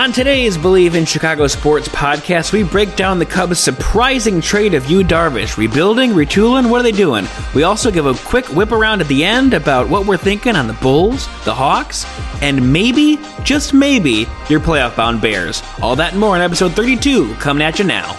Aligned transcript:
On 0.00 0.12
today's 0.12 0.58
Believe 0.58 0.96
in 0.96 1.04
Chicago 1.04 1.46
Sports 1.46 1.86
podcast, 1.86 2.52
we 2.52 2.64
break 2.64 2.96
down 2.96 3.20
the 3.20 3.24
Cubs' 3.24 3.60
surprising 3.60 4.40
trade 4.40 4.74
of 4.74 4.90
Yu 4.90 5.04
Darvish. 5.04 5.56
Rebuilding, 5.56 6.10
retooling, 6.10 6.68
what 6.68 6.80
are 6.80 6.82
they 6.82 6.92
doing? 6.92 7.26
We 7.54 7.62
also 7.62 7.92
give 7.92 8.04
a 8.04 8.14
quick 8.14 8.44
whip 8.46 8.72
around 8.72 9.00
at 9.00 9.08
the 9.08 9.24
end 9.24 9.54
about 9.54 9.88
what 9.88 10.04
we're 10.04 10.16
thinking 10.16 10.56
on 10.56 10.66
the 10.66 10.72
Bulls, 10.74 11.26
the 11.44 11.54
Hawks, 11.54 12.04
and 12.42 12.72
maybe, 12.72 13.20
just 13.44 13.72
maybe, 13.72 14.26
your 14.48 14.58
playoff 14.58 14.96
bound 14.96 15.20
Bears. 15.22 15.62
All 15.80 15.94
that 15.94 16.10
and 16.10 16.20
more 16.20 16.34
in 16.34 16.42
episode 16.42 16.72
32 16.72 17.32
coming 17.36 17.62
at 17.62 17.78
you 17.78 17.84
now. 17.84 18.14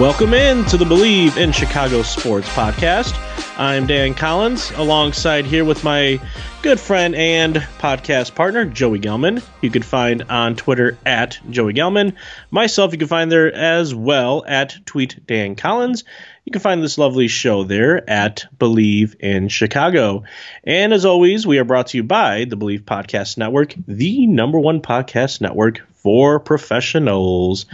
Welcome 0.00 0.32
in 0.32 0.64
to 0.66 0.76
the 0.76 0.86
Believe 0.86 1.36
in 1.38 1.50
Chicago 1.50 2.02
Sports 2.02 2.48
podcast. 2.50 3.24
I'm 3.60 3.88
Dan 3.88 4.14
Collins, 4.14 4.70
alongside 4.70 5.44
here 5.44 5.64
with 5.64 5.82
my 5.82 6.20
good 6.62 6.78
friend 6.78 7.16
and 7.16 7.56
podcast 7.56 8.36
partner, 8.36 8.64
Joey 8.64 9.00
Gelman. 9.00 9.42
You 9.60 9.68
can 9.68 9.82
find 9.82 10.22
on 10.30 10.54
Twitter 10.54 10.96
at 11.04 11.40
Joey 11.50 11.74
Gelman. 11.74 12.14
Myself, 12.52 12.92
you 12.92 12.98
can 12.98 13.08
find 13.08 13.32
there 13.32 13.52
as 13.52 13.92
well 13.92 14.44
at 14.46 14.76
Tweet 14.86 15.26
Dan 15.26 15.56
Collins. 15.56 16.04
You 16.44 16.52
can 16.52 16.60
find 16.60 16.84
this 16.84 16.98
lovely 16.98 17.26
show 17.26 17.64
there 17.64 18.08
at 18.08 18.46
Believe 18.60 19.16
in 19.18 19.48
Chicago. 19.48 20.22
And 20.62 20.92
as 20.92 21.04
always, 21.04 21.44
we 21.44 21.58
are 21.58 21.64
brought 21.64 21.88
to 21.88 21.96
you 21.96 22.04
by 22.04 22.44
the 22.44 22.54
Believe 22.54 22.82
Podcast 22.82 23.38
Network, 23.38 23.74
the 23.88 24.28
number 24.28 24.60
one 24.60 24.82
podcast 24.82 25.40
network 25.40 25.80
for 25.96 26.38
professionals. 26.38 27.66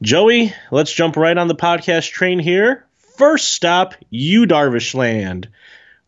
Joey, 0.00 0.54
let's 0.70 0.92
jump 0.92 1.16
right 1.16 1.36
on 1.36 1.48
the 1.48 1.56
podcast 1.56 2.12
train 2.12 2.38
here. 2.38 2.86
First 3.16 3.52
stop, 3.52 3.94
Yu 4.10 4.46
Darvish 4.46 4.94
land. 4.94 5.48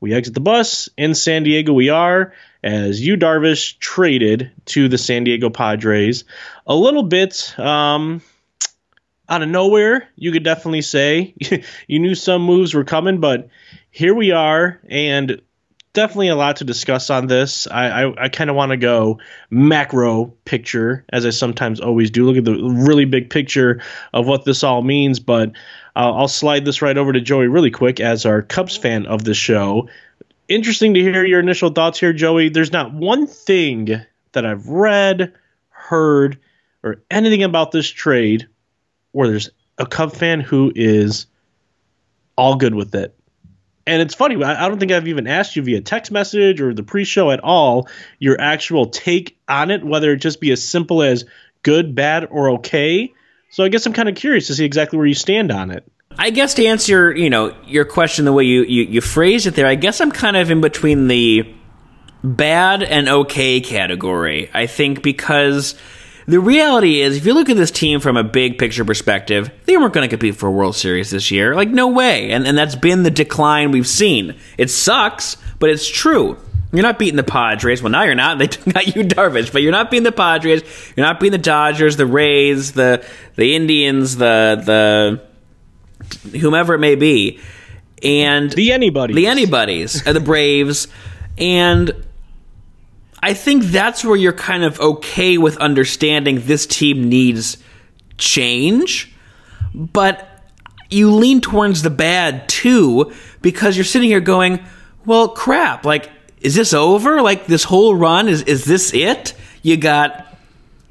We 0.00 0.12
exit 0.12 0.34
the 0.34 0.40
bus. 0.40 0.88
In 0.96 1.14
San 1.14 1.44
Diego, 1.44 1.72
we 1.72 1.88
are 1.88 2.32
as 2.62 3.00
Yu 3.00 3.16
Darvish 3.16 3.78
traded 3.78 4.50
to 4.66 4.88
the 4.88 4.98
San 4.98 5.24
Diego 5.24 5.48
Padres. 5.48 6.24
A 6.66 6.74
little 6.74 7.04
bit 7.04 7.56
um, 7.58 8.22
out 9.28 9.42
of 9.42 9.48
nowhere, 9.48 10.08
you 10.16 10.32
could 10.32 10.42
definitely 10.42 10.82
say. 10.82 11.34
you 11.86 11.98
knew 12.00 12.14
some 12.14 12.42
moves 12.42 12.74
were 12.74 12.84
coming, 12.84 13.20
but 13.20 13.48
here 13.90 14.14
we 14.14 14.32
are, 14.32 14.80
and 14.88 15.40
definitely 15.96 16.28
a 16.28 16.36
lot 16.36 16.56
to 16.56 16.64
discuss 16.64 17.08
on 17.08 17.26
this. 17.26 17.66
I, 17.66 18.04
I, 18.04 18.24
I 18.24 18.28
kind 18.28 18.50
of 18.50 18.54
want 18.54 18.70
to 18.70 18.76
go 18.76 19.18
macro 19.48 20.26
picture, 20.44 21.06
as 21.10 21.24
I 21.24 21.30
sometimes 21.30 21.80
always 21.80 22.10
do. 22.10 22.26
Look 22.26 22.36
at 22.36 22.44
the 22.44 22.62
really 22.62 23.06
big 23.06 23.30
picture 23.30 23.82
of 24.12 24.26
what 24.26 24.44
this 24.44 24.62
all 24.62 24.82
means, 24.82 25.18
but 25.18 25.48
uh, 25.96 26.12
I'll 26.12 26.28
slide 26.28 26.66
this 26.66 26.82
right 26.82 26.96
over 26.96 27.14
to 27.14 27.20
Joey 27.22 27.48
really 27.48 27.70
quick 27.70 27.98
as 27.98 28.26
our 28.26 28.42
Cubs 28.42 28.76
fan 28.76 29.06
of 29.06 29.24
the 29.24 29.32
show. 29.32 29.88
Interesting 30.48 30.92
to 30.94 31.00
hear 31.00 31.24
your 31.24 31.40
initial 31.40 31.70
thoughts 31.70 31.98
here, 31.98 32.12
Joey. 32.12 32.50
There's 32.50 32.72
not 32.72 32.92
one 32.92 33.26
thing 33.26 33.98
that 34.32 34.44
I've 34.44 34.68
read, 34.68 35.32
heard, 35.70 36.38
or 36.84 37.00
anything 37.10 37.42
about 37.42 37.72
this 37.72 37.88
trade 37.88 38.46
where 39.12 39.28
there's 39.28 39.48
a 39.78 39.86
Cub 39.86 40.12
fan 40.12 40.40
who 40.40 40.72
is 40.76 41.26
all 42.36 42.56
good 42.56 42.74
with 42.74 42.94
it. 42.94 43.15
And 43.86 44.02
it's 44.02 44.14
funny, 44.14 44.42
I 44.42 44.68
don't 44.68 44.80
think 44.80 44.90
I've 44.90 45.06
even 45.06 45.28
asked 45.28 45.54
you 45.54 45.62
via 45.62 45.80
text 45.80 46.10
message 46.10 46.60
or 46.60 46.74
the 46.74 46.82
pre 46.82 47.04
show 47.04 47.30
at 47.30 47.40
all 47.40 47.88
your 48.18 48.40
actual 48.40 48.86
take 48.86 49.38
on 49.48 49.70
it, 49.70 49.84
whether 49.84 50.12
it 50.12 50.16
just 50.16 50.40
be 50.40 50.50
as 50.50 50.62
simple 50.66 51.02
as 51.02 51.24
good, 51.62 51.94
bad, 51.94 52.26
or 52.30 52.50
okay. 52.50 53.12
So 53.50 53.62
I 53.62 53.68
guess 53.68 53.86
I'm 53.86 53.92
kind 53.92 54.08
of 54.08 54.16
curious 54.16 54.48
to 54.48 54.54
see 54.54 54.64
exactly 54.64 54.96
where 54.96 55.06
you 55.06 55.14
stand 55.14 55.52
on 55.52 55.70
it. 55.70 55.84
I 56.18 56.30
guess 56.30 56.54
to 56.54 56.66
answer, 56.66 57.14
you 57.14 57.30
know, 57.30 57.54
your 57.64 57.84
question 57.84 58.24
the 58.24 58.32
way 58.32 58.44
you, 58.44 58.62
you, 58.62 58.82
you 58.84 59.00
phrased 59.00 59.46
it 59.46 59.54
there, 59.54 59.66
I 59.66 59.76
guess 59.76 60.00
I'm 60.00 60.10
kind 60.10 60.36
of 60.36 60.50
in 60.50 60.60
between 60.60 61.06
the 61.08 61.54
bad 62.24 62.82
and 62.82 63.08
okay 63.08 63.60
category. 63.60 64.50
I 64.52 64.66
think 64.66 65.02
because 65.02 65.76
the 66.26 66.40
reality 66.40 67.00
is, 67.00 67.16
if 67.16 67.24
you 67.24 67.34
look 67.34 67.48
at 67.48 67.56
this 67.56 67.70
team 67.70 68.00
from 68.00 68.16
a 68.16 68.24
big 68.24 68.58
picture 68.58 68.84
perspective, 68.84 69.50
they 69.64 69.76
weren't 69.76 69.92
going 69.92 70.08
to 70.08 70.08
compete 70.08 70.36
for 70.36 70.48
a 70.48 70.50
World 70.50 70.74
Series 70.74 71.10
this 71.10 71.30
year. 71.30 71.54
Like, 71.54 71.68
no 71.68 71.88
way. 71.88 72.32
And, 72.32 72.46
and 72.46 72.58
that's 72.58 72.74
been 72.74 73.04
the 73.04 73.10
decline 73.10 73.70
we've 73.70 73.86
seen. 73.86 74.36
It 74.58 74.70
sucks, 74.70 75.36
but 75.60 75.70
it's 75.70 75.88
true. 75.88 76.36
You're 76.72 76.82
not 76.82 76.98
beating 76.98 77.16
the 77.16 77.22
Padres. 77.22 77.80
Well, 77.80 77.92
now 77.92 78.02
you're 78.02 78.14
not. 78.14 78.38
They 78.38 78.48
got 78.48 78.94
Yu 78.94 79.04
Darvish, 79.04 79.52
but 79.52 79.62
you're 79.62 79.72
not 79.72 79.90
beating 79.90 80.04
the 80.04 80.12
Padres. 80.12 80.62
You're 80.96 81.06
not 81.06 81.20
beating 81.20 81.32
the 81.32 81.38
Dodgers, 81.38 81.96
the 81.96 82.06
Rays, 82.06 82.72
the 82.72 83.06
the 83.36 83.54
Indians, 83.54 84.16
the 84.16 85.20
the 86.22 86.38
whomever 86.38 86.74
it 86.74 86.78
may 86.78 86.96
be, 86.96 87.38
and 88.02 88.50
the 88.50 88.72
anybody, 88.72 89.14
the 89.14 89.26
anybody's, 89.26 90.02
the 90.02 90.20
Braves, 90.20 90.88
and 91.38 91.92
I 93.26 93.34
think 93.34 93.64
that's 93.64 94.04
where 94.04 94.14
you're 94.14 94.32
kind 94.32 94.62
of 94.62 94.78
okay 94.78 95.36
with 95.36 95.56
understanding 95.56 96.42
this 96.44 96.64
team 96.64 97.08
needs 97.08 97.56
change, 98.18 99.12
but 99.74 100.44
you 100.90 101.12
lean 101.12 101.40
towards 101.40 101.82
the 101.82 101.90
bad 101.90 102.48
too 102.48 103.12
because 103.42 103.76
you're 103.76 103.84
sitting 103.84 104.08
here 104.08 104.20
going, 104.20 104.64
well, 105.04 105.30
crap, 105.30 105.84
like 105.84 106.08
is 106.40 106.54
this 106.54 106.72
over? 106.72 107.20
Like 107.20 107.46
this 107.46 107.64
whole 107.64 107.96
run 107.96 108.28
is 108.28 108.42
is 108.42 108.64
this 108.64 108.94
it? 108.94 109.34
You 109.60 109.76
got 109.76 110.32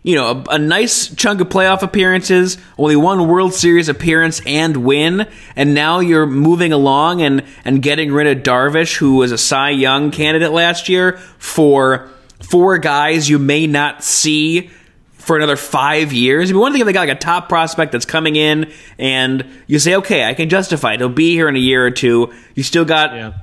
you 0.04 0.16
know 0.16 0.44
a, 0.50 0.56
a, 0.56 0.60
nice 0.60 1.16
chunk 1.16 1.40
of 1.40 1.48
playoff 1.48 1.84
appearances, 1.84 2.58
only 2.78 2.98
one 2.98 3.30
World 3.30 3.54
Series 3.54 3.88
appearance 3.88 4.42
and 4.46 4.76
win, 4.76 5.26
and 5.56 5.74
now 5.74 6.02
you're 6.02 6.26
moving 6.26 6.74
along 6.74 7.22
and 7.22 7.46
and 7.64 7.82
getting 7.82 8.12
rid 8.12 8.28
of 8.28 8.44
Darvish, 8.44 8.98
who 8.98 9.16
was 9.16 9.32
a 9.32 9.38
Cy 9.38 9.70
Young 9.70 10.12
candidate 10.12 10.52
last 10.52 10.90
year, 10.90 11.14
for 11.38 12.10
four 12.42 12.78
guys 12.78 13.30
you 13.30 13.40
may 13.40 13.68
not 13.68 14.04
see 14.04 14.70
for 15.14 15.36
another 15.36 15.56
five 15.56 16.14
years. 16.14 16.50
I 16.50 16.54
mean, 16.54 16.62
one 16.62 16.72
thing 16.72 16.82
if 16.82 16.86
they 16.86 16.94
got 16.94 17.08
like 17.08 17.18
a 17.18 17.20
top 17.20 17.50
prospect 17.50 17.92
that's 17.92 18.06
coming 18.06 18.36
in, 18.36 18.72
and 19.00 19.46
you 19.68 19.80
say, 19.80 19.96
okay, 19.96 20.24
I 20.24 20.34
can 20.34 20.50
justify 20.50 20.94
it. 20.94 21.00
He'll 21.00 21.10
be 21.10 21.34
here 21.34 21.50
in 21.50 21.56
a 21.56 21.60
year 21.60 21.86
or 21.86 21.92
two. 21.92 22.34
You 22.54 22.64
still 22.64 22.86
got. 22.86 23.14
Yeah 23.14 23.34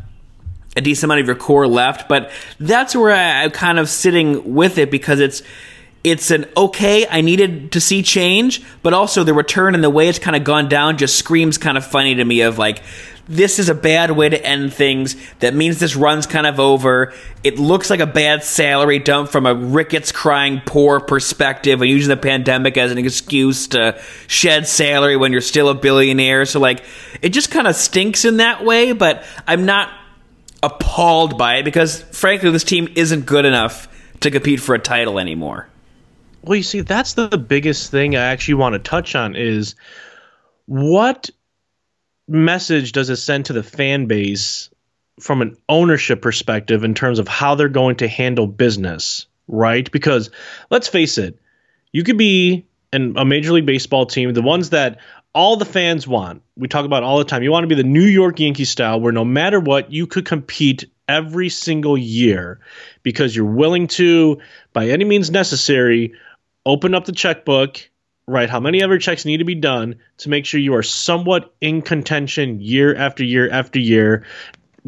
a 0.75 0.80
decent 0.80 1.04
amount 1.04 1.20
of 1.20 1.26
your 1.26 1.36
core 1.36 1.66
left, 1.66 2.08
but 2.08 2.30
that's 2.58 2.97
where 2.97 3.12
I, 3.12 3.44
I'm 3.44 3.50
kind 3.50 3.78
of 3.78 3.88
sitting 3.91 4.54
with 4.54 4.78
it 4.78 4.91
because 4.91 5.20
it's 5.20 5.42
it's 6.04 6.30
an 6.32 6.47
okay. 6.56 7.06
I 7.09 7.20
needed 7.20 7.72
to 7.72 7.80
see 7.80 8.03
change, 8.03 8.62
but 8.82 8.92
also 8.92 9.22
the 9.22 9.34
return 9.34 9.74
and 9.74 9.84
the 9.84 9.91
way 9.91 10.09
it's 10.09 10.19
kind 10.19 10.34
of 10.34 10.42
gone 10.42 10.69
down 10.69 10.98
just 10.98 11.16
screams 11.16 11.59
kind 11.59 11.76
of 11.76 11.86
funny 11.86 12.16
to 12.16 12.24
me. 12.24 12.41
Of 12.41 12.59
like, 12.59 12.82
this 13.28 13.59
is 13.59 13.69
a 13.69 13.75
bad 13.75 14.10
way 14.10 14.28
to 14.28 14.44
end 14.44 14.72
things. 14.72 15.16
That 15.38 15.55
means 15.55 15.78
this 15.78 15.94
run's 15.94 16.27
kind 16.27 16.47
of 16.47 16.59
over. 16.59 17.12
It 17.44 17.59
looks 17.59 17.88
like 17.88 18.00
a 18.00 18.06
bad 18.06 18.43
salary 18.43 18.99
dump 18.99 19.31
from 19.31 19.47
a 19.47 19.55
Ricketts 19.55 20.12
crying 20.12 20.60
poor 20.66 21.00
perspective 21.00 21.81
and 21.81 21.91
using 21.91 22.09
the 22.09 22.16
pandemic 22.16 22.77
as 22.77 22.91
an 22.91 22.99
excuse 22.99 23.69
to 23.69 24.00
shed 24.27 24.66
salary 24.66 25.16
when 25.16 25.33
you're 25.33 25.41
still 25.41 25.69
a 25.69 25.75
billionaire. 25.75 26.47
So 26.47 26.59
like, 26.60 26.83
it 27.21 27.31
just 27.31 27.50
kind 27.50 27.66
of 27.66 27.77
stinks 27.77 28.25
in 28.25 28.38
that 28.38 28.65
way. 28.65 28.93
But 28.93 29.25
I'm 29.47 29.66
not 29.66 29.91
appalled 30.62 31.39
by 31.39 31.56
it 31.56 31.65
because, 31.65 32.03
frankly, 32.03 32.50
this 32.50 32.65
team 32.65 32.89
isn't 32.97 33.27
good 33.27 33.44
enough 33.44 33.89
to 34.21 34.31
compete 34.31 34.60
for 34.60 34.75
a 34.75 34.78
title 34.78 35.19
anymore. 35.19 35.69
Well, 36.43 36.56
you 36.56 36.62
see, 36.65 36.81
that's 36.81 37.15
the 37.15 37.28
biggest 37.39 37.91
thing 37.91 38.16
I 38.16 38.25
actually 38.25 38.54
want 38.54 38.72
to 38.72 38.78
touch 38.81 39.15
on 39.15 39.37
is 39.37 39.77
what 40.66 41.31
message 42.32 42.93
does 42.93 43.10
it 43.10 43.16
send 43.16 43.47
to 43.47 43.53
the 43.53 43.62
fan 43.62 44.06
base 44.06 44.70
from 45.20 45.43
an 45.43 45.56
ownership 45.69 46.22
perspective 46.22 46.84
in 46.84 46.94
terms 46.94 47.19
of 47.19 47.28
how 47.28 47.54
they're 47.54 47.69
going 47.69 47.97
to 47.97 48.09
handle 48.09 48.47
business, 48.47 49.26
right? 49.47 49.91
Because 49.91 50.31
let's 50.71 50.88
face 50.88 51.19
it, 51.19 51.38
you 51.92 52.03
could 52.03 52.16
be 52.16 52.66
an, 52.92 53.16
a 53.16 53.25
Major 53.25 53.53
League 53.53 53.66
Baseball 53.66 54.06
team, 54.06 54.32
the 54.32 54.42
ones 54.42 54.71
that 54.71 54.98
all 55.34 55.56
the 55.56 55.65
fans 55.65 56.06
want. 56.06 56.42
We 56.56 56.69
talk 56.69 56.84
about 56.84 57.03
all 57.03 57.19
the 57.19 57.25
time. 57.25 57.42
You 57.42 57.50
want 57.50 57.65
to 57.65 57.69
be 57.69 57.75
the 57.75 57.82
New 57.88 58.04
York 58.04 58.38
Yankee 58.41 58.65
style 58.65 59.00
where 59.00 59.12
no 59.12 59.25
matter 59.25 59.60
what, 59.60 59.92
you 59.92 60.06
could 60.06 60.26
compete 60.26 60.84
every 61.09 61.48
single 61.48 61.97
year 61.97 62.60
because 63.03 63.34
you're 63.34 63.45
willing 63.45 63.86
to, 63.86 64.41
by 64.72 64.89
any 64.89 65.04
means 65.04 65.30
necessary, 65.30 66.15
open 66.65 66.95
up 66.95 67.04
the 67.04 67.12
checkbook, 67.12 67.91
write 68.27 68.51
how 68.51 68.60
many 68.60 68.83
ever 68.83 68.98
checks 68.98 69.24
need 69.24 69.39
to 69.39 69.45
be 69.45 69.54
done 69.54 69.97
to 70.19 70.28
make 70.28 70.47
sure 70.47 70.60
you 70.60 70.74
are 70.74 70.83
somewhat 70.83 71.54
in 71.60 71.83
contention 71.83 72.60
year 72.60 72.95
after 72.95 73.24
year 73.24 73.51
after 73.51 73.78
year. 73.78 74.24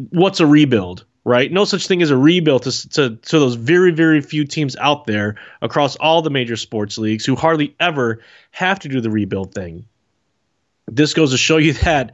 What's 0.09 0.39
a 0.39 0.47
rebuild? 0.47 1.05
Right? 1.23 1.51
No 1.51 1.65
such 1.65 1.87
thing 1.87 2.03
as 2.03 2.11
a 2.11 2.17
rebuild 2.17 2.63
to, 2.63 2.89
to, 2.89 3.15
to 3.15 3.39
those 3.39 3.55
very, 3.55 3.91
very 3.91 4.21
few 4.21 4.45
teams 4.45 4.75
out 4.75 5.05
there 5.05 5.37
across 5.61 5.95
all 5.95 6.21
the 6.21 6.29
major 6.29 6.55
sports 6.55 6.99
leagues 6.99 7.25
who 7.25 7.35
hardly 7.35 7.75
ever 7.79 8.21
have 8.51 8.79
to 8.81 8.89
do 8.89 9.01
the 9.01 9.09
rebuild 9.09 9.53
thing 9.53 9.85
this 10.87 11.13
goes 11.13 11.31
to 11.31 11.37
show 11.37 11.57
you 11.57 11.73
that 11.83 12.13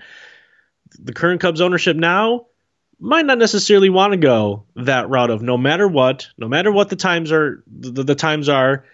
the 1.00 1.13
current 1.13 1.41
Cubs 1.41 1.62
ownership 1.62 1.95
now 1.95 2.47
might 3.00 3.25
not 3.25 3.38
necessarily 3.38 3.89
want 3.89 4.13
to 4.13 4.18
go 4.18 4.65
that 4.75 5.09
route 5.09 5.31
of 5.31 5.41
no 5.41 5.57
matter 5.57 5.88
what, 5.88 6.27
no 6.38 6.47
matter 6.47 6.71
what 6.71 6.89
the 6.89 6.95
times 6.95 7.31
are, 7.31 7.63
the, 7.68 8.03
the 8.03 8.15
times 8.15 8.47
are, 8.47 8.85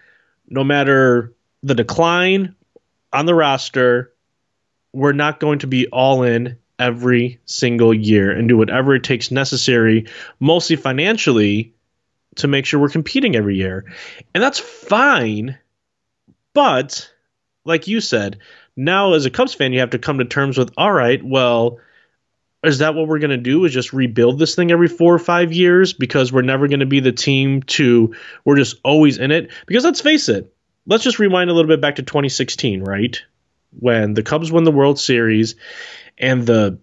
no 0.48 0.64
matter 0.64 1.34
the 1.68 1.76
decline 1.76 2.56
on 3.14 3.26
the 3.26 3.36
roster, 3.36 4.14
we're 4.94 5.14
not 5.14 5.40
going 5.40 5.60
to 5.60 5.68
be 5.68 5.88
all 5.88 6.24
in 6.24 6.58
every 6.80 7.40
single 7.46 7.94
year 7.94 8.32
and 8.32 8.48
do 8.48 8.58
whatever 8.58 8.96
it 8.96 9.04
takes 9.04 9.32
necessary, 9.32 10.06
mostly 10.40 10.76
financially, 10.76 11.74
to 12.36 12.48
make 12.48 12.66
sure 12.66 12.80
we're 12.80 12.90
competing 12.90 13.36
every 13.36 13.58
year. 13.58 13.86
And 14.34 14.44
that's 14.44 14.60
fine. 14.60 15.58
But, 16.54 17.12
like 17.66 17.88
you 17.88 18.00
said, 18.00 18.40
now 18.76 19.14
as 19.14 19.26
a 19.26 19.32
Cubs 19.32 19.54
fan, 19.54 19.74
you 19.74 19.80
have 19.80 19.92
to 19.92 20.00
come 20.00 20.20
to 20.20 20.26
terms 20.26 20.58
with 20.58 20.72
all 20.78 20.92
right, 20.92 21.24
well, 21.24 21.80
is 22.64 22.80
that 22.80 22.96
what 22.96 23.08
we're 23.08 23.20
going 23.20 23.32
to 23.32 23.38
do 23.38 23.66
is 23.66 23.74
just 23.74 23.94
rebuild 23.94 24.40
this 24.40 24.56
thing 24.56 24.72
every 24.72 24.88
four 24.88 25.14
or 25.14 25.20
five 25.20 25.54
years 25.54 25.94
because 25.94 26.32
we're 26.32 26.42
never 26.42 26.68
going 26.68 26.80
to 26.80 26.86
be 26.86 27.00
the 27.00 27.12
team 27.12 27.62
to 27.64 28.16
we're 28.46 28.58
just 28.58 28.78
always 28.84 29.18
in 29.18 29.32
it 29.32 29.52
because 29.68 29.84
let's 29.84 30.02
face 30.02 30.28
it 30.28 30.54
let's 30.88 31.04
just 31.04 31.20
rewind 31.20 31.50
a 31.50 31.54
little 31.54 31.70
bit 31.70 31.82
back 31.82 31.96
to 31.98 32.04
2016 32.04 32.84
right? 32.84 33.22
When 33.80 34.14
the 34.14 34.24
cubs 34.24 34.52
won 34.52 34.64
the 34.64 34.72
world 34.72 35.00
series 35.00 35.56
and 36.18 36.46
the 36.46 36.80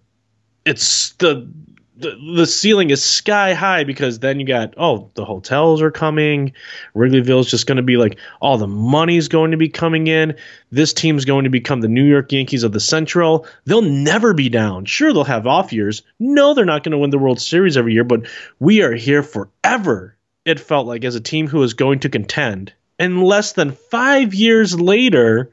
it's 0.65 1.11
the 1.13 1.51
the, 1.97 2.13
the 2.35 2.45
ceiling 2.45 2.89
is 2.89 3.01
sky 3.01 3.53
high 3.53 3.85
because 3.85 4.19
then 4.19 4.39
you 4.39 4.45
got 4.45 4.73
oh 4.77 5.09
the 5.15 5.25
hotels 5.25 5.81
are 5.81 5.91
coming. 5.91 6.53
Wrigleyville's 6.93 7.49
just 7.49 7.67
going 7.67 7.77
to 7.77 7.83
be 7.83 7.97
like 7.97 8.17
all 8.41 8.57
the 8.57 8.67
money's 8.67 9.27
going 9.27 9.51
to 9.51 9.57
be 9.57 9.69
coming 9.69 10.07
in. 10.07 10.35
This 10.71 10.93
team's 10.93 11.25
going 11.25 11.45
to 11.45 11.49
become 11.49 11.81
the 11.81 11.87
new 11.87 12.03
york 12.03 12.31
yankees 12.31 12.63
of 12.63 12.73
the 12.73 12.79
central. 12.79 13.47
They'll 13.65 13.81
never 13.81 14.33
be 14.33 14.49
down. 14.49 14.85
Sure 14.85 15.13
they'll 15.13 15.23
have 15.23 15.47
off 15.47 15.73
years. 15.73 16.03
No 16.19 16.53
they're 16.53 16.65
not 16.65 16.83
going 16.83 16.91
to 16.91 16.97
win 16.97 17.11
the 17.11 17.17
world 17.17 17.41
series 17.41 17.77
every 17.77 17.93
year 17.93 18.03
but 18.03 18.27
we 18.59 18.81
are 18.81 18.93
here 18.93 19.23
forever. 19.23 20.17
It 20.43 20.59
felt 20.59 20.85
like 20.85 21.05
as 21.05 21.15
a 21.15 21.21
team 21.21 21.47
who 21.47 21.63
is 21.63 21.73
going 21.73 21.99
to 21.99 22.09
contend 22.09 22.73
and 22.99 23.23
less 23.23 23.53
than 23.53 23.71
five 23.71 24.33
years 24.33 24.79
later 24.79 25.51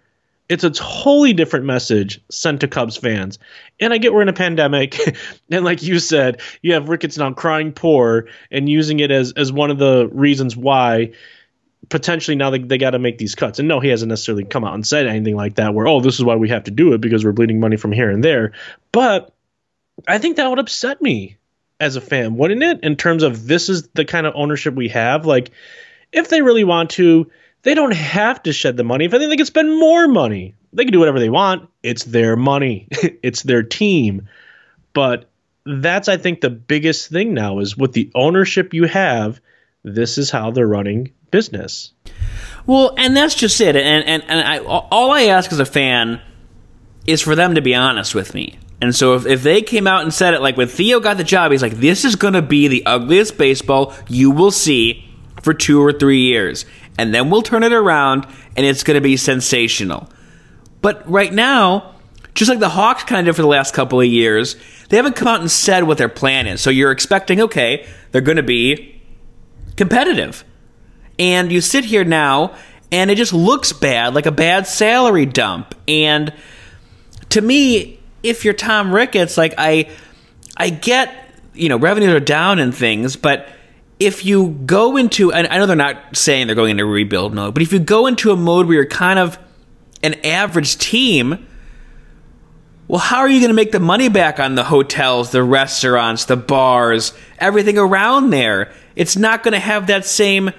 it's 0.48 0.64
a 0.64 0.70
totally 0.70 1.32
different 1.32 1.64
message 1.64 2.20
sent 2.30 2.60
to 2.60 2.68
Cubs 2.68 2.98
fans. 2.98 3.38
And 3.80 3.90
I 3.90 3.96
get 3.96 4.12
we're 4.12 4.20
in 4.20 4.28
a 4.28 4.34
pandemic, 4.34 4.98
and 5.50 5.64
like 5.64 5.82
you 5.82 5.98
said, 5.98 6.42
you 6.60 6.74
have 6.74 6.90
Ricketts 6.90 7.16
now 7.16 7.32
crying 7.32 7.72
poor 7.72 8.28
and 8.50 8.68
using 8.68 9.00
it 9.00 9.10
as 9.10 9.32
as 9.32 9.50
one 9.50 9.70
of 9.70 9.78
the 9.78 10.10
reasons 10.12 10.54
why 10.54 11.12
potentially 11.88 12.36
now 12.36 12.50
they, 12.50 12.58
they 12.58 12.78
got 12.78 12.90
to 12.90 12.98
make 12.98 13.18
these 13.18 13.34
cuts. 13.34 13.58
And 13.58 13.68
no, 13.68 13.80
he 13.80 13.88
hasn't 13.88 14.10
necessarily 14.10 14.44
come 14.44 14.64
out 14.64 14.74
and 14.74 14.86
said 14.86 15.06
anything 15.06 15.36
like 15.36 15.54
that 15.54 15.74
where, 15.74 15.86
oh, 15.86 16.00
this 16.00 16.14
is 16.14 16.24
why 16.24 16.36
we 16.36 16.50
have 16.50 16.64
to 16.64 16.70
do 16.70 16.92
it 16.92 17.00
because 17.00 17.24
we're 17.24 17.32
bleeding 17.32 17.60
money 17.60 17.76
from 17.76 17.92
here 17.92 18.10
and 18.10 18.22
there. 18.22 18.52
But 18.92 19.32
I 20.06 20.18
think 20.18 20.36
that 20.36 20.48
would 20.48 20.58
upset 20.58 21.00
me 21.00 21.38
as 21.80 21.96
a 21.96 22.00
fan, 22.00 22.36
wouldn't 22.36 22.62
it? 22.62 22.80
In 22.82 22.96
terms 22.96 23.22
of 23.22 23.46
this 23.46 23.68
is 23.68 23.88
the 23.88 24.04
kind 24.04 24.26
of 24.26 24.34
ownership 24.36 24.74
we 24.74 24.88
have. 24.88 25.26
Like, 25.26 25.50
if 26.12 26.28
they 26.28 26.42
really 26.42 26.64
want 26.64 26.90
to, 26.90 27.30
they 27.62 27.74
don't 27.74 27.94
have 27.94 28.42
to 28.44 28.52
shed 28.52 28.76
the 28.76 28.84
money. 28.84 29.04
If 29.04 29.14
I 29.14 29.18
think 29.18 29.30
they 29.30 29.36
can 29.36 29.46
spend 29.46 29.78
more 29.78 30.08
money, 30.08 30.54
they 30.72 30.84
can 30.84 30.92
do 30.92 30.98
whatever 30.98 31.20
they 31.20 31.30
want. 31.30 31.68
It's 31.82 32.04
their 32.04 32.36
money, 32.36 32.88
it's 33.22 33.42
their 33.42 33.62
team. 33.62 34.28
But 34.92 35.30
that's, 35.64 36.08
I 36.08 36.16
think, 36.16 36.40
the 36.40 36.50
biggest 36.50 37.08
thing 37.08 37.34
now 37.34 37.60
is 37.60 37.76
with 37.76 37.92
the 37.92 38.10
ownership 38.14 38.74
you 38.74 38.84
have, 38.84 39.40
this 39.84 40.18
is 40.18 40.30
how 40.30 40.50
they're 40.50 40.66
running 40.66 41.12
business. 41.30 41.92
Well, 42.66 42.94
and 42.96 43.16
that's 43.16 43.34
just 43.34 43.60
it. 43.60 43.74
And 43.74 44.04
and, 44.06 44.22
and 44.28 44.46
I, 44.46 44.58
all 44.58 45.10
I 45.10 45.22
ask 45.22 45.50
as 45.52 45.58
a 45.58 45.64
fan 45.64 46.20
is 47.06 47.20
for 47.20 47.34
them 47.34 47.54
to 47.56 47.62
be 47.62 47.74
honest 47.74 48.14
with 48.14 48.34
me. 48.34 48.58
And 48.80 48.94
so 48.94 49.14
if, 49.14 49.26
if 49.26 49.42
they 49.42 49.62
came 49.62 49.86
out 49.86 50.02
and 50.02 50.12
said 50.12 50.34
it, 50.34 50.40
like 50.40 50.56
when 50.56 50.68
Theo 50.68 51.00
got 51.00 51.16
the 51.16 51.24
job, 51.24 51.52
he's 51.52 51.62
like, 51.62 51.74
this 51.74 52.04
is 52.04 52.16
to 52.16 52.42
be 52.42 52.68
the 52.68 52.84
ugliest 52.84 53.38
baseball 53.38 53.94
you 54.08 54.30
will 54.30 54.50
see 54.50 55.08
for 55.42 55.52
two 55.52 55.84
or 55.84 55.92
three 55.92 56.20
years 56.20 56.64
and 56.98 57.14
then 57.14 57.30
we'll 57.30 57.42
turn 57.42 57.62
it 57.62 57.72
around 57.72 58.26
and 58.56 58.66
it's 58.66 58.82
going 58.82 58.96
to 58.96 59.00
be 59.00 59.16
sensational. 59.16 60.08
But 60.80 61.08
right 61.08 61.32
now, 61.32 61.94
just 62.34 62.48
like 62.48 62.58
the 62.58 62.68
Hawks 62.68 63.04
kind 63.04 63.20
of 63.20 63.26
did 63.26 63.36
for 63.36 63.42
the 63.42 63.48
last 63.48 63.74
couple 63.74 64.00
of 64.00 64.06
years, 64.06 64.56
they 64.88 64.96
haven't 64.96 65.16
come 65.16 65.28
out 65.28 65.40
and 65.40 65.50
said 65.50 65.84
what 65.84 65.98
their 65.98 66.08
plan 66.08 66.46
is. 66.46 66.60
So 66.60 66.70
you're 66.70 66.90
expecting, 66.90 67.40
okay, 67.42 67.86
they're 68.10 68.20
going 68.20 68.36
to 68.36 68.42
be 68.42 69.00
competitive. 69.76 70.44
And 71.18 71.52
you 71.52 71.60
sit 71.60 71.84
here 71.84 72.04
now 72.04 72.54
and 72.90 73.10
it 73.10 73.16
just 73.16 73.32
looks 73.32 73.72
bad, 73.72 74.14
like 74.14 74.26
a 74.26 74.32
bad 74.32 74.66
salary 74.66 75.26
dump. 75.26 75.74
And 75.88 76.32
to 77.30 77.40
me, 77.40 78.00
if 78.22 78.44
you're 78.44 78.54
Tom 78.54 78.94
Ricketts, 78.94 79.38
like 79.38 79.54
I 79.56 79.90
I 80.56 80.70
get, 80.70 81.14
you 81.54 81.68
know, 81.68 81.78
revenues 81.78 82.12
are 82.12 82.20
down 82.20 82.58
and 82.58 82.74
things, 82.74 83.16
but 83.16 83.48
if 84.06 84.24
you 84.24 84.50
go 84.66 84.96
into, 84.96 85.32
and 85.32 85.46
I 85.48 85.58
know 85.58 85.66
they're 85.66 85.76
not 85.76 86.16
saying 86.16 86.46
they're 86.46 86.56
going 86.56 86.72
into 86.72 86.84
rebuild 86.84 87.34
mode, 87.34 87.54
but 87.54 87.62
if 87.62 87.72
you 87.72 87.78
go 87.78 88.06
into 88.06 88.30
a 88.30 88.36
mode 88.36 88.66
where 88.66 88.76
you're 88.76 88.86
kind 88.86 89.18
of 89.18 89.38
an 90.02 90.14
average 90.24 90.78
team, 90.78 91.46
well, 92.88 93.00
how 93.00 93.18
are 93.18 93.28
you 93.28 93.40
going 93.40 93.50
to 93.50 93.54
make 93.54 93.72
the 93.72 93.80
money 93.80 94.08
back 94.08 94.40
on 94.40 94.54
the 94.54 94.64
hotels, 94.64 95.30
the 95.30 95.42
restaurants, 95.42 96.24
the 96.24 96.36
bars, 96.36 97.14
everything 97.38 97.78
around 97.78 98.30
there? 98.30 98.72
It's 98.96 99.16
not 99.16 99.42
going 99.42 99.52
to 99.52 99.60
have 99.60 99.86
that 99.86 100.04
same 100.04 100.50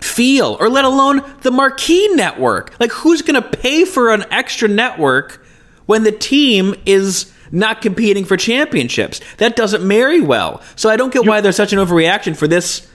feel, 0.00 0.56
or 0.60 0.68
let 0.68 0.84
alone 0.84 1.22
the 1.42 1.50
marquee 1.50 2.08
network. 2.14 2.78
Like, 2.80 2.92
who's 2.92 3.22
going 3.22 3.42
to 3.42 3.46
pay 3.58 3.84
for 3.84 4.14
an 4.14 4.24
extra 4.30 4.68
network 4.68 5.44
when 5.86 6.04
the 6.04 6.12
team 6.12 6.74
is 6.86 7.32
not 7.52 7.82
competing 7.82 8.24
for 8.24 8.36
championships. 8.36 9.20
That 9.38 9.56
doesn't 9.56 9.86
marry 9.86 10.20
well. 10.20 10.62
So 10.76 10.88
I 10.88 10.96
don't 10.96 11.12
get 11.12 11.26
why 11.26 11.40
there's 11.40 11.56
such 11.56 11.72
an 11.72 11.78
overreaction 11.78 12.36
for 12.36 12.46
this 12.46 12.86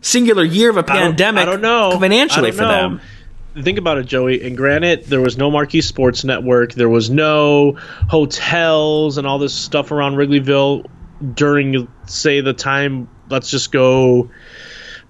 singular 0.00 0.44
year 0.44 0.70
of 0.70 0.76
a 0.76 0.82
pandemic. 0.82 1.42
I 1.42 1.44
don't, 1.44 1.64
I 1.64 1.68
don't 1.68 1.92
know 1.92 2.00
financially 2.00 2.50
don't 2.50 2.58
for 2.58 2.64
know. 2.64 2.68
them. 2.68 3.00
Think 3.62 3.78
about 3.78 3.96
it, 3.96 4.04
Joey. 4.04 4.42
And 4.42 4.54
granted, 4.54 5.04
there 5.04 5.20
was 5.20 5.38
no 5.38 5.50
Marquee 5.50 5.80
Sports 5.80 6.24
Network. 6.24 6.74
There 6.74 6.90
was 6.90 7.08
no 7.08 7.78
hotels 8.08 9.16
and 9.16 9.26
all 9.26 9.38
this 9.38 9.54
stuff 9.54 9.90
around 9.90 10.16
Wrigleyville 10.16 10.86
during, 11.34 11.88
say, 12.04 12.42
the 12.42 12.52
time. 12.52 13.08
Let's 13.30 13.50
just 13.50 13.72
go 13.72 14.30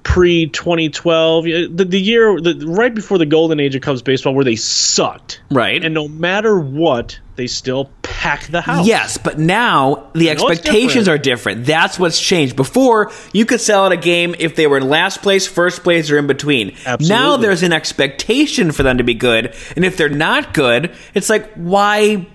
pre 0.05 0.47
2012, 0.47 1.45
the, 1.45 1.85
the 1.85 2.01
year 2.01 2.41
the, 2.41 2.65
right 2.69 2.95
before 2.95 3.19
the 3.19 3.27
golden 3.27 3.59
age 3.59 3.75
of 3.75 3.83
Cubs 3.83 4.03
baseball, 4.03 4.35
where 4.35 4.45
they 4.45 4.55
sucked. 4.55 5.41
Right. 5.51 5.85
And 5.85 5.95
no 5.95 6.07
matter 6.07 6.57
what, 6.57 7.19
they 7.35 7.49
still 7.49 7.91
pack 8.27 8.47
the 8.47 8.61
house. 8.61 8.87
Yes, 8.87 9.19
but 9.19 9.39
now 9.39 10.11
the 10.15 10.31
expectations 10.31 11.05
different. 11.05 11.09
are 11.09 11.19
different. 11.19 11.65
That's 11.67 11.99
what's 11.99 12.21
changed. 12.21 12.57
Before, 12.57 13.13
you 13.33 13.47
could 13.47 13.61
sell 13.61 13.85
out 13.85 13.93
a 13.93 13.97
game 13.97 14.35
if 14.39 14.57
they 14.57 14.67
were 14.67 14.79
in 14.79 14.89
last 14.89 15.23
place, 15.23 15.47
first 15.47 15.83
place, 15.83 16.11
or 16.11 16.19
in 16.19 16.27
between. 16.27 16.71
Absolutely. 16.85 17.09
Now 17.09 17.37
there's 17.37 17.63
an 17.63 17.73
expectation 17.73 18.73
for 18.73 18.83
them 18.83 18.99
to 18.99 19.05
be 19.05 19.15
good, 19.15 19.55
and 19.77 19.85
if 19.85 19.97
they're 19.97 20.09
not 20.09 20.55
good, 20.55 20.95
it's 21.15 21.31
like 21.31 21.53
why 21.55 22.27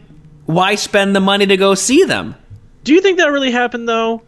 why 0.46 0.76
spend 0.76 1.16
the 1.16 1.20
money 1.20 1.46
to 1.46 1.58
go 1.58 1.76
see 1.76 2.04
them? 2.06 2.36
Do 2.84 2.94
you 2.94 3.02
think 3.02 3.20
that 3.20 3.28
really 3.28 3.52
happened 3.52 3.88
though? 3.88 4.22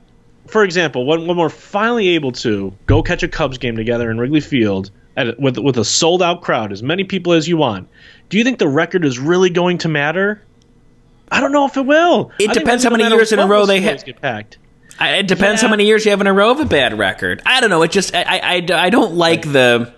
for 0.48 0.64
example, 0.64 1.06
when, 1.06 1.26
when 1.28 1.38
we're 1.38 1.50
finally 1.50 2.10
able 2.10 2.32
to 2.32 2.74
go 2.86 3.02
catch 3.02 3.24
a 3.24 3.28
Cubs 3.28 3.58
game 3.58 3.76
together 3.76 4.12
in 4.12 4.20
Wrigley 4.20 4.42
Field 4.42 4.92
at, 5.16 5.40
with 5.40 5.58
with 5.58 5.78
a 5.78 5.86
sold 5.86 6.22
out 6.22 6.42
crowd, 6.42 6.72
as 6.72 6.84
many 6.84 7.04
people 7.04 7.34
as 7.34 7.48
you 7.48 7.58
want, 7.58 7.88
do 8.30 8.38
you 8.38 8.44
think 8.44 8.60
the 8.60 8.68
record 8.68 9.06
is 9.06 9.20
really 9.20 9.50
going 9.50 9.78
to 9.80 9.90
matter? 9.90 10.44
I 11.32 11.40
don't 11.40 11.52
know 11.52 11.66
if 11.66 11.78
it 11.78 11.86
will. 11.86 12.32
It 12.40 12.52
I 12.52 12.54
depends 12.54 12.84
how 12.84 12.90
many 12.90 13.08
years 13.08 13.32
in 13.32 13.40
a 13.40 13.48
row 13.48 13.66
they 13.66 13.82
ha- 13.82 13.98
get 14.04 14.22
packed. 14.22 14.58
I, 15.00 15.16
it 15.18 15.28
depends 15.28 15.62
yeah. 15.62 15.68
how 15.68 15.72
many 15.72 15.86
years 15.86 16.06
you 16.06 16.12
have 16.12 16.22
in 16.22 16.28
a 16.28 16.34
row 16.34 16.52
of 16.52 16.60
a 16.60 16.66
bad 16.66 16.98
record. 16.98 17.42
I 17.46 17.62
don't 17.62 17.70
know. 17.70 17.82
It 17.82 17.92
just 17.92 18.14
I 18.14 18.24
I, 18.24 18.68
I 18.72 18.90
don't 18.90 19.16
like 19.16 19.42
the 19.42 19.94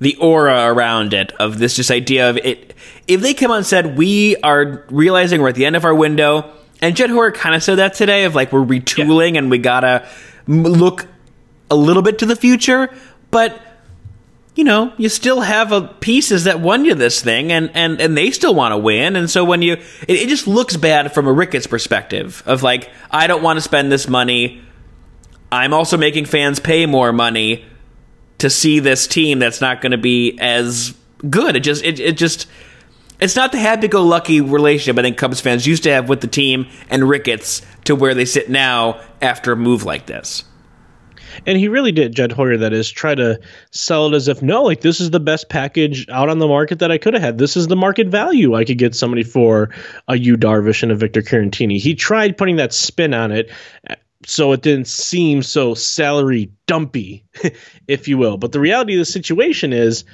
the 0.00 0.16
aura 0.16 0.66
around 0.66 1.14
it 1.14 1.32
of 1.32 1.58
this 1.58 1.76
just 1.76 1.90
idea 1.90 2.30
of 2.30 2.38
it. 2.38 2.74
If 3.06 3.20
they 3.20 3.34
come 3.34 3.50
out 3.50 3.58
and 3.58 3.66
said 3.66 3.96
we 3.98 4.36
are 4.36 4.84
realizing 4.90 5.42
we're 5.42 5.50
at 5.50 5.54
the 5.54 5.66
end 5.66 5.76
of 5.76 5.84
our 5.84 5.94
window 5.94 6.50
and 6.80 6.96
Jed 6.96 7.10
Hoyer 7.10 7.32
kind 7.32 7.54
of 7.54 7.62
said 7.62 7.76
that 7.76 7.94
today 7.94 8.24
of 8.24 8.34
like 8.34 8.52
we're 8.52 8.64
retooling 8.64 9.32
yeah. 9.32 9.38
and 9.38 9.50
we 9.50 9.58
gotta 9.58 10.08
look 10.46 11.06
a 11.70 11.76
little 11.76 12.02
bit 12.02 12.18
to 12.18 12.26
the 12.26 12.36
future, 12.36 12.92
but 13.30 13.58
you 14.54 14.62
know, 14.62 14.92
you 14.96 15.08
still 15.08 15.40
have 15.40 15.72
a 15.72 15.82
pieces 15.82 16.44
that 16.44 16.60
won 16.60 16.84
you 16.84 16.94
this 16.94 17.20
thing, 17.20 17.50
and 17.50 17.70
and 17.74 18.00
and 18.00 18.16
they 18.16 18.30
still 18.30 18.54
want 18.54 18.72
to 18.72 18.78
win. 18.78 19.16
And 19.16 19.28
so 19.28 19.44
when 19.44 19.62
you, 19.62 19.72
it, 19.72 19.82
it, 20.08 20.28
just 20.28 20.46
looks 20.46 20.76
bad 20.76 21.12
from 21.12 21.26
a 21.26 21.32
Ricketts 21.32 21.66
perspective 21.66 22.42
of 22.46 22.62
like, 22.62 22.90
I 23.10 23.26
don't 23.26 23.42
want 23.42 23.56
to 23.56 23.60
spend 23.60 23.90
this 23.90 24.08
money. 24.08 24.62
I'm 25.50 25.74
also 25.74 25.96
making 25.96 26.26
fans 26.26 26.60
pay 26.60 26.86
more 26.86 27.12
money 27.12 27.64
to 28.38 28.50
see 28.50 28.80
this 28.80 29.06
team 29.06 29.38
that's 29.38 29.60
not 29.60 29.80
going 29.80 29.92
to 29.92 29.98
be 29.98 30.38
as 30.40 30.94
good. 31.28 31.56
It 31.56 31.60
just, 31.60 31.84
it, 31.84 32.00
it 32.00 32.16
just, 32.16 32.48
it's 33.20 33.36
not 33.36 33.52
the 33.52 33.58
happy-go-lucky 33.58 34.40
relationship 34.40 34.98
I 34.98 35.02
think 35.02 35.16
Cubs 35.16 35.40
fans 35.40 35.66
used 35.66 35.84
to 35.84 35.92
have 35.92 36.08
with 36.08 36.20
the 36.20 36.26
team 36.26 36.66
and 36.90 37.08
Ricketts 37.08 37.62
to 37.84 37.94
where 37.94 38.14
they 38.14 38.24
sit 38.24 38.50
now 38.50 39.00
after 39.22 39.52
a 39.52 39.56
move 39.56 39.84
like 39.84 40.06
this. 40.06 40.44
And 41.46 41.58
he 41.58 41.68
really 41.68 41.92
did, 41.92 42.14
Jed 42.14 42.32
Hoyer, 42.32 42.56
that 42.58 42.72
is, 42.72 42.90
try 42.90 43.14
to 43.14 43.40
sell 43.70 44.06
it 44.06 44.16
as 44.16 44.28
if, 44.28 44.42
no, 44.42 44.62
like 44.62 44.80
this 44.80 45.00
is 45.00 45.10
the 45.10 45.20
best 45.20 45.48
package 45.48 46.08
out 46.08 46.28
on 46.28 46.38
the 46.38 46.48
market 46.48 46.80
that 46.80 46.90
I 46.90 46.98
could 46.98 47.14
have 47.14 47.22
had. 47.22 47.38
This 47.38 47.56
is 47.56 47.66
the 47.66 47.76
market 47.76 48.08
value 48.08 48.54
I 48.54 48.64
could 48.64 48.78
get 48.78 48.94
somebody 48.94 49.22
for 49.22 49.70
a 50.08 50.16
Yu 50.16 50.36
Darvish 50.36 50.82
and 50.82 50.92
a 50.92 50.96
Victor 50.96 51.22
Caratini. 51.22 51.78
He 51.78 51.94
tried 51.94 52.36
putting 52.36 52.56
that 52.56 52.72
spin 52.72 53.14
on 53.14 53.32
it 53.32 53.50
so 54.26 54.52
it 54.52 54.62
didn't 54.62 54.88
seem 54.88 55.42
so 55.42 55.74
salary 55.74 56.50
dumpy, 56.66 57.24
if 57.88 58.08
you 58.08 58.18
will. 58.18 58.36
But 58.36 58.52
the 58.52 58.60
reality 58.60 58.94
of 58.94 58.98
the 58.98 59.04
situation 59.04 59.72
is 59.72 60.04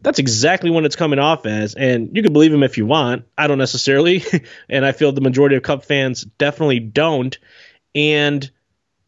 that's 0.00 0.18
exactly 0.18 0.70
what 0.70 0.84
it's 0.84 0.96
coming 0.96 1.18
off 1.18 1.46
as. 1.46 1.74
And 1.74 2.14
you 2.14 2.22
can 2.22 2.32
believe 2.32 2.52
him 2.52 2.62
if 2.62 2.78
you 2.78 2.86
want. 2.86 3.24
I 3.36 3.46
don't 3.46 3.58
necessarily. 3.58 4.24
and 4.68 4.84
I 4.84 4.92
feel 4.92 5.12
the 5.12 5.20
majority 5.20 5.56
of 5.56 5.62
Cub 5.62 5.84
fans 5.84 6.24
definitely 6.38 6.80
don't. 6.80 7.36
And 7.94 8.48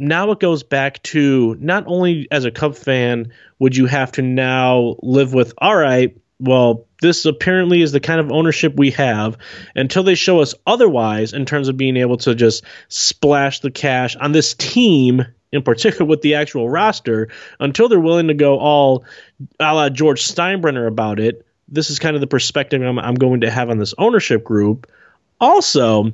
now 0.00 0.30
it 0.30 0.40
goes 0.40 0.62
back 0.62 1.02
to 1.04 1.57
not 1.61 1.85
only 1.87 2.26
as 2.30 2.45
a 2.45 2.50
Cub 2.50 2.75
fan 2.75 3.33
would 3.59 3.76
you 3.76 3.87
have 3.87 4.12
to 4.12 4.23
now 4.23 4.97
live 5.02 5.35
with, 5.35 5.52
all 5.59 5.76
right, 5.76 6.16
well, 6.38 6.87
this 7.02 7.26
apparently 7.26 7.83
is 7.83 7.92
the 7.92 8.00
kind 8.00 8.19
of 8.19 8.33
ownership 8.33 8.75
we 8.75 8.92
have 8.92 9.37
until 9.75 10.02
they 10.02 10.14
show 10.14 10.40
us 10.40 10.54
otherwise 10.66 11.35
in 11.35 11.45
terms 11.45 11.69
of 11.69 11.76
being 11.76 11.99
able 11.99 12.16
to 12.16 12.35
just 12.35 12.64
splash 12.88 13.61
the 13.61 13.71
cash 13.71 14.16
on 14.16 14.33
this 14.33 14.54
team 14.54 15.25
in 15.52 15.62
particular 15.62 16.07
with 16.07 16.23
the 16.23 16.37
actual 16.37 16.69
roster 16.69 17.28
until 17.59 17.88
they're 17.88 18.00
willing 18.00 18.28
to 18.28 18.35
go 18.35 18.59
all 18.59 19.04
a 19.59 19.75
la 19.75 19.88
George 19.90 20.23
Steinbrenner 20.23 20.87
about 20.87 21.21
it. 21.21 21.47
This 21.69 21.90
is 21.90 21.99
kind 21.99 22.14
of 22.14 22.21
the 22.21 22.26
perspective 22.26 22.80
I'm, 22.80 22.99
I'm 22.99 23.14
going 23.16 23.42
to 23.42 23.50
have 23.50 23.69
on 23.69 23.78
this 23.78 23.95
ownership 23.99 24.45
group. 24.45 24.90
Also, 25.40 26.12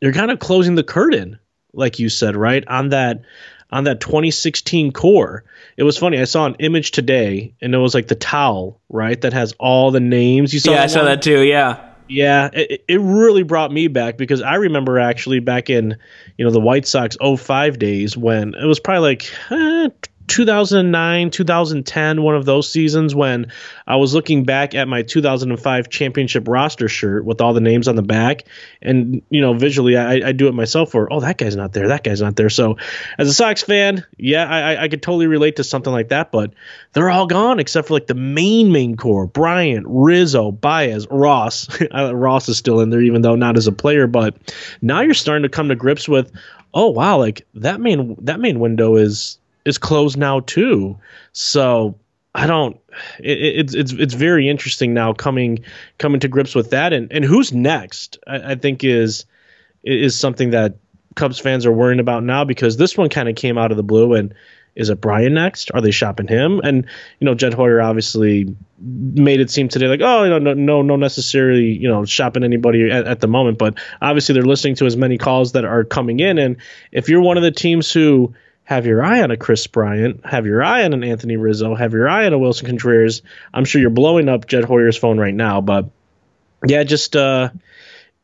you're 0.00 0.12
kind 0.12 0.30
of 0.30 0.38
closing 0.38 0.76
the 0.76 0.84
curtain, 0.84 1.38
like 1.76 1.98
you 1.98 2.08
said, 2.08 2.36
right 2.36 2.66
on 2.66 2.90
that 2.90 3.22
on 3.70 3.84
that 3.84 4.00
2016 4.00 4.92
core. 4.92 5.44
It 5.76 5.82
was 5.82 5.98
funny. 5.98 6.20
I 6.20 6.24
saw 6.24 6.46
an 6.46 6.56
image 6.58 6.92
today, 6.92 7.54
and 7.60 7.74
it 7.74 7.78
was 7.78 7.94
like 7.94 8.08
the 8.08 8.14
towel, 8.14 8.80
right, 8.88 9.20
that 9.20 9.32
has 9.32 9.54
all 9.58 9.90
the 9.90 10.00
names. 10.00 10.54
You 10.54 10.60
saw? 10.60 10.72
Yeah, 10.72 10.82
I 10.82 10.86
saw 10.86 11.04
that 11.04 11.22
too. 11.22 11.42
Yeah. 11.42 11.82
Yeah, 12.08 12.50
it, 12.52 12.84
it 12.86 13.00
really 13.00 13.42
brought 13.42 13.72
me 13.72 13.88
back 13.88 14.16
because 14.16 14.40
I 14.40 14.54
remember 14.54 15.00
actually 15.00 15.40
back 15.40 15.70
in, 15.70 15.96
you 16.38 16.44
know, 16.44 16.52
the 16.52 16.60
White 16.60 16.86
Sox 16.86 17.16
05 17.20 17.80
days 17.80 18.16
when 18.16 18.54
it 18.54 18.64
was 18.64 18.78
probably 18.78 19.08
like 19.08 19.32
eh, 19.50 19.88
2009, 20.26 21.30
2010, 21.30 22.22
one 22.22 22.34
of 22.34 22.44
those 22.44 22.68
seasons 22.68 23.14
when 23.14 23.52
I 23.86 23.96
was 23.96 24.14
looking 24.14 24.44
back 24.44 24.74
at 24.74 24.88
my 24.88 25.02
2005 25.02 25.88
championship 25.88 26.48
roster 26.48 26.88
shirt 26.88 27.24
with 27.24 27.40
all 27.40 27.54
the 27.54 27.60
names 27.60 27.86
on 27.88 27.96
the 27.96 28.02
back. 28.02 28.44
And, 28.82 29.22
you 29.30 29.40
know, 29.40 29.54
visually, 29.54 29.96
I, 29.96 30.28
I 30.28 30.32
do 30.32 30.48
it 30.48 30.52
myself 30.52 30.90
for, 30.90 31.12
oh, 31.12 31.20
that 31.20 31.38
guy's 31.38 31.56
not 31.56 31.72
there. 31.72 31.88
That 31.88 32.02
guy's 32.02 32.20
not 32.20 32.36
there. 32.36 32.50
So 32.50 32.76
as 33.18 33.28
a 33.28 33.32
Sox 33.32 33.62
fan, 33.62 34.04
yeah, 34.16 34.44
I, 34.44 34.84
I 34.84 34.88
could 34.88 35.02
totally 35.02 35.26
relate 35.26 35.56
to 35.56 35.64
something 35.64 35.92
like 35.92 36.08
that. 36.08 36.32
But 36.32 36.54
they're 36.92 37.10
all 37.10 37.26
gone 37.26 37.60
except 37.60 37.88
for 37.88 37.94
like 37.94 38.06
the 38.06 38.14
main, 38.14 38.72
main 38.72 38.96
core 38.96 39.26
Bryant, 39.26 39.86
Rizzo, 39.88 40.50
Baez, 40.50 41.06
Ross. 41.10 41.68
Ross 41.92 42.48
is 42.48 42.58
still 42.58 42.80
in 42.80 42.90
there, 42.90 43.02
even 43.02 43.22
though 43.22 43.36
not 43.36 43.56
as 43.56 43.66
a 43.66 43.72
player. 43.72 44.06
But 44.06 44.36
now 44.82 45.00
you're 45.02 45.14
starting 45.14 45.44
to 45.44 45.48
come 45.48 45.68
to 45.68 45.76
grips 45.76 46.08
with, 46.08 46.32
oh, 46.74 46.90
wow, 46.90 47.18
like 47.18 47.46
that 47.54 47.80
main, 47.80 48.16
that 48.22 48.40
main 48.40 48.58
window 48.60 48.96
is 48.96 49.38
is 49.66 49.76
closed 49.78 50.16
now 50.16 50.40
too. 50.40 50.98
So 51.32 51.98
I 52.34 52.46
don't. 52.46 52.78
It, 53.18 53.60
it's 53.60 53.74
it's 53.74 53.92
it's 53.92 54.14
very 54.14 54.48
interesting 54.48 54.94
now 54.94 55.12
coming 55.12 55.64
coming 55.98 56.20
to 56.20 56.28
grips 56.28 56.54
with 56.54 56.70
that 56.70 56.92
and 56.92 57.12
and 57.12 57.24
who's 57.24 57.52
next. 57.52 58.18
I, 58.26 58.52
I 58.52 58.54
think 58.54 58.84
is 58.84 59.26
is 59.84 60.18
something 60.18 60.50
that 60.50 60.76
Cubs 61.14 61.38
fans 61.38 61.66
are 61.66 61.72
worrying 61.72 62.00
about 62.00 62.22
now 62.22 62.44
because 62.44 62.76
this 62.76 62.96
one 62.96 63.08
kind 63.08 63.28
of 63.28 63.36
came 63.36 63.58
out 63.58 63.70
of 63.70 63.76
the 63.76 63.82
blue 63.82 64.14
and 64.14 64.34
is 64.76 64.90
it 64.90 65.00
Bryant 65.00 65.32
next? 65.32 65.70
Are 65.72 65.80
they 65.80 65.90
shopping 65.90 66.28
him? 66.28 66.60
And 66.62 66.84
you 67.18 67.24
know, 67.24 67.34
Jed 67.34 67.54
Hoyer 67.54 67.80
obviously 67.80 68.54
made 68.78 69.40
it 69.40 69.50
seem 69.50 69.68
today 69.68 69.86
like, 69.86 70.02
oh, 70.02 70.24
you 70.24 70.38
no, 70.38 70.52
no, 70.52 70.82
no, 70.82 70.96
necessarily, 70.96 71.68
you 71.68 71.88
know, 71.88 72.04
shopping 72.04 72.44
anybody 72.44 72.90
at, 72.90 73.06
at, 73.06 73.20
the 73.20 73.26
moment. 73.26 73.56
But 73.56 73.78
obviously, 74.02 74.34
they're 74.34 74.42
listening 74.42 74.74
to 74.76 74.86
as 74.86 74.94
many 74.94 75.16
calls 75.16 75.52
that 75.52 75.64
are 75.64 75.82
coming 75.82 76.20
in. 76.20 76.36
And 76.36 76.58
if 76.92 77.08
you're 77.08 77.22
one 77.22 77.38
of 77.38 77.42
the 77.42 77.50
teams 77.50 77.90
who 77.90 78.34
have 78.66 78.84
your 78.84 79.02
eye 79.02 79.22
on 79.22 79.30
a 79.30 79.36
Kris 79.36 79.66
Bryant, 79.68 80.26
have 80.26 80.44
your 80.44 80.62
eye 80.62 80.82
on 80.82 80.92
an 80.92 81.04
Anthony 81.04 81.36
Rizzo, 81.36 81.76
have 81.76 81.92
your 81.92 82.08
eye 82.08 82.26
on 82.26 82.32
a 82.32 82.38
Willson 82.38 82.66
Contreras. 82.66 83.22
I'm 83.54 83.64
sure 83.64 83.80
you're 83.80 83.90
blowing 83.90 84.28
up 84.28 84.48
Jed 84.48 84.64
Hoyer's 84.64 84.96
phone 84.96 85.18
right 85.18 85.34
now, 85.34 85.60
but 85.60 85.88
yeah, 86.66 86.82
just 86.82 87.14
uh, 87.14 87.50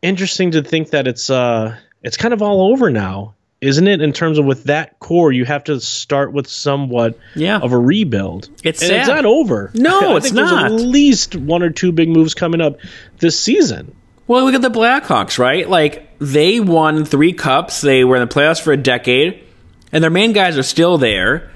interesting 0.03 0.51
to 0.51 0.63
think 0.65 0.91
that 0.91 1.07
it's 1.07 1.31
uh, 1.31 1.79
it's 2.03 2.17
kind 2.17 2.35
of 2.35 2.43
all 2.43 2.73
over 2.73 2.91
now, 2.91 3.35
isn't 3.61 3.87
it? 3.87 4.03
In 4.03 4.13
terms 4.13 4.37
of 4.39 4.45
with 4.45 4.65
that 4.65 4.99
core, 4.99 5.31
you 5.31 5.45
have 5.45 5.63
to 5.65 5.81
start 5.81 6.33
with 6.33 6.49
somewhat 6.49 7.17
yeah. 7.37 7.61
of 7.61 7.73
a 7.73 7.79
rebuild. 7.79 8.49
It's 8.65 8.83
it's 8.83 9.09
not 9.09 9.25
over. 9.25 9.71
No, 9.75 10.17
it's 10.17 10.33
not. 10.33 10.65
at 10.65 10.73
least 10.73 11.37
one 11.37 11.63
or 11.63 11.71
two 11.71 11.93
big 11.93 12.09
moves 12.09 12.35
coming 12.35 12.61
up 12.61 12.79
this 13.21 13.39
season. 13.39 13.95
Well, 14.27 14.45
look 14.45 14.55
at 14.55 14.63
the 14.63 14.71
Blackhawks, 14.71 15.39
right? 15.39 15.69
Like 15.69 16.19
they 16.19 16.59
won 16.59 17.05
three 17.05 17.33
cups. 17.33 17.81
They 17.81 18.03
were 18.03 18.17
in 18.17 18.29
the 18.29 18.35
playoffs 18.35 18.61
for 18.61 18.73
a 18.73 18.77
decade 18.77 19.45
and 19.93 20.03
their 20.03 20.11
main 20.11 20.33
guys 20.33 20.59
are 20.59 20.63
still 20.63 20.99
there, 20.99 21.51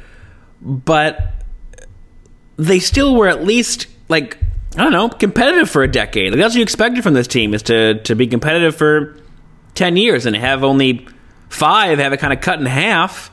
but 0.61 1.33
they 2.57 2.79
still 2.79 3.17
were 3.17 3.29
at 3.29 3.45
least 3.45 3.87
like 4.09 4.39
I 4.77 4.83
don't 4.83 4.93
know 4.93 5.09
competitive 5.09 5.71
for 5.71 5.83
a 5.83 5.91
decade. 5.91 6.33
Like 6.33 6.39
that's 6.39 6.55
what 6.55 6.59
you 6.59 6.63
expected 6.63 7.03
from 7.03 7.15
this 7.15 7.27
team 7.27 7.55
is 7.55 7.63
to 7.65 8.01
to 8.03 8.15
be 8.15 8.27
competitive 8.27 8.77
for 8.77 9.19
ten 9.75 9.97
years 9.97 10.27
and 10.27 10.37
have 10.37 10.63
only 10.63 11.07
five 11.49 11.99
have 11.99 12.13
it 12.13 12.19
kind 12.19 12.33
of 12.33 12.41
cut 12.41 12.61
in 12.61 12.67
half 12.67 13.31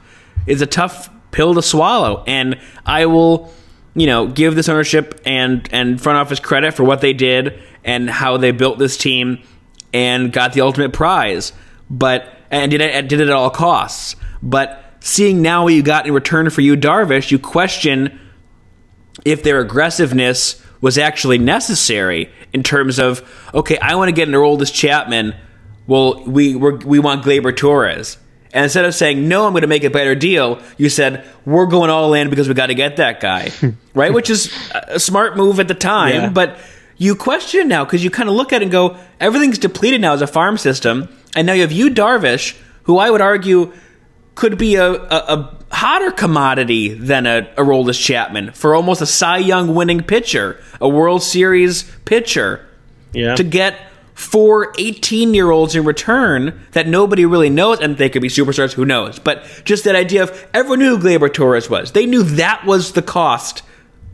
is 0.48 0.62
a 0.62 0.66
tough 0.66 1.10
pill 1.32 1.56
to 1.56 1.62
swallow. 1.62 2.24
And 2.28 2.60
I 2.86 3.08
will, 3.08 3.52
you 3.96 4.08
know, 4.08 4.28
give 4.28 4.56
this 4.56 4.70
ownership 4.70 5.22
and 5.26 5.68
and 5.72 6.02
front 6.02 6.18
office 6.18 6.40
credit 6.40 6.74
for 6.74 6.84
what 6.84 7.02
they 7.02 7.14
did 7.14 7.60
and 7.84 8.10
how 8.10 8.38
they 8.38 8.52
built 8.52 8.80
this 8.80 8.98
team 8.98 9.42
and 9.94 10.32
got 10.32 10.54
the 10.54 10.62
ultimate 10.62 10.94
prize. 10.94 11.52
But 11.90 12.34
and 12.50 12.72
did 12.72 12.82
it 12.82 13.08
did 13.08 13.20
it 13.20 13.28
at 13.28 13.34
all 13.34 13.50
costs. 13.50 14.16
But 14.42 14.83
seeing 15.04 15.42
now 15.42 15.66
what 15.66 15.74
you 15.74 15.84
got 15.84 16.08
in 16.08 16.14
return 16.14 16.50
for 16.50 16.62
Yu 16.62 16.76
Darvish, 16.78 17.30
you 17.30 17.38
question 17.38 18.20
if 19.26 19.44
their 19.44 19.60
aggressiveness 19.60 20.64
was 20.82 20.98
actually 20.98 21.38
necessary 21.38 22.32
in 22.54 22.64
terms 22.64 23.00
of 23.00 23.22
okay, 23.54 23.78
I 23.78 23.96
want 23.96 24.10
to 24.10 24.14
get 24.14 24.28
an 24.28 24.34
Aroldis 24.34 24.74
Chapman. 24.74 25.36
Well, 25.86 26.24
we 26.24 26.56
we 26.56 27.00
want 27.00 27.24
Gleyber 27.24 27.56
Torres. 27.56 28.18
And 28.54 28.66
instead 28.66 28.86
of 28.86 28.94
saying 28.96 29.28
no, 29.28 29.46
I'm 29.46 29.52
going 29.52 29.64
to 29.64 29.68
make 29.68 29.84
a 29.84 29.90
better 29.90 30.16
deal, 30.16 30.62
you 30.78 30.88
said 30.88 31.26
we're 31.46 31.66
going 31.66 31.90
all 31.90 32.14
in 32.14 32.30
because 32.30 32.48
we 32.48 32.54
got 32.54 32.68
to 32.68 32.76
get 32.76 32.98
that 32.98 33.20
guy, 33.20 33.52
right? 33.94 34.14
Which 34.14 34.30
is 34.30 34.54
a 34.74 35.00
smart 35.00 35.36
move 35.36 35.60
at 35.60 35.68
the 35.68 35.74
time, 35.74 36.16
yeah. 36.16 36.30
but 36.30 36.60
you 36.98 37.16
question 37.16 37.68
now 37.68 37.84
because 37.84 38.04
you 38.04 38.10
kind 38.10 38.30
of 38.30 38.36
look 38.36 38.54
at 38.54 38.62
it 38.62 38.66
and 38.66 38.72
go, 38.72 38.98
everything's 39.20 39.58
depleted 39.58 40.00
now 40.00 40.14
as 40.14 40.22
a 40.22 40.28
farm 40.28 40.58
system, 40.58 41.10
and 41.36 41.46
now 41.48 41.54
you 41.54 41.62
have 41.62 41.72
Yu 41.72 41.90
Darvish, 41.90 42.56
who 42.84 43.00
I 43.00 43.10
would 43.10 43.22
argue 43.22 43.74
could 44.36 44.58
be 44.58 44.76
a, 44.76 44.92
a, 44.92 44.98
a 44.98 45.58
hotter 45.72 46.12
commodity 46.12 46.94
than 46.94 47.26
a, 47.26 47.44
Aroldis 47.58 48.04
Chapman 48.04 48.52
for 48.52 48.76
almost 48.76 49.02
a 49.02 49.06
Cy 49.06 49.38
Young 49.38 49.76
winning 49.76 50.02
pitcher, 50.02 50.62
a 50.82 50.90
World 50.90 51.24
Series 51.24 51.84
pitcher. 52.06 52.66
Yeah. 53.14 53.36
To 53.36 53.44
get 53.44 53.80
four 54.16 54.74
18 54.78 55.34
year 55.34 55.52
olds 55.52 55.76
in 55.76 55.86
return 55.86 56.62
that 56.72 56.88
nobody 56.88 57.26
really 57.26 57.50
knows, 57.50 57.80
and 57.80 57.98
they 57.98 58.10
could 58.10 58.22
be 58.22 58.28
superstars, 58.28 58.74
who 58.74 58.86
knows? 58.86 59.20
But 59.20 59.62
just 59.66 59.84
that 59.84 59.96
idea 59.96 60.24
of 60.24 60.48
everyone 60.54 60.80
knew 60.80 60.98
who 60.98 61.04
Gleyber 61.04 61.32
Torres 61.32 61.70
was. 61.70 61.92
They 61.92 62.06
knew 62.06 62.24
that 62.24 62.66
was 62.66 62.94
the 62.94 63.02
cost 63.02 63.64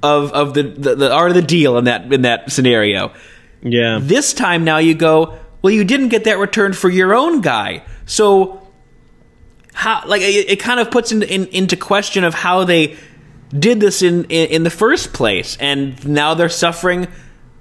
of, 0.01 0.31
of 0.33 0.53
the, 0.53 0.63
the, 0.63 0.95
the 0.95 1.13
art 1.13 1.29
of 1.29 1.35
the 1.35 1.41
deal 1.41 1.77
in 1.77 1.85
that 1.85 2.11
in 2.11 2.23
that 2.23 2.51
scenario. 2.51 3.13
Yeah. 3.61 3.99
This 4.01 4.33
time 4.33 4.63
now 4.63 4.77
you 4.77 4.95
go, 4.95 5.37
well, 5.61 5.73
you 5.73 5.83
didn't 5.83 6.09
get 6.09 6.23
that 6.25 6.37
return 6.37 6.73
for 6.73 6.89
your 6.89 7.13
own 7.13 7.41
guy. 7.41 7.83
So 8.05 8.65
how 9.79 10.03
like 10.05 10.21
it, 10.21 10.49
it 10.49 10.59
kind 10.59 10.81
of 10.81 10.91
puts 10.91 11.13
in, 11.13 11.23
in, 11.23 11.45
into 11.47 11.77
question 11.77 12.25
of 12.25 12.33
how 12.33 12.65
they 12.65 12.97
did 13.57 13.79
this 13.79 14.01
in, 14.01 14.25
in, 14.25 14.49
in 14.49 14.63
the 14.63 14.69
first 14.69 15.13
place, 15.13 15.55
and 15.57 16.05
now 16.05 16.33
they're 16.33 16.49
suffering 16.49 17.07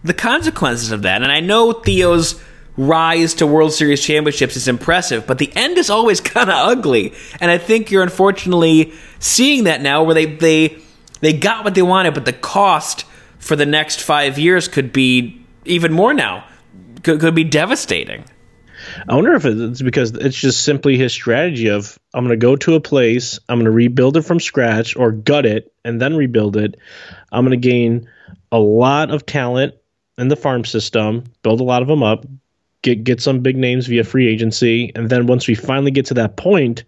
the 0.02 0.12
consequences 0.12 0.90
of 0.90 1.02
that. 1.02 1.22
And 1.22 1.30
I 1.30 1.38
know 1.38 1.72
Theo's 1.72 2.42
rise 2.76 3.34
to 3.34 3.46
World 3.46 3.72
Series 3.72 4.02
championships 4.02 4.56
is 4.56 4.66
impressive, 4.66 5.28
but 5.28 5.38
the 5.38 5.52
end 5.54 5.78
is 5.78 5.90
always 5.90 6.20
kind 6.34 6.50
of 6.50 6.56
ugly. 6.56 7.14
And 7.40 7.52
I 7.52 7.58
think 7.58 7.92
you're 7.92 8.02
unfortunately 8.02 8.92
seeing 9.20 9.64
that 9.64 9.80
now, 9.80 10.02
where 10.02 10.14
they 10.14 10.26
they 10.26 10.76
they 11.20 11.32
got 11.32 11.64
what 11.64 11.76
they 11.76 11.82
wanted, 11.82 12.14
but 12.14 12.24
the 12.24 12.32
cost 12.32 13.04
for 13.38 13.54
the 13.54 13.66
next 13.66 14.00
five 14.00 14.40
years 14.40 14.66
could 14.66 14.92
be 14.92 15.40
even 15.64 15.92
more 15.92 16.12
now. 16.12 16.48
Could, 17.04 17.20
could 17.20 17.36
be 17.36 17.44
devastating. 17.44 18.24
I 19.08 19.14
wonder 19.14 19.34
if 19.34 19.44
it's 19.44 19.82
because 19.82 20.12
it's 20.12 20.38
just 20.38 20.62
simply 20.62 20.96
his 20.96 21.12
strategy 21.12 21.68
of 21.68 21.98
I'm 22.14 22.24
going 22.24 22.38
to 22.38 22.44
go 22.44 22.56
to 22.56 22.74
a 22.74 22.80
place, 22.80 23.38
I'm 23.48 23.58
going 23.58 23.66
to 23.66 23.70
rebuild 23.70 24.16
it 24.16 24.22
from 24.22 24.40
scratch 24.40 24.96
or 24.96 25.12
gut 25.12 25.46
it 25.46 25.72
and 25.84 26.00
then 26.00 26.16
rebuild 26.16 26.56
it. 26.56 26.76
I'm 27.30 27.44
going 27.44 27.60
to 27.60 27.68
gain 27.68 28.08
a 28.50 28.58
lot 28.58 29.10
of 29.10 29.26
talent 29.26 29.74
in 30.16 30.28
the 30.28 30.36
farm 30.36 30.64
system, 30.64 31.24
build 31.42 31.60
a 31.60 31.64
lot 31.64 31.82
of 31.82 31.88
them 31.88 32.02
up, 32.02 32.26
get 32.82 33.04
get 33.04 33.20
some 33.20 33.40
big 33.40 33.56
names 33.56 33.86
via 33.86 34.04
free 34.04 34.28
agency, 34.28 34.92
and 34.94 35.08
then 35.08 35.26
once 35.26 35.46
we 35.46 35.54
finally 35.54 35.90
get 35.90 36.06
to 36.06 36.14
that 36.14 36.36
point, 36.36 36.84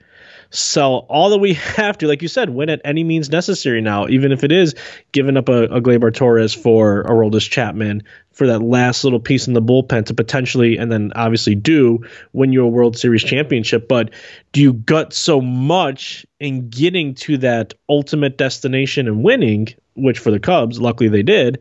sell 0.51 1.07
all 1.09 1.31
that 1.31 1.39
we 1.39 1.55
have 1.77 1.99
to, 1.99 2.07
like 2.09 2.23
you 2.23 2.29
said, 2.29 2.51
win 2.51 2.69
at 2.69 2.81
any 2.85 3.05
means 3.05 3.31
necessary 3.31 3.81
now, 3.81 4.09
even 4.09 4.33
if 4.33 4.45
it 4.45 4.53
is 4.53 4.75
giving 5.13 5.37
up 5.37 5.49
a, 5.49 5.65
a 5.65 5.81
Gleyber 5.81 6.15
Torres 6.15 6.55
for 6.55 7.05
Aroldis 7.05 7.49
Chapman 7.49 8.03
for 8.33 8.47
that 8.47 8.61
last 8.61 9.05
little 9.05 9.21
piece 9.21 9.47
in 9.47 9.55
the 9.55 9.63
bullpen 9.63 10.07
to 10.07 10.15
potentially, 10.15 10.77
and 10.79 10.91
then 10.91 11.13
obviously 11.15 11.55
do 11.55 12.05
win 12.33 12.53
you 12.53 12.65
a 12.65 12.69
World 12.69 12.97
Series 12.97 13.23
championship. 13.23 13.89
But 13.89 14.11
do 14.53 14.61
you 14.61 14.73
gut 14.73 15.13
so 15.13 15.41
much 15.41 16.25
in 16.39 16.71
getting 16.71 17.15
to 17.17 17.39
that 17.39 17.75
ultimate 17.89 18.39
destination 18.39 19.09
and 19.09 19.23
winning, 19.23 19.69
which 19.95 20.19
for 20.19 20.31
the 20.31 20.41
Cubs, 20.41 20.81
luckily 20.81 21.09
they 21.09 21.23
did? 21.23 21.61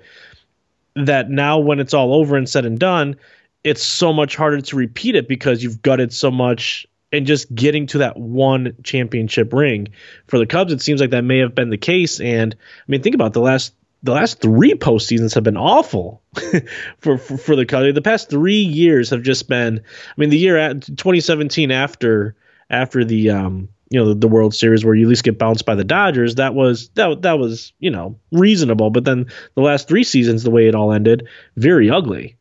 that 1.06 1.30
now 1.30 1.60
when 1.60 1.80
it's 1.80 1.94
all 1.94 2.14
over 2.14 2.36
and 2.36 2.48
said 2.48 2.66
and 2.66 2.80
done, 2.80 3.16
it's 3.64 3.84
so 3.84 4.14
much 4.14 4.36
harder 4.36 4.62
to 4.62 4.76
repeat 4.76 5.16
it 5.16 5.28
because 5.28 5.64
you've 5.64 5.82
gutted 5.82 6.14
so 6.14 6.32
much 6.32 6.88
and 7.12 7.26
just 7.26 7.54
getting 7.54 7.88
to 7.88 8.00
that 8.00 8.18
one 8.18 8.76
championship 8.84 9.52
ring 9.54 9.90
for 10.28 10.38
the 10.38 10.46
Cubs. 10.46 10.74
It 10.74 10.82
seems 10.82 11.02
like 11.02 11.10
that 11.12 11.24
may 11.24 11.40
have 11.40 11.56
been 11.56 11.70
the 11.70 11.78
case. 11.78 12.20
And 12.20 12.56
I 12.56 12.84
mean, 12.88 13.02
think 13.02 13.16
about 13.16 13.34
the 13.34 13.42
last 13.42 13.74
the 14.02 14.14
last 14.14 14.40
three 14.40 14.74
postseasons 14.76 15.36
have 15.36 15.44
been 15.44 15.58
awful 15.58 16.22
for, 17.00 17.18
for, 17.18 17.38
for 17.38 17.56
the 17.56 17.66
Cubs. 17.66 17.94
The 17.94 18.02
past 18.02 18.30
three 18.30 18.62
years 18.62 19.10
have 19.10 19.24
just 19.24 19.50
been. 19.50 19.80
I 19.80 20.14
mean, 20.18 20.30
the 20.30 20.38
year 20.38 20.58
at 20.58 20.82
2017 20.84 21.72
after 21.72 22.36
after 22.70 23.04
the 23.04 23.32
um 23.32 23.70
you 23.90 24.00
know 24.00 24.10
the, 24.10 24.16
the, 24.16 24.28
World 24.28 24.54
Series 24.54 24.86
where 24.86 24.94
you 24.94 25.06
at 25.06 25.10
least 25.10 25.24
get 25.24 25.40
bounced 25.40 25.66
by 25.66 25.76
the 25.76 25.84
Dodgers. 25.84 26.36
That 26.36 26.54
was 26.54 26.90
that 26.90 27.24
that 27.24 27.40
was 27.40 27.74
you 27.80 27.90
know 27.90 28.20
reasonable. 28.32 28.92
But 28.92 29.04
then 29.04 29.28
the 29.56 29.62
last 29.62 29.88
three 29.88 30.04
seasons, 30.04 30.44
the 30.44 30.52
way 30.52 30.68
it 30.68 30.76
all 30.76 30.94
ended, 30.94 31.28
very 31.56 31.90
ugly. 31.90 32.38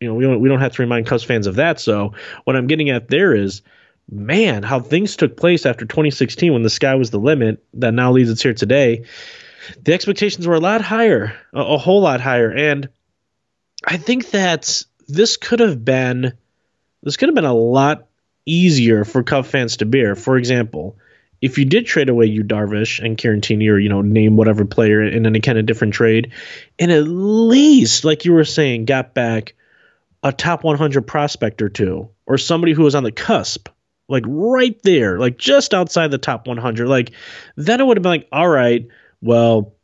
You 0.00 0.08
know 0.08 0.14
we 0.14 0.24
don't 0.24 0.40
we 0.40 0.48
don't 0.48 0.60
have 0.60 0.74
to 0.74 0.82
remind 0.82 1.06
Cubs 1.06 1.24
fans 1.24 1.46
of 1.46 1.56
that. 1.56 1.80
So 1.80 2.12
what 2.44 2.56
I'm 2.56 2.68
getting 2.68 2.90
at 2.90 3.08
there 3.08 3.34
is. 3.34 3.62
Man, 4.10 4.62
how 4.62 4.80
things 4.80 5.16
took 5.16 5.36
place 5.36 5.64
after 5.64 5.86
2016 5.86 6.52
when 6.52 6.62
the 6.62 6.70
sky 6.70 6.94
was 6.96 7.10
the 7.10 7.18
limit 7.18 7.64
that 7.74 7.94
now 7.94 8.12
leads 8.12 8.30
us 8.30 8.42
here 8.42 8.54
today. 8.54 9.04
The 9.82 9.94
expectations 9.94 10.46
were 10.46 10.54
a 10.54 10.60
lot 10.60 10.82
higher, 10.82 11.34
a, 11.54 11.60
a 11.60 11.78
whole 11.78 12.02
lot 12.02 12.20
higher. 12.20 12.50
And 12.50 12.88
I 13.84 13.96
think 13.96 14.30
that 14.30 14.84
this 15.08 15.36
could 15.36 15.60
have 15.60 15.84
been 15.84 16.32
this 17.02 17.16
could 17.16 17.28
have 17.28 17.34
been 17.34 17.44
a 17.44 17.54
lot 17.54 18.06
easier 18.46 19.04
for 19.04 19.22
Cub 19.22 19.46
fans 19.46 19.78
to 19.78 19.86
bear. 19.86 20.14
For 20.14 20.36
example, 20.36 20.96
if 21.40 21.58
you 21.58 21.64
did 21.64 21.86
trade 21.86 22.08
away 22.08 22.26
Yu 22.26 22.44
Darvish 22.44 23.04
and 23.04 23.18
Caratini, 23.18 23.68
or 23.68 23.78
you 23.78 23.88
know 23.88 24.00
name 24.00 24.36
whatever 24.36 24.64
player 24.64 25.02
in 25.02 25.26
any 25.26 25.40
kind 25.40 25.58
of 25.58 25.66
different 25.66 25.94
trade, 25.94 26.32
and 26.78 26.92
at 26.92 27.06
least, 27.06 28.04
like 28.04 28.24
you 28.24 28.32
were 28.32 28.44
saying, 28.44 28.84
got 28.84 29.12
back 29.12 29.54
a 30.22 30.32
top 30.32 30.62
100 30.62 31.02
prospect 31.02 31.60
or 31.60 31.68
two, 31.68 32.08
or 32.26 32.38
somebody 32.38 32.72
who 32.72 32.84
was 32.84 32.94
on 32.94 33.02
the 33.02 33.10
cusp, 33.10 33.68
like 34.12 34.24
right 34.26 34.80
there, 34.82 35.18
like 35.18 35.38
just 35.38 35.74
outside 35.74 36.10
the 36.10 36.18
top 36.18 36.46
100, 36.46 36.86
like 36.86 37.12
then 37.56 37.80
it 37.80 37.84
would 37.84 37.96
have 37.96 38.02
been 38.02 38.10
like, 38.10 38.28
all 38.30 38.48
right, 38.48 38.86
well, 39.22 39.74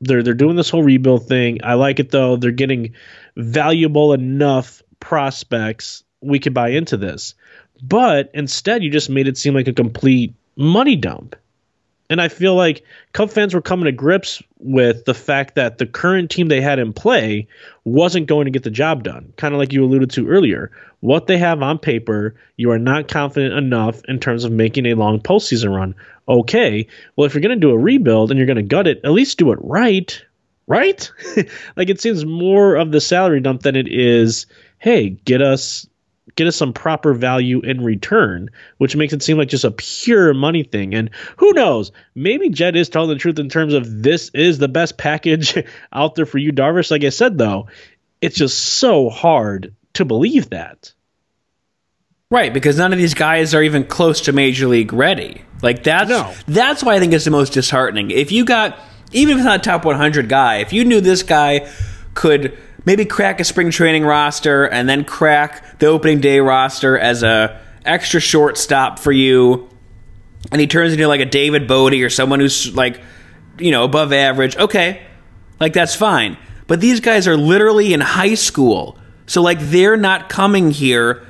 they're 0.00 0.22
they're 0.22 0.34
doing 0.34 0.56
this 0.56 0.70
whole 0.70 0.82
rebuild 0.82 1.26
thing. 1.26 1.60
I 1.64 1.74
like 1.74 1.98
it 1.98 2.10
though. 2.10 2.36
They're 2.36 2.52
getting 2.52 2.94
valuable 3.36 4.12
enough 4.12 4.82
prospects. 5.00 6.04
We 6.20 6.38
could 6.38 6.54
buy 6.54 6.68
into 6.68 6.96
this. 6.96 7.34
But 7.82 8.30
instead, 8.34 8.82
you 8.82 8.90
just 8.90 9.10
made 9.10 9.26
it 9.26 9.38
seem 9.38 9.54
like 9.54 9.68
a 9.68 9.72
complete 9.72 10.34
money 10.56 10.96
dump. 10.96 11.34
And 12.10 12.22
I 12.22 12.28
feel 12.28 12.54
like 12.54 12.84
Cub 13.12 13.30
fans 13.30 13.54
were 13.54 13.60
coming 13.60 13.84
to 13.84 13.92
grips 13.92 14.42
with 14.58 15.04
the 15.04 15.14
fact 15.14 15.56
that 15.56 15.78
the 15.78 15.86
current 15.86 16.30
team 16.30 16.48
they 16.48 16.60
had 16.60 16.78
in 16.78 16.92
play 16.92 17.48
wasn't 17.84 18.26
going 18.26 18.46
to 18.46 18.50
get 18.50 18.62
the 18.62 18.70
job 18.70 19.02
done. 19.02 19.32
Kind 19.36 19.54
of 19.54 19.58
like 19.58 19.72
you 19.72 19.84
alluded 19.84 20.10
to 20.12 20.28
earlier. 20.28 20.70
What 21.00 21.26
they 21.26 21.36
have 21.38 21.62
on 21.62 21.78
paper, 21.78 22.34
you 22.56 22.70
are 22.70 22.78
not 22.78 23.08
confident 23.08 23.54
enough 23.54 24.02
in 24.06 24.20
terms 24.20 24.44
of 24.44 24.52
making 24.52 24.86
a 24.86 24.94
long 24.94 25.20
postseason 25.20 25.74
run. 25.74 25.94
Okay, 26.28 26.86
well, 27.14 27.26
if 27.26 27.34
you're 27.34 27.42
going 27.42 27.58
to 27.58 27.66
do 27.66 27.70
a 27.70 27.78
rebuild 27.78 28.30
and 28.30 28.38
you're 28.38 28.46
going 28.46 28.56
to 28.56 28.62
gut 28.62 28.86
it, 28.86 29.00
at 29.04 29.12
least 29.12 29.38
do 29.38 29.52
it 29.52 29.58
right. 29.62 30.22
Right? 30.66 31.10
like 31.76 31.88
it 31.88 32.00
seems 32.00 32.24
more 32.24 32.74
of 32.76 32.90
the 32.90 33.00
salary 33.00 33.40
dump 33.40 33.62
than 33.62 33.76
it 33.76 33.88
is, 33.88 34.46
hey, 34.78 35.10
get 35.10 35.40
us 35.40 35.86
get 36.38 36.46
us 36.46 36.56
some 36.56 36.72
proper 36.72 37.12
value 37.12 37.60
in 37.60 37.82
return, 37.82 38.50
which 38.78 38.94
makes 38.94 39.12
it 39.12 39.22
seem 39.22 39.36
like 39.36 39.48
just 39.48 39.64
a 39.64 39.72
pure 39.72 40.32
money 40.32 40.62
thing. 40.62 40.94
And 40.94 41.10
who 41.36 41.52
knows? 41.52 41.90
Maybe 42.14 42.48
Jed 42.48 42.76
is 42.76 42.88
telling 42.88 43.10
the 43.10 43.16
truth 43.16 43.40
in 43.40 43.48
terms 43.48 43.74
of 43.74 44.02
this 44.02 44.30
is 44.32 44.58
the 44.58 44.68
best 44.68 44.96
package 44.96 45.58
out 45.92 46.14
there 46.14 46.26
for 46.26 46.38
Yu 46.38 46.52
Darvish. 46.52 46.92
Like 46.92 47.02
I 47.02 47.08
said, 47.08 47.36
though, 47.36 47.66
it's 48.20 48.36
just 48.36 48.56
so 48.56 49.10
hard 49.10 49.74
to 49.94 50.04
believe 50.04 50.50
that. 50.50 50.92
Right, 52.30 52.54
because 52.54 52.78
none 52.78 52.92
of 52.92 52.98
these 52.98 53.14
guys 53.14 53.54
are 53.54 53.62
even 53.62 53.84
close 53.84 54.22
to 54.22 54.32
major 54.32 54.68
league 54.68 54.92
ready. 54.92 55.42
Like 55.60 55.82
that's 55.82 56.10
no. 56.10 56.32
that's 56.46 56.84
why 56.84 56.94
I 56.94 57.00
think 57.00 57.14
it's 57.14 57.24
the 57.24 57.30
most 57.32 57.54
disheartening. 57.54 58.10
If 58.12 58.30
you 58.30 58.44
got 58.44 58.78
even 59.12 59.32
if 59.32 59.38
it's 59.38 59.46
not 59.46 59.60
a 59.60 59.62
top 59.62 59.84
100 59.84 60.28
guy, 60.28 60.58
if 60.58 60.72
you 60.72 60.84
knew 60.84 61.00
this 61.00 61.22
guy 61.22 61.68
could 62.14 62.56
maybe 62.88 63.04
crack 63.04 63.38
a 63.38 63.44
spring 63.44 63.70
training 63.70 64.02
roster 64.02 64.64
and 64.64 64.88
then 64.88 65.04
crack 65.04 65.78
the 65.78 65.84
opening 65.84 66.22
day 66.22 66.40
roster 66.40 66.98
as 66.98 67.22
a 67.22 67.60
extra 67.84 68.18
shortstop 68.18 68.98
for 68.98 69.12
you. 69.12 69.68
And 70.50 70.58
he 70.58 70.66
turns 70.66 70.94
into 70.94 71.06
like 71.06 71.20
a 71.20 71.26
David 71.26 71.68
Bote 71.68 71.92
or 71.92 72.08
someone 72.08 72.40
who's 72.40 72.74
like 72.74 73.02
you 73.58 73.72
know 73.72 73.84
above 73.84 74.14
average. 74.14 74.56
Okay. 74.56 75.02
Like 75.60 75.74
that's 75.74 75.94
fine. 75.94 76.38
But 76.66 76.80
these 76.80 77.00
guys 77.00 77.28
are 77.28 77.36
literally 77.36 77.92
in 77.92 78.00
high 78.00 78.36
school. 78.36 78.96
So 79.26 79.42
like 79.42 79.60
they're 79.60 79.98
not 79.98 80.30
coming 80.30 80.70
here 80.70 81.26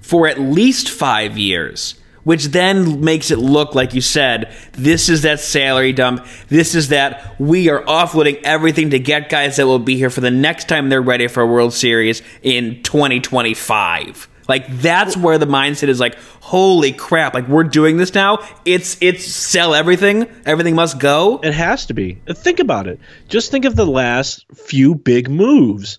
for 0.00 0.28
at 0.28 0.38
least 0.38 0.88
5 0.88 1.36
years 1.36 1.96
which 2.24 2.46
then 2.46 3.00
makes 3.02 3.30
it 3.30 3.38
look 3.38 3.74
like 3.74 3.94
you 3.94 4.00
said 4.00 4.54
this 4.72 5.08
is 5.08 5.22
that 5.22 5.40
salary 5.40 5.92
dump. 5.92 6.26
This 6.48 6.74
is 6.74 6.88
that 6.88 7.38
we 7.38 7.68
are 7.68 7.82
offloading 7.84 8.40
everything 8.42 8.90
to 8.90 8.98
get 8.98 9.28
guys 9.28 9.56
that 9.56 9.66
will 9.66 9.78
be 9.78 9.96
here 9.96 10.10
for 10.10 10.20
the 10.20 10.30
next 10.30 10.68
time 10.68 10.88
they're 10.88 11.02
ready 11.02 11.28
for 11.28 11.42
a 11.42 11.46
world 11.46 11.72
series 11.72 12.22
in 12.42 12.82
2025 12.82 14.28
like 14.48 14.66
that's 14.80 15.16
where 15.16 15.38
the 15.38 15.46
mindset 15.46 15.88
is 15.88 16.00
like 16.00 16.16
holy 16.40 16.92
crap 16.92 17.34
like 17.34 17.48
we're 17.48 17.64
doing 17.64 17.96
this 17.96 18.14
now. 18.14 18.38
It's 18.64 18.96
it's 19.00 19.24
sell 19.24 19.74
everything. 19.74 20.28
Everything 20.44 20.74
must 20.74 20.98
go. 20.98 21.40
It 21.42 21.54
has 21.54 21.86
to 21.86 21.94
be. 21.94 22.20
Think 22.28 22.60
about 22.60 22.86
it. 22.86 23.00
Just 23.28 23.50
think 23.50 23.64
of 23.64 23.76
the 23.76 23.86
last 23.86 24.44
few 24.54 24.94
big 24.94 25.30
moves 25.30 25.98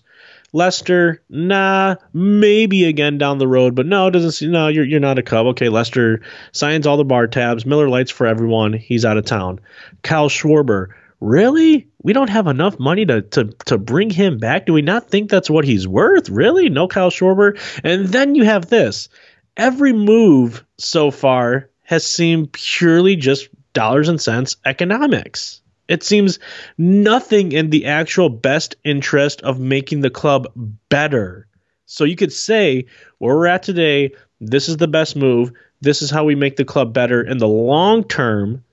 Lester, 0.56 1.22
nah, 1.28 1.96
maybe 2.14 2.84
again 2.84 3.18
down 3.18 3.36
the 3.36 3.46
road, 3.46 3.74
but 3.74 3.84
no, 3.84 4.06
it 4.06 4.12
doesn't 4.12 4.32
seem, 4.32 4.52
no, 4.52 4.68
you're, 4.68 4.86
you're 4.86 5.00
not 5.00 5.18
a 5.18 5.22
Cub. 5.22 5.48
Okay, 5.48 5.68
Lester 5.68 6.22
signs 6.52 6.86
all 6.86 6.96
the 6.96 7.04
bar 7.04 7.26
tabs. 7.26 7.66
Miller 7.66 7.90
Lites 7.90 8.10
for 8.10 8.26
everyone. 8.26 8.72
He's 8.72 9.04
out 9.04 9.18
of 9.18 9.26
town. 9.26 9.60
Kyle 10.02 10.30
Schwarber, 10.30 10.94
really? 11.20 11.88
We 12.02 12.14
don't 12.14 12.30
have 12.30 12.46
enough 12.46 12.78
money 12.78 13.04
to, 13.04 13.20
to, 13.20 13.44
to 13.66 13.76
bring 13.76 14.08
him 14.08 14.38
back? 14.38 14.64
Do 14.64 14.72
we 14.72 14.80
not 14.80 15.10
think 15.10 15.28
that's 15.28 15.50
what 15.50 15.66
he's 15.66 15.86
worth? 15.86 16.30
Really? 16.30 16.70
No 16.70 16.88
Kyle 16.88 17.10
Schwarber? 17.10 17.60
And 17.84 18.06
then 18.06 18.34
you 18.34 18.44
have 18.44 18.70
this. 18.70 19.10
Every 19.58 19.92
move 19.92 20.64
so 20.78 21.10
far 21.10 21.68
has 21.82 22.06
seemed 22.06 22.52
purely 22.52 23.16
just 23.16 23.50
dollars 23.74 24.08
and 24.08 24.18
cents 24.18 24.56
economics. 24.64 25.60
It 25.88 26.02
seems 26.02 26.38
nothing 26.76 27.52
in 27.52 27.70
the 27.70 27.86
actual 27.86 28.28
best 28.28 28.76
interest 28.84 29.42
of 29.42 29.60
making 29.60 30.00
the 30.00 30.10
club 30.10 30.48
better. 30.88 31.46
So 31.86 32.04
you 32.04 32.16
could 32.16 32.32
say, 32.32 32.86
where 33.18 33.36
we're 33.36 33.46
at 33.46 33.62
today, 33.62 34.12
this 34.40 34.68
is 34.68 34.76
the 34.76 34.88
best 34.88 35.16
move. 35.16 35.52
This 35.80 36.02
is 36.02 36.10
how 36.10 36.24
we 36.24 36.34
make 36.34 36.56
the 36.56 36.64
club 36.64 36.92
better 36.92 37.22
in 37.22 37.38
the 37.38 37.48
long 37.48 38.04
term. 38.04 38.64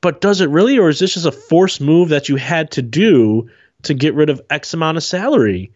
But 0.00 0.20
does 0.20 0.40
it 0.40 0.50
really, 0.50 0.78
or 0.78 0.88
is 0.88 0.98
this 0.98 1.14
just 1.14 1.26
a 1.26 1.32
forced 1.32 1.80
move 1.80 2.10
that 2.10 2.28
you 2.28 2.36
had 2.36 2.70
to 2.72 2.82
do 2.82 3.50
to 3.82 3.94
get 3.94 4.14
rid 4.14 4.30
of 4.30 4.40
X 4.48 4.72
amount 4.74 4.96
of 4.96 5.02
salary? 5.02 5.72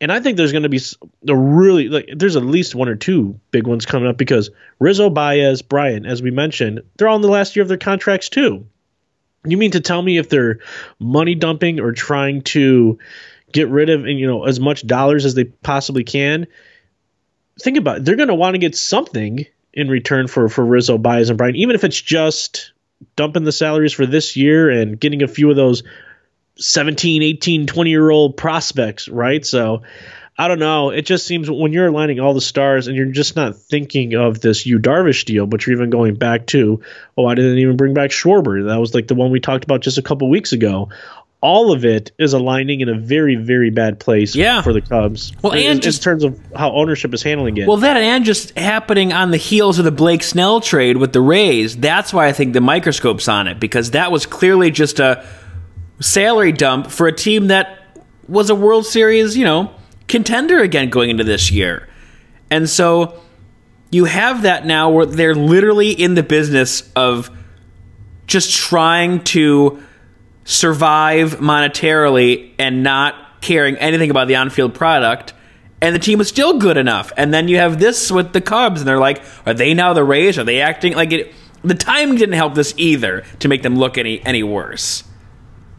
And 0.00 0.12
I 0.12 0.20
think 0.20 0.36
there's 0.36 0.52
going 0.52 0.62
to 0.62 0.68
be 0.68 0.80
a 1.28 1.36
really 1.36 1.88
like 1.88 2.08
there's 2.14 2.36
at 2.36 2.44
least 2.44 2.74
one 2.74 2.88
or 2.88 2.94
two 2.94 3.38
big 3.50 3.66
ones 3.66 3.84
coming 3.84 4.08
up 4.08 4.16
because 4.16 4.50
Rizzo, 4.78 5.10
Baez, 5.10 5.60
Bryant, 5.60 6.06
as 6.06 6.22
we 6.22 6.30
mentioned, 6.30 6.82
they're 6.96 7.08
all 7.08 7.16
in 7.16 7.22
the 7.22 7.28
last 7.28 7.56
year 7.56 7.62
of 7.62 7.68
their 7.68 7.76
contracts 7.76 8.28
too. 8.28 8.64
You 9.44 9.56
mean 9.56 9.70
to 9.72 9.80
tell 9.80 10.02
me 10.02 10.18
if 10.18 10.28
they're 10.28 10.60
money 10.98 11.34
dumping 11.34 11.80
or 11.80 11.92
trying 11.92 12.42
to 12.42 12.98
get 13.52 13.68
rid 13.68 13.88
of 13.88 14.06
you 14.06 14.26
know 14.26 14.44
as 14.44 14.60
much 14.60 14.86
dollars 14.86 15.24
as 15.24 15.34
they 15.34 15.44
possibly 15.44 16.04
can? 16.04 16.46
Think 17.60 17.76
about 17.76 17.98
it. 17.98 18.04
They're 18.04 18.16
going 18.16 18.28
to 18.28 18.34
want 18.34 18.54
to 18.54 18.58
get 18.58 18.76
something 18.76 19.46
in 19.72 19.88
return 19.88 20.26
for 20.26 20.48
for 20.48 20.64
Rizzo, 20.64 20.98
Baez, 20.98 21.30
and 21.30 21.38
Bryant, 21.38 21.56
even 21.56 21.74
if 21.74 21.84
it's 21.84 22.00
just 22.00 22.72
dumping 23.16 23.44
the 23.44 23.52
salaries 23.52 23.92
for 23.92 24.06
this 24.06 24.36
year 24.36 24.70
and 24.70 24.98
getting 24.98 25.22
a 25.22 25.28
few 25.28 25.50
of 25.50 25.56
those 25.56 25.82
17, 26.56 27.22
18, 27.22 27.66
20 27.66 27.90
year 27.90 28.10
old 28.10 28.36
prospects, 28.36 29.08
right? 29.08 29.44
So 29.46 29.82
I 30.40 30.46
don't 30.46 30.60
know. 30.60 30.90
It 30.90 31.04
just 31.04 31.26
seems 31.26 31.50
when 31.50 31.72
you're 31.72 31.88
aligning 31.88 32.20
all 32.20 32.32
the 32.32 32.40
stars 32.40 32.86
and 32.86 32.96
you're 32.96 33.06
just 33.06 33.34
not 33.34 33.56
thinking 33.56 34.14
of 34.14 34.40
this 34.40 34.64
Yu 34.66 34.78
Darvish 34.78 35.24
deal, 35.24 35.46
but 35.46 35.66
you're 35.66 35.74
even 35.74 35.90
going 35.90 36.14
back 36.14 36.46
to, 36.48 36.80
oh, 37.16 37.26
I 37.26 37.34
didn't 37.34 37.58
even 37.58 37.76
bring 37.76 37.92
back 37.92 38.10
Schwarber. 38.10 38.64
That 38.68 38.76
was 38.76 38.94
like 38.94 39.08
the 39.08 39.16
one 39.16 39.32
we 39.32 39.40
talked 39.40 39.64
about 39.64 39.80
just 39.80 39.98
a 39.98 40.02
couple 40.02 40.30
weeks 40.30 40.52
ago. 40.52 40.90
All 41.40 41.72
of 41.72 41.84
it 41.84 42.12
is 42.18 42.34
aligning 42.34 42.80
in 42.80 42.88
a 42.88 42.96
very, 42.96 43.34
very 43.34 43.70
bad 43.70 43.98
place 43.98 44.36
yeah. 44.36 44.62
for 44.62 44.72
the 44.72 44.80
Cubs. 44.80 45.32
Well, 45.42 45.52
in, 45.54 45.58
and 45.58 45.74
in 45.76 45.80
just, 45.80 46.04
terms 46.04 46.22
of 46.22 46.40
how 46.54 46.72
ownership 46.72 47.12
is 47.14 47.22
handling 47.22 47.56
it. 47.56 47.66
Well, 47.66 47.76
that 47.78 47.96
and 47.96 48.24
just 48.24 48.56
happening 48.56 49.12
on 49.12 49.32
the 49.32 49.36
heels 49.36 49.80
of 49.80 49.84
the 49.84 49.92
Blake 49.92 50.22
Snell 50.22 50.60
trade 50.60 50.98
with 50.98 51.12
the 51.12 51.20
Rays. 51.20 51.76
That's 51.76 52.12
why 52.12 52.26
I 52.26 52.32
think 52.32 52.52
the 52.52 52.60
microscope's 52.60 53.26
on 53.26 53.48
it 53.48 53.58
because 53.58 53.90
that 53.92 54.12
was 54.12 54.24
clearly 54.24 54.70
just 54.70 55.00
a 55.00 55.24
salary 56.00 56.52
dump 56.52 56.92
for 56.92 57.08
a 57.08 57.12
team 57.12 57.48
that 57.48 57.82
was 58.28 58.50
a 58.50 58.54
World 58.54 58.86
Series, 58.86 59.36
you 59.36 59.44
know, 59.44 59.72
contender 60.08 60.60
again 60.60 60.90
going 60.90 61.10
into 61.10 61.24
this 61.24 61.50
year. 61.50 61.88
And 62.50 62.68
so 62.68 63.20
you 63.90 64.06
have 64.06 64.42
that 64.42 64.66
now 64.66 64.90
where 64.90 65.06
they're 65.06 65.34
literally 65.34 65.92
in 65.92 66.14
the 66.14 66.22
business 66.22 66.90
of 66.96 67.30
just 68.26 68.54
trying 68.54 69.24
to 69.24 69.82
survive 70.44 71.36
monetarily 71.36 72.52
and 72.58 72.82
not 72.82 73.14
caring 73.40 73.76
anything 73.76 74.10
about 74.10 74.28
the 74.28 74.36
on-field 74.36 74.74
product 74.74 75.34
and 75.80 75.94
the 75.94 75.98
team 75.98 76.18
was 76.18 76.28
still 76.28 76.58
good 76.58 76.76
enough. 76.76 77.12
And 77.16 77.32
then 77.32 77.48
you 77.48 77.58
have 77.58 77.78
this 77.78 78.10
with 78.10 78.32
the 78.32 78.40
Cubs, 78.40 78.80
and 78.80 78.88
they're 78.88 78.98
like, 78.98 79.22
are 79.46 79.54
they 79.54 79.74
now 79.74 79.92
the 79.92 80.04
Rays? 80.04 80.38
Are 80.38 80.44
they 80.44 80.60
acting 80.60 80.94
like 80.94 81.12
it? 81.12 81.32
The 81.62 81.74
timing 81.74 82.16
didn't 82.16 82.34
help 82.34 82.54
this 82.54 82.74
either 82.76 83.24
to 83.40 83.48
make 83.48 83.62
them 83.62 83.76
look 83.76 83.98
any 83.98 84.24
any 84.24 84.42
worse. 84.42 85.04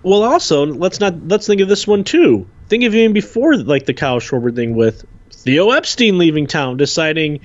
Well, 0.04 0.24
also 0.24 0.66
let's 0.66 1.00
not 1.00 1.28
let's 1.28 1.48
think 1.48 1.62
of 1.62 1.68
this 1.68 1.88
one 1.88 2.04
too. 2.04 2.48
Think 2.70 2.84
of 2.84 2.96
even 2.96 3.14
before 3.14 3.58
like 3.58 3.86
the 3.86 3.94
Kyle 3.94 4.20
Schwarber 4.20 4.56
thing 4.56 4.76
with 4.76 5.06
Theo 5.32 5.72
Epstein 5.72 6.18
leaving 6.18 6.48
town, 6.48 6.78
deciding, 6.78 7.42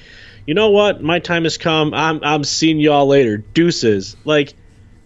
you 0.47 0.55
know 0.55 0.71
what, 0.71 1.03
my 1.03 1.19
time 1.19 1.45
has 1.45 1.57
come. 1.57 1.95
I'm 1.95 2.21
I'm 2.23 2.45
seeing 2.45 2.79
y'all 2.79 3.07
later. 3.07 3.39
Deuces. 3.39 4.17
Like, 4.25 4.55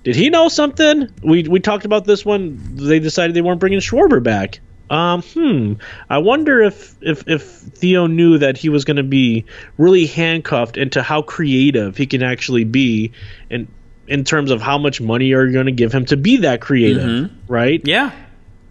did 0.03 0.17
he 0.17 0.31
know 0.31 0.49
something? 0.49 1.09
We 1.23 1.45
we 1.45 1.61
talked 1.61 1.85
about 1.85 2.05
this 2.05 2.25
one. 2.25 2.77
They 2.77 2.99
decided 2.99 3.35
they 3.35 3.43
weren't 3.43 3.61
bringing 3.61 3.81
Schwarber 3.81 4.23
back. 4.23 4.61
Um, 4.91 5.23
hmm. 5.23 5.75
I 6.09 6.19
wonder 6.19 6.63
if 6.63 6.97
if 7.03 7.29
if 7.29 7.43
Theo 7.43 8.07
knew 8.07 8.39
that 8.39 8.57
he 8.57 8.71
was 8.71 8.85
going 8.85 8.97
to 8.97 9.03
be 9.03 9.45
really 9.77 10.07
handcuffed 10.07 10.77
into 10.77 11.03
how 11.03 11.23
creative 11.23 11.97
he 11.97 12.07
can 12.07 12.23
actually 12.23 12.65
be, 12.65 13.13
and 13.51 13.69
in 14.07 14.25
terms 14.25 14.51
of 14.51 14.63
how 14.63 14.79
much 14.79 15.01
money 15.01 15.33
are 15.35 15.45
you 15.45 15.53
going 15.53 15.67
to 15.67 15.73
give 15.73 15.93
him 15.93 16.07
to 16.07 16.17
be 16.17 16.39
that 16.39 16.61
creative, 16.61 17.03
mm-hmm. 17.03 17.53
right? 17.53 17.83
Yeah. 17.85 18.13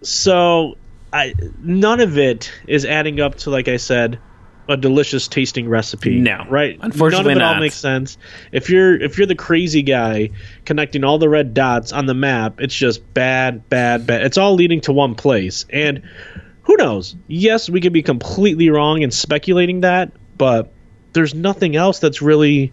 So, 0.02 0.76
I 1.12 1.34
none 1.58 2.00
of 2.00 2.18
it 2.18 2.52
is 2.66 2.84
adding 2.84 3.20
up 3.20 3.36
to 3.36 3.50
like 3.50 3.68
I 3.68 3.76
said, 3.76 4.18
a 4.68 4.76
delicious 4.76 5.28
tasting 5.28 5.68
recipe. 5.68 6.20
No, 6.20 6.44
right? 6.48 6.78
Unfortunately, 6.80 7.24
none 7.24 7.30
of 7.32 7.36
it 7.36 7.40
not. 7.40 7.54
all 7.54 7.60
makes 7.60 7.76
sense. 7.76 8.18
If 8.52 8.68
you're 8.68 9.00
if 9.00 9.16
you're 9.16 9.26
the 9.26 9.34
crazy 9.34 9.82
guy 9.82 10.30
connecting 10.64 11.04
all 11.04 11.18
the 11.18 11.28
red 11.28 11.54
dots 11.54 11.92
on 11.92 12.06
the 12.06 12.14
map, 12.14 12.60
it's 12.60 12.74
just 12.74 13.14
bad, 13.14 13.68
bad, 13.68 14.06
bad. 14.06 14.22
It's 14.22 14.38
all 14.38 14.54
leading 14.54 14.82
to 14.82 14.92
one 14.92 15.14
place, 15.14 15.64
and 15.70 16.02
who 16.62 16.76
knows? 16.76 17.16
Yes, 17.26 17.70
we 17.70 17.80
could 17.80 17.94
be 17.94 18.02
completely 18.02 18.68
wrong 18.68 19.00
in 19.00 19.10
speculating 19.10 19.80
that, 19.80 20.12
but 20.36 20.72
there's 21.14 21.34
nothing 21.34 21.74
else 21.74 21.98
that's 21.98 22.20
really 22.20 22.72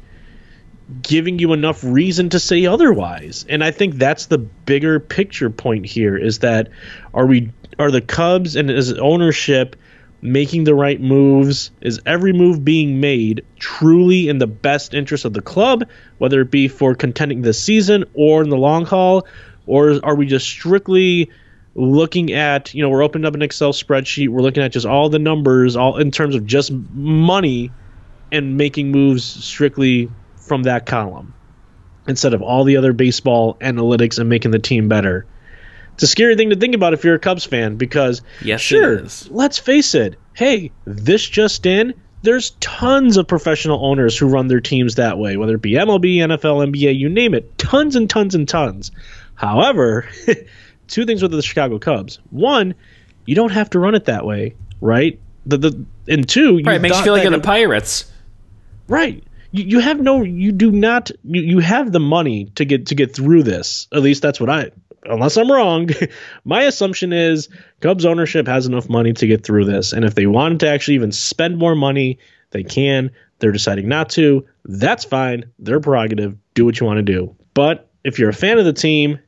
giving 1.01 1.39
you 1.39 1.53
enough 1.53 1.83
reason 1.83 2.29
to 2.29 2.39
say 2.39 2.65
otherwise. 2.65 3.45
And 3.47 3.63
I 3.63 3.71
think 3.71 3.95
that's 3.95 4.27
the 4.27 4.37
bigger 4.37 4.99
picture 4.99 5.49
point 5.49 5.85
here 5.85 6.17
is 6.17 6.39
that 6.39 6.69
are 7.13 7.25
we 7.25 7.51
are 7.79 7.91
the 7.91 8.01
Cubs 8.01 8.55
and 8.55 8.69
as 8.69 8.93
ownership 8.93 9.75
making 10.21 10.63
the 10.63 10.75
right 10.75 10.99
moves? 10.99 11.71
Is 11.81 12.01
every 12.05 12.33
move 12.33 12.63
being 12.65 12.99
made 12.99 13.45
truly 13.59 14.27
in 14.27 14.37
the 14.37 14.47
best 14.47 14.93
interest 14.93 15.25
of 15.25 15.33
the 15.33 15.41
club, 15.41 15.85
whether 16.17 16.41
it 16.41 16.51
be 16.51 16.67
for 16.67 16.95
contending 16.95 17.41
this 17.41 17.61
season 17.61 18.05
or 18.13 18.41
in 18.43 18.49
the 18.49 18.57
long 18.57 18.85
haul? 18.85 19.27
Or 19.67 19.99
are 20.03 20.15
we 20.15 20.25
just 20.25 20.47
strictly 20.47 21.29
looking 21.75 22.31
at, 22.31 22.73
you 22.73 22.81
know, 22.81 22.89
we're 22.89 23.03
opening 23.03 23.25
up 23.25 23.35
an 23.35 23.41
Excel 23.41 23.73
spreadsheet, 23.73 24.29
we're 24.29 24.41
looking 24.41 24.63
at 24.63 24.71
just 24.71 24.85
all 24.85 25.09
the 25.09 25.19
numbers, 25.19 25.75
all 25.75 25.97
in 25.97 26.09
terms 26.09 26.35
of 26.35 26.45
just 26.45 26.71
money 26.71 27.71
and 28.31 28.57
making 28.57 28.91
moves 28.91 29.23
strictly 29.23 30.09
from 30.37 30.63
that 30.63 30.85
column 30.85 31.33
instead 32.07 32.33
of 32.33 32.41
all 32.41 32.63
the 32.63 32.77
other 32.77 32.93
baseball 32.93 33.55
analytics 33.55 34.19
and 34.19 34.29
making 34.29 34.51
the 34.51 34.59
team 34.59 34.87
better. 34.87 35.25
It's 35.95 36.03
a 36.03 36.07
scary 36.07 36.35
thing 36.35 36.49
to 36.49 36.55
think 36.55 36.75
about 36.75 36.93
if 36.93 37.03
you're 37.03 37.15
a 37.15 37.19
Cubs 37.19 37.45
fan 37.45 37.77
because, 37.77 38.21
yes, 38.41 38.61
sure, 38.61 39.01
let's 39.29 39.57
face 39.57 39.95
it. 39.95 40.19
Hey, 40.33 40.71
this 40.85 41.27
just 41.27 41.65
in, 41.65 41.93
there's 42.21 42.51
tons 42.59 43.17
of 43.17 43.27
professional 43.27 43.85
owners 43.85 44.17
who 44.17 44.27
run 44.27 44.47
their 44.47 44.59
teams 44.59 44.95
that 44.95 45.17
way, 45.17 45.37
whether 45.37 45.55
it 45.55 45.61
be 45.61 45.71
MLB, 45.71 46.17
NFL, 46.17 46.69
NBA, 46.71 46.97
you 46.97 47.07
name 47.07 47.33
it. 47.33 47.57
Tons 47.57 47.95
and 47.95 48.09
tons 48.09 48.35
and 48.35 48.47
tons. 48.47 48.91
However, 49.35 50.07
two 50.87 51.05
things 51.05 51.21
with 51.21 51.31
the 51.31 51.41
Chicago 51.41 51.79
Cubs. 51.79 52.19
One, 52.29 52.75
you 53.25 53.35
don't 53.35 53.51
have 53.51 53.69
to 53.71 53.79
run 53.79 53.95
it 53.95 54.05
that 54.05 54.25
way, 54.25 54.55
right? 54.81 55.19
The 55.45 55.57
the 55.57 55.85
and 56.07 56.27
two, 56.27 56.59
right, 56.59 56.75
it 56.75 56.81
makes 56.81 56.97
you 56.97 57.03
feel 57.03 57.13
like 57.13 57.23
you're 57.23 57.31
the 57.31 57.39
Pirates. 57.39 58.11
Right 58.87 59.23
you, 59.55 59.63
you 59.63 59.79
have 59.79 59.99
no 59.99 60.21
you 60.23 60.51
do 60.51 60.71
not 60.71 61.11
you, 61.23 61.41
you 61.41 61.59
have 61.59 61.91
the 61.91 61.99
money 61.99 62.45
to 62.55 62.65
get 62.65 62.87
to 62.87 62.95
get 62.95 63.15
through 63.15 63.43
this 63.43 63.87
at 63.93 64.01
least 64.01 64.21
that's 64.21 64.39
what 64.39 64.49
i 64.49 64.69
unless 65.05 65.37
i'm 65.37 65.51
wrong 65.51 65.89
my 66.45 66.63
assumption 66.63 67.13
is 67.13 67.49
cubs 67.79 68.05
ownership 68.05 68.47
has 68.47 68.65
enough 68.65 68.89
money 68.89 69.13
to 69.13 69.27
get 69.27 69.43
through 69.43 69.65
this. 69.65 69.93
And 69.93 70.05
if 70.05 70.15
they 70.15 70.25
wanted 70.25 70.61
to 70.61 70.69
actually 70.69 70.95
even 70.95 71.11
spend 71.11 71.57
more 71.57 71.75
money 71.75 72.19
they 72.51 72.63
can. 72.63 73.11
They're 73.39 73.51
deciding 73.51 73.89
not 73.89 74.09
to. 74.11 74.45
That's 74.63 75.03
fine. 75.03 75.51
Their 75.59 75.81
prerogative. 75.81 76.37
Do 76.53 76.63
what 76.63 76.79
you 76.79 76.85
want 76.85 76.97
to 76.97 77.03
do. 77.03 77.35
But 77.53 77.89
if 78.05 78.17
you're 78.17 78.29
a 78.29 78.33
fan 78.33 78.59
of 78.59 78.65
the 78.65 78.73
team 78.73 79.19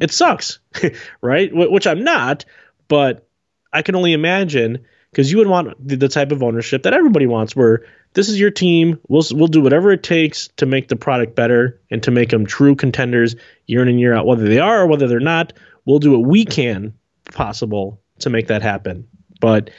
it 0.00 0.10
sucks 0.10 0.58
right? 1.20 1.50
Which 1.52 1.86
i'm 1.86 2.04
not 2.04 2.44
but 2.88 3.28
i 3.72 3.82
can 3.82 3.94
only 3.94 4.12
imagine 4.12 4.84
because 5.10 5.30
you 5.30 5.38
would 5.38 5.46
want 5.46 5.86
the, 5.86 5.96
the 5.96 6.08
type 6.08 6.32
of 6.32 6.42
ownership 6.42 6.84
that 6.84 6.94
everybody 6.94 7.26
wants 7.26 7.54
where 7.54 7.84
this 8.12 8.28
is 8.28 8.40
your 8.40 8.50
team. 8.50 8.98
We'll 9.08 9.22
we'll 9.32 9.48
do 9.48 9.60
whatever 9.60 9.92
it 9.92 10.02
takes 10.02 10.48
to 10.56 10.66
make 10.66 10.88
the 10.88 10.96
product 10.96 11.36
better 11.36 11.80
and 11.90 12.02
to 12.04 12.10
make 12.10 12.30
them 12.30 12.46
true 12.46 12.74
contenders 12.74 13.36
year 13.66 13.82
in 13.82 13.88
and 13.88 14.00
year 14.00 14.14
out, 14.14 14.26
whether 14.26 14.48
they 14.48 14.58
are 14.58 14.82
or 14.82 14.86
whether 14.86 15.06
they're 15.06 15.20
not. 15.20 15.52
We'll 15.84 15.98
do 15.98 16.12
what 16.12 16.28
we 16.28 16.44
can 16.44 16.94
possible 17.32 18.00
to 18.20 18.30
make 18.30 18.48
that 18.48 18.62
happen. 18.62 19.08
But 19.40 19.70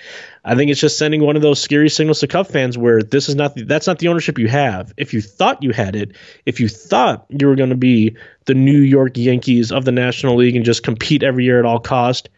I 0.44 0.56
think 0.56 0.72
it's 0.72 0.80
just 0.80 0.98
sending 0.98 1.22
one 1.22 1.36
of 1.36 1.44
those 1.44 1.62
scary 1.62 1.90
signals 1.90 2.22
to 2.22 2.28
Cub 2.28 2.48
fans 2.48 2.78
where 2.78 3.04
this 3.04 3.30
is 3.30 3.36
not 3.36 3.54
the, 3.54 3.64
that's 3.64 3.86
not 3.86 4.00
the 4.00 4.08
ownership 4.08 4.40
you 4.40 4.48
have. 4.48 4.92
If 4.98 5.14
you 5.14 5.22
thought 5.22 5.62
you 5.62 5.72
had 5.72 5.96
it, 5.96 6.16
if 6.46 6.60
you 6.60 6.68
thought 6.68 7.28
you 7.30 7.48
were 7.48 7.56
going 7.56 7.70
to 7.70 7.76
be 7.76 8.18
the 8.46 8.56
New 8.56 8.80
York 8.80 9.18
Yankees 9.18 9.72
of 9.72 9.86
the 9.86 9.92
National 9.92 10.38
League 10.38 10.56
and 10.56 10.66
just 10.66 10.82
compete 10.82 11.22
every 11.22 11.44
year 11.46 11.60
at 11.60 11.66
all 11.66 11.80
cost, 11.80 12.30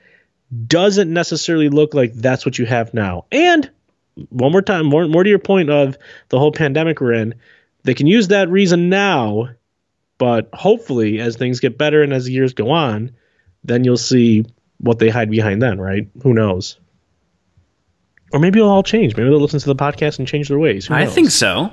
doesn't 0.68 1.12
necessarily 1.12 1.70
look 1.70 1.94
like 1.94 2.14
that's 2.14 2.46
what 2.46 2.60
you 2.60 2.66
have 2.66 2.94
now. 2.94 3.26
And 3.32 3.72
one 4.30 4.52
more 4.52 4.62
time, 4.62 4.86
more 4.86 5.08
more 5.08 5.24
to 5.24 5.30
your 5.30 5.40
point 5.40 5.70
of 5.70 5.98
the 6.30 6.40
whole 6.40 6.52
pandemic 6.52 7.02
we're 7.02 7.14
in, 7.14 7.36
they 7.84 7.94
can 7.94 8.08
use 8.08 8.30
that 8.30 8.50
reason 8.50 8.90
now, 8.90 9.50
but 10.18 10.50
hopefully 10.54 11.20
as 11.20 11.36
things 11.36 11.60
get 11.60 11.78
better 11.78 12.02
and 12.02 12.14
as 12.14 12.26
the 12.26 12.32
years 12.32 12.54
go 12.54 12.72
on, 12.72 13.12
then 13.64 13.84
you'll 13.84 13.98
see 13.98 14.46
what 14.78 15.00
they 15.00 15.10
hide 15.10 15.30
behind 15.30 15.62
then, 15.62 15.80
right? 15.80 16.08
Who 16.24 16.34
knows? 16.34 16.78
Or 18.32 18.40
maybe 18.40 18.60
it'll 18.60 18.72
all 18.72 18.84
change. 18.84 19.16
Maybe 19.16 19.30
they'll 19.30 19.40
listen 19.40 19.60
to 19.60 19.68
the 19.68 19.76
podcast 19.76 20.20
and 20.20 20.28
change 20.28 20.48
their 20.48 20.60
ways. 20.60 20.90
I 20.90 21.06
think 21.06 21.30
so. 21.30 21.72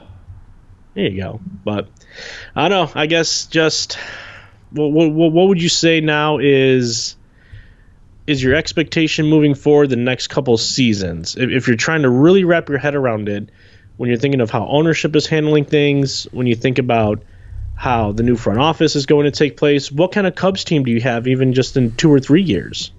There 0.94 1.04
you 1.04 1.20
go. 1.20 1.40
But 1.64 1.88
I 2.54 2.68
don't 2.68 2.94
know. 2.94 3.00
I 3.00 3.06
guess 3.06 3.46
just 3.46 3.98
what, 4.70 4.88
what, 4.88 5.32
what 5.32 5.48
would 5.48 5.62
you 5.62 5.68
say 5.68 6.00
now 6.00 6.38
is 6.38 7.16
is 8.30 8.42
your 8.42 8.54
expectation 8.54 9.26
moving 9.26 9.54
forward 9.54 9.90
the 9.90 9.96
next 9.96 10.28
couple 10.28 10.56
seasons? 10.56 11.36
If, 11.36 11.50
if, 11.50 11.66
you're 11.66 11.76
trying 11.76 12.02
to 12.02 12.10
really 12.10 12.44
wrap 12.44 12.68
your 12.68 12.78
head 12.78 12.94
around 12.94 13.28
it, 13.28 13.50
when 13.96 14.08
you're 14.08 14.18
thinking 14.18 14.40
of 14.40 14.50
how 14.50 14.66
ownership 14.66 15.16
is 15.16 15.26
handling 15.26 15.64
things, 15.64 16.24
when 16.30 16.46
you 16.46 16.54
think 16.54 16.78
about 16.78 17.22
how 17.74 18.12
the 18.12 18.22
new 18.22 18.36
front 18.36 18.60
office 18.60 18.94
is 18.94 19.06
going 19.06 19.24
to 19.24 19.30
take 19.30 19.56
place, 19.56 19.90
what 19.90 20.12
kind 20.12 20.26
of 20.26 20.34
Cubs 20.34 20.64
team 20.64 20.84
do 20.84 20.92
you 20.92 21.00
have, 21.00 21.26
even 21.26 21.52
just 21.52 21.76
in 21.76 21.94
two 21.96 22.12
or 22.12 22.20
three 22.20 22.42
years? 22.42 22.92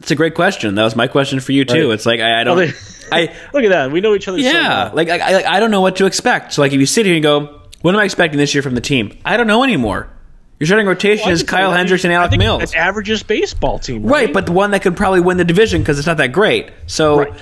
It's 0.00 0.10
a 0.10 0.14
great 0.14 0.34
question. 0.34 0.74
That 0.74 0.84
was 0.84 0.94
my 0.94 1.08
question 1.08 1.40
for 1.40 1.52
you 1.52 1.64
too. 1.64 1.88
Right. 1.88 1.94
It's 1.94 2.06
like 2.06 2.20
I, 2.20 2.40
I 2.40 2.44
don't. 2.44 2.58
I 3.12 3.34
look 3.52 3.64
at 3.64 3.70
that. 3.70 3.90
We 3.90 4.00
know 4.00 4.14
each 4.14 4.28
other. 4.28 4.38
Yeah, 4.38 4.90
so 4.90 4.94
like 4.94 5.08
I, 5.08 5.42
I, 5.42 5.56
I 5.56 5.60
don't 5.60 5.70
know 5.70 5.80
what 5.80 5.96
to 5.96 6.06
expect. 6.06 6.52
So 6.52 6.62
like 6.62 6.72
if 6.72 6.78
you 6.78 6.86
sit 6.86 7.06
here 7.06 7.14
and 7.14 7.22
go, 7.22 7.62
what 7.80 7.94
am 7.94 8.00
I 8.00 8.04
expecting 8.04 8.38
this 8.38 8.54
year 8.54 8.62
from 8.62 8.74
the 8.74 8.80
team? 8.80 9.18
I 9.24 9.36
don't 9.36 9.46
know 9.46 9.64
anymore. 9.64 10.10
Your 10.58 10.66
starting 10.66 10.86
rotation 10.86 11.26
well, 11.26 11.34
is 11.34 11.44
Kyle 11.44 11.72
Hendricks 11.72 12.04
and 12.04 12.12
Alec 12.12 12.36
Mills. 12.36 12.72
An 12.72 12.78
averages 12.78 13.22
baseball 13.22 13.78
team, 13.78 14.02
right? 14.02 14.26
right? 14.26 14.34
But 14.34 14.46
the 14.46 14.52
one 14.52 14.72
that 14.72 14.82
could 14.82 14.96
probably 14.96 15.20
win 15.20 15.36
the 15.36 15.44
division 15.44 15.82
because 15.82 15.98
it's 15.98 16.06
not 16.06 16.16
that 16.16 16.32
great. 16.32 16.72
So, 16.86 17.20
right. 17.20 17.32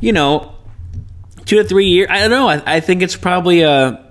you 0.00 0.12
know, 0.12 0.54
two 1.44 1.56
to 1.56 1.64
three 1.64 1.86
years. 1.86 2.08
I 2.10 2.20
don't 2.20 2.30
know. 2.30 2.48
I, 2.48 2.76
I 2.76 2.80
think 2.80 3.02
it's 3.02 3.16
probably 3.16 3.60
a 3.62 4.04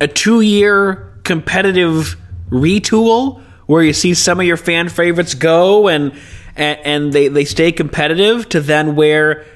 a 0.00 0.08
two 0.08 0.40
year 0.40 1.18
competitive 1.24 2.16
retool 2.50 3.40
where 3.66 3.82
you 3.82 3.92
see 3.92 4.14
some 4.14 4.40
of 4.40 4.46
your 4.46 4.56
fan 4.56 4.88
favorites 4.88 5.34
go 5.34 5.88
and 5.88 6.12
and, 6.56 6.78
and 6.84 7.12
they, 7.12 7.28
they 7.28 7.44
stay 7.46 7.72
competitive 7.72 8.48
to 8.50 8.60
then 8.60 8.94
where 8.94 9.46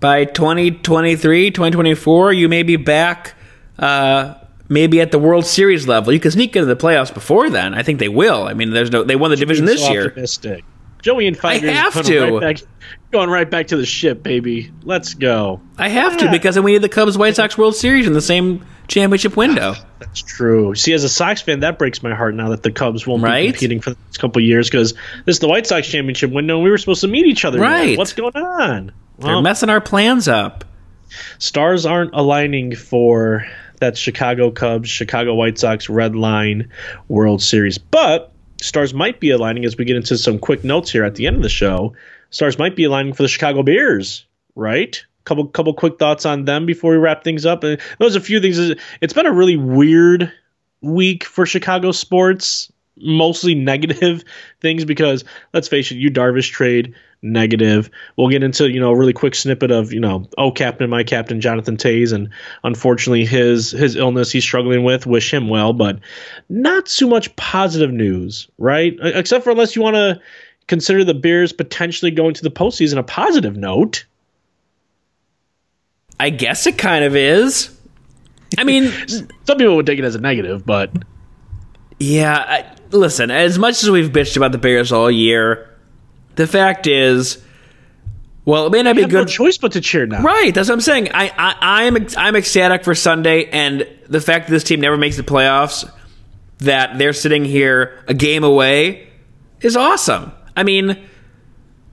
by 0.00 0.24
2023 0.24 1.50
2024 1.50 2.32
you 2.32 2.48
may 2.48 2.62
be 2.62 2.76
back 2.76 3.34
uh, 3.78 4.34
maybe 4.68 5.00
at 5.00 5.10
the 5.10 5.18
World 5.18 5.46
Series 5.46 5.86
level. 5.86 6.12
You 6.12 6.20
can 6.20 6.30
sneak 6.30 6.56
into 6.56 6.66
the 6.66 6.76
playoffs 6.76 7.12
before 7.12 7.50
then. 7.50 7.74
I 7.74 7.82
think 7.82 7.98
they 7.98 8.08
will. 8.08 8.44
I 8.44 8.54
mean, 8.54 8.70
there's 8.70 8.90
no 8.90 9.04
they 9.04 9.16
won 9.16 9.30
the 9.30 9.36
division 9.36 9.64
this 9.64 9.84
so 9.84 9.92
year. 9.92 10.06
Optimistic. 10.06 10.64
Joey 11.02 11.26
and 11.26 11.36
five 11.36 11.62
I 11.62 11.66
years 11.66 11.76
have 11.76 12.04
to. 12.04 12.38
Right 12.38 12.40
back, 12.40 12.68
going 13.10 13.28
right 13.28 13.50
back 13.50 13.68
to 13.68 13.76
the 13.76 13.84
ship, 13.84 14.22
baby. 14.22 14.72
Let's 14.84 15.14
go. 15.14 15.60
I 15.76 15.88
have 15.88 16.12
yeah. 16.12 16.18
to 16.26 16.30
because 16.30 16.54
then 16.54 16.64
we 16.64 16.72
need 16.72 16.82
the 16.82 16.88
Cubs 16.88 17.18
White 17.18 17.34
Sox 17.34 17.58
World 17.58 17.74
Series 17.74 18.06
in 18.06 18.12
the 18.12 18.20
same 18.20 18.64
championship 18.86 19.36
window. 19.36 19.74
That's 19.98 20.22
true. 20.22 20.74
See, 20.76 20.92
as 20.92 21.02
a 21.02 21.08
Sox 21.08 21.42
fan, 21.42 21.60
that 21.60 21.78
breaks 21.78 22.02
my 22.02 22.14
heart 22.14 22.34
now 22.34 22.50
that 22.50 22.62
the 22.62 22.70
Cubs 22.70 23.04
won't 23.04 23.22
right? 23.22 23.46
be 23.46 23.52
competing 23.52 23.80
for 23.80 23.90
the 23.90 23.96
next 24.06 24.18
couple 24.18 24.42
years 24.42 24.70
because 24.70 24.92
this 25.24 25.36
is 25.36 25.38
the 25.40 25.48
White 25.48 25.66
Sox 25.66 25.88
championship 25.88 26.30
window 26.30 26.56
and 26.56 26.64
we 26.64 26.70
were 26.70 26.78
supposed 26.78 27.00
to 27.00 27.08
meet 27.08 27.26
each 27.26 27.44
other. 27.44 27.58
Right. 27.58 27.92
Now. 27.92 27.98
What's 27.98 28.12
going 28.12 28.36
on? 28.36 28.92
They're 29.18 29.42
messing 29.42 29.70
our 29.70 29.80
plans 29.80 30.28
up. 30.28 30.64
Stars 31.38 31.84
aren't 31.84 32.14
aligning 32.14 32.74
for 32.74 33.46
that 33.82 33.98
Chicago 33.98 34.50
Cubs, 34.50 34.88
Chicago 34.88 35.34
White 35.34 35.58
Sox 35.58 35.88
Red 35.88 36.14
Line 36.16 36.70
World 37.08 37.42
Series. 37.42 37.78
But 37.78 38.32
stars 38.60 38.94
might 38.94 39.20
be 39.20 39.30
aligning 39.30 39.64
as 39.64 39.76
we 39.76 39.84
get 39.84 39.96
into 39.96 40.16
some 40.16 40.38
quick 40.38 40.64
notes 40.64 40.90
here 40.90 41.04
at 41.04 41.16
the 41.16 41.26
end 41.26 41.36
of 41.36 41.42
the 41.42 41.48
show. 41.48 41.94
stars 42.30 42.58
might 42.58 42.76
be 42.76 42.84
aligning 42.84 43.12
for 43.12 43.22
the 43.22 43.28
Chicago 43.28 43.62
Bears, 43.62 44.24
right? 44.54 45.04
Couple 45.24 45.46
couple 45.46 45.74
quick 45.74 45.98
thoughts 45.98 46.24
on 46.26 46.44
them 46.44 46.64
before 46.66 46.92
we 46.92 46.96
wrap 46.96 47.22
things 47.22 47.44
up. 47.44 47.62
Uh, 47.62 47.68
and 47.68 47.80
there's 47.98 48.16
a 48.16 48.20
few 48.20 48.40
things. 48.40 48.58
It's 49.00 49.12
been 49.12 49.26
a 49.26 49.32
really 49.32 49.56
weird 49.56 50.32
week 50.80 51.24
for 51.24 51.44
Chicago 51.46 51.92
sports, 51.92 52.71
mostly 52.96 53.54
negative 53.54 54.24
things 54.60 54.84
because 54.84 55.24
let's 55.52 55.68
face 55.68 55.90
it, 55.90 55.96
Yu 55.96 56.10
Darvish 56.10 56.50
trade 56.50 56.94
negative. 57.22 57.88
We'll 58.16 58.28
get 58.28 58.42
into 58.42 58.70
you 58.70 58.80
know 58.80 58.90
a 58.90 58.96
really 58.96 59.12
quick 59.12 59.34
snippet 59.34 59.70
of 59.70 59.92
you 59.92 60.00
know 60.00 60.28
oh 60.36 60.50
captain 60.50 60.88
my 60.90 61.04
captain 61.04 61.40
Jonathan 61.40 61.76
Toews 61.76 62.12
and 62.12 62.30
unfortunately 62.64 63.24
his 63.24 63.70
his 63.70 63.96
illness 63.96 64.30
he's 64.30 64.44
struggling 64.44 64.84
with. 64.84 65.06
Wish 65.06 65.32
him 65.32 65.48
well, 65.48 65.72
but 65.72 66.00
not 66.48 66.86
too 66.86 67.06
much 67.06 67.34
positive 67.36 67.92
news, 67.92 68.48
right? 68.58 68.96
Except 69.00 69.44
for 69.44 69.50
unless 69.50 69.76
you 69.76 69.82
want 69.82 69.96
to 69.96 70.20
consider 70.66 71.04
the 71.04 71.14
Bears 71.14 71.52
potentially 71.52 72.10
going 72.10 72.34
to 72.34 72.42
the 72.42 72.50
postseason 72.50 72.98
a 72.98 73.02
positive 73.02 73.56
note. 73.56 74.04
I 76.18 76.30
guess 76.30 76.66
it 76.66 76.78
kind 76.78 77.04
of 77.04 77.16
is. 77.16 77.76
I 78.58 78.64
mean, 78.64 78.92
some 79.08 79.58
people 79.58 79.76
would 79.76 79.86
take 79.86 79.98
it 79.98 80.04
as 80.04 80.14
a 80.14 80.20
negative, 80.20 80.64
but 80.64 80.92
yeah. 81.98 82.36
I, 82.36 82.76
listen, 82.92 83.30
as 83.30 83.58
much 83.58 83.82
as 83.82 83.90
we've 83.90 84.10
bitched 84.10 84.36
about 84.36 84.52
the 84.52 84.58
Bears 84.58 84.92
all 84.92 85.10
year, 85.10 85.76
the 86.36 86.46
fact 86.46 86.86
is, 86.86 87.42
well, 88.44 88.66
it 88.66 88.70
may 88.70 88.82
not 88.82 88.96
be 88.96 89.02
good 89.02 89.12
no 89.12 89.24
choice 89.24 89.58
but 89.58 89.72
to 89.72 89.80
cheer 89.80 90.06
now. 90.06 90.22
Right, 90.22 90.54
that's 90.54 90.68
what 90.68 90.74
I'm 90.74 90.80
saying. 90.80 91.08
I, 91.12 91.28
I 91.28 91.86
I'm 91.86 92.06
I'm 92.16 92.36
ecstatic 92.36 92.84
for 92.84 92.94
Sunday, 92.94 93.46
and 93.50 93.86
the 94.08 94.20
fact 94.20 94.46
that 94.46 94.52
this 94.52 94.64
team 94.64 94.80
never 94.80 94.96
makes 94.96 95.16
the 95.16 95.22
playoffs, 95.22 95.88
that 96.58 96.98
they're 96.98 97.12
sitting 97.12 97.44
here 97.44 98.02
a 98.08 98.14
game 98.14 98.44
away, 98.44 99.08
is 99.60 99.76
awesome. 99.76 100.32
I 100.56 100.64
mean 100.64 101.08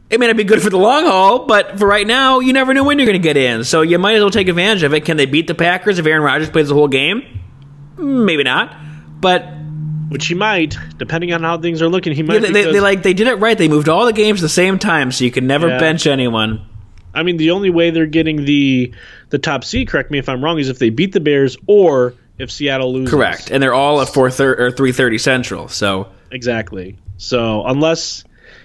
it 0.10 0.20
may 0.20 0.28
not 0.28 0.38
be 0.38 0.44
good 0.44 0.62
for 0.62 0.72
the 0.72 0.78
long 0.78 1.06
haul, 1.06 1.46
but 1.46 1.78
for 1.78 1.88
right 1.88 2.08
now, 2.08 2.40
you 2.40 2.52
never 2.52 2.74
know 2.74 2.84
when 2.84 2.98
you're 2.98 3.06
going 3.06 3.22
to 3.22 3.24
get 3.24 3.38
in. 3.38 3.64
So 3.64 3.84
you 3.84 4.00
might 4.00 4.16
as 4.16 4.22
well 4.22 4.32
take 4.32 4.48
advantage 4.48 4.82
of 4.82 4.94
it. 4.94 5.06
Can 5.06 5.18
they 5.18 5.28
beat 5.28 5.46
the 5.46 5.54
Packers 5.54 6.00
if 6.00 6.06
Aaron 6.06 6.24
Rodgers 6.24 6.50
plays 6.50 6.70
the 6.70 6.74
whole 6.74 6.88
game? 6.88 7.42
Maybe 7.96 8.44
not, 8.44 8.76
but 9.22 9.48
which 10.10 10.28
he 10.28 10.34
might, 10.34 10.76
depending 10.98 11.34
on 11.34 11.44
how 11.44 11.58
things 11.58 11.82
are 11.82 11.90
looking. 11.90 12.14
He 12.14 12.24
might. 12.24 12.42
Yeah, 12.42 12.52
they, 12.52 12.64
they, 12.72 12.80
like 12.80 13.04
they 13.04 13.14
did 13.14 13.28
it 13.28 13.36
right. 13.36 13.58
They 13.58 13.68
moved 13.68 13.88
all 13.88 14.06
the 14.06 14.14
games 14.14 14.42
the 14.42 14.50
same 14.50 14.80
time, 14.80 15.12
so 15.12 15.24
you 15.24 15.32
can 15.32 15.48
never 15.48 15.68
yeah. 15.68 15.80
bench 15.80 16.08
anyone. 16.08 16.66
I 17.14 17.24
mean, 17.24 17.38
the 17.38 17.52
only 17.52 17.70
way 17.70 17.92
they're 17.92 18.06
getting 18.06 18.46
the 18.46 18.94
the 19.30 19.40
top 19.40 19.64
seed, 19.64 19.88
correct 19.88 20.12
me 20.12 20.20
if 20.20 20.28
I'm 20.28 20.44
wrong, 20.44 20.60
is 20.60 20.70
if 20.70 20.80
they 20.80 20.90
beat 20.90 21.14
the 21.14 21.20
Bears 21.20 21.58
or 21.68 22.16
if 22.38 22.52
Seattle 22.52 22.94
loses. 22.94 23.10
Correct, 23.10 23.52
and 23.52 23.62
they're 23.62 23.74
all 23.74 24.02
at 24.02 24.10
four 24.10 24.30
thir- 24.30 24.68
or 24.68 24.72
three 24.72 24.92
thirty 24.92 25.18
Central. 25.18 25.68
So 25.68 26.10
exactly. 26.32 26.98
So 27.18 27.66
unless 27.66 28.24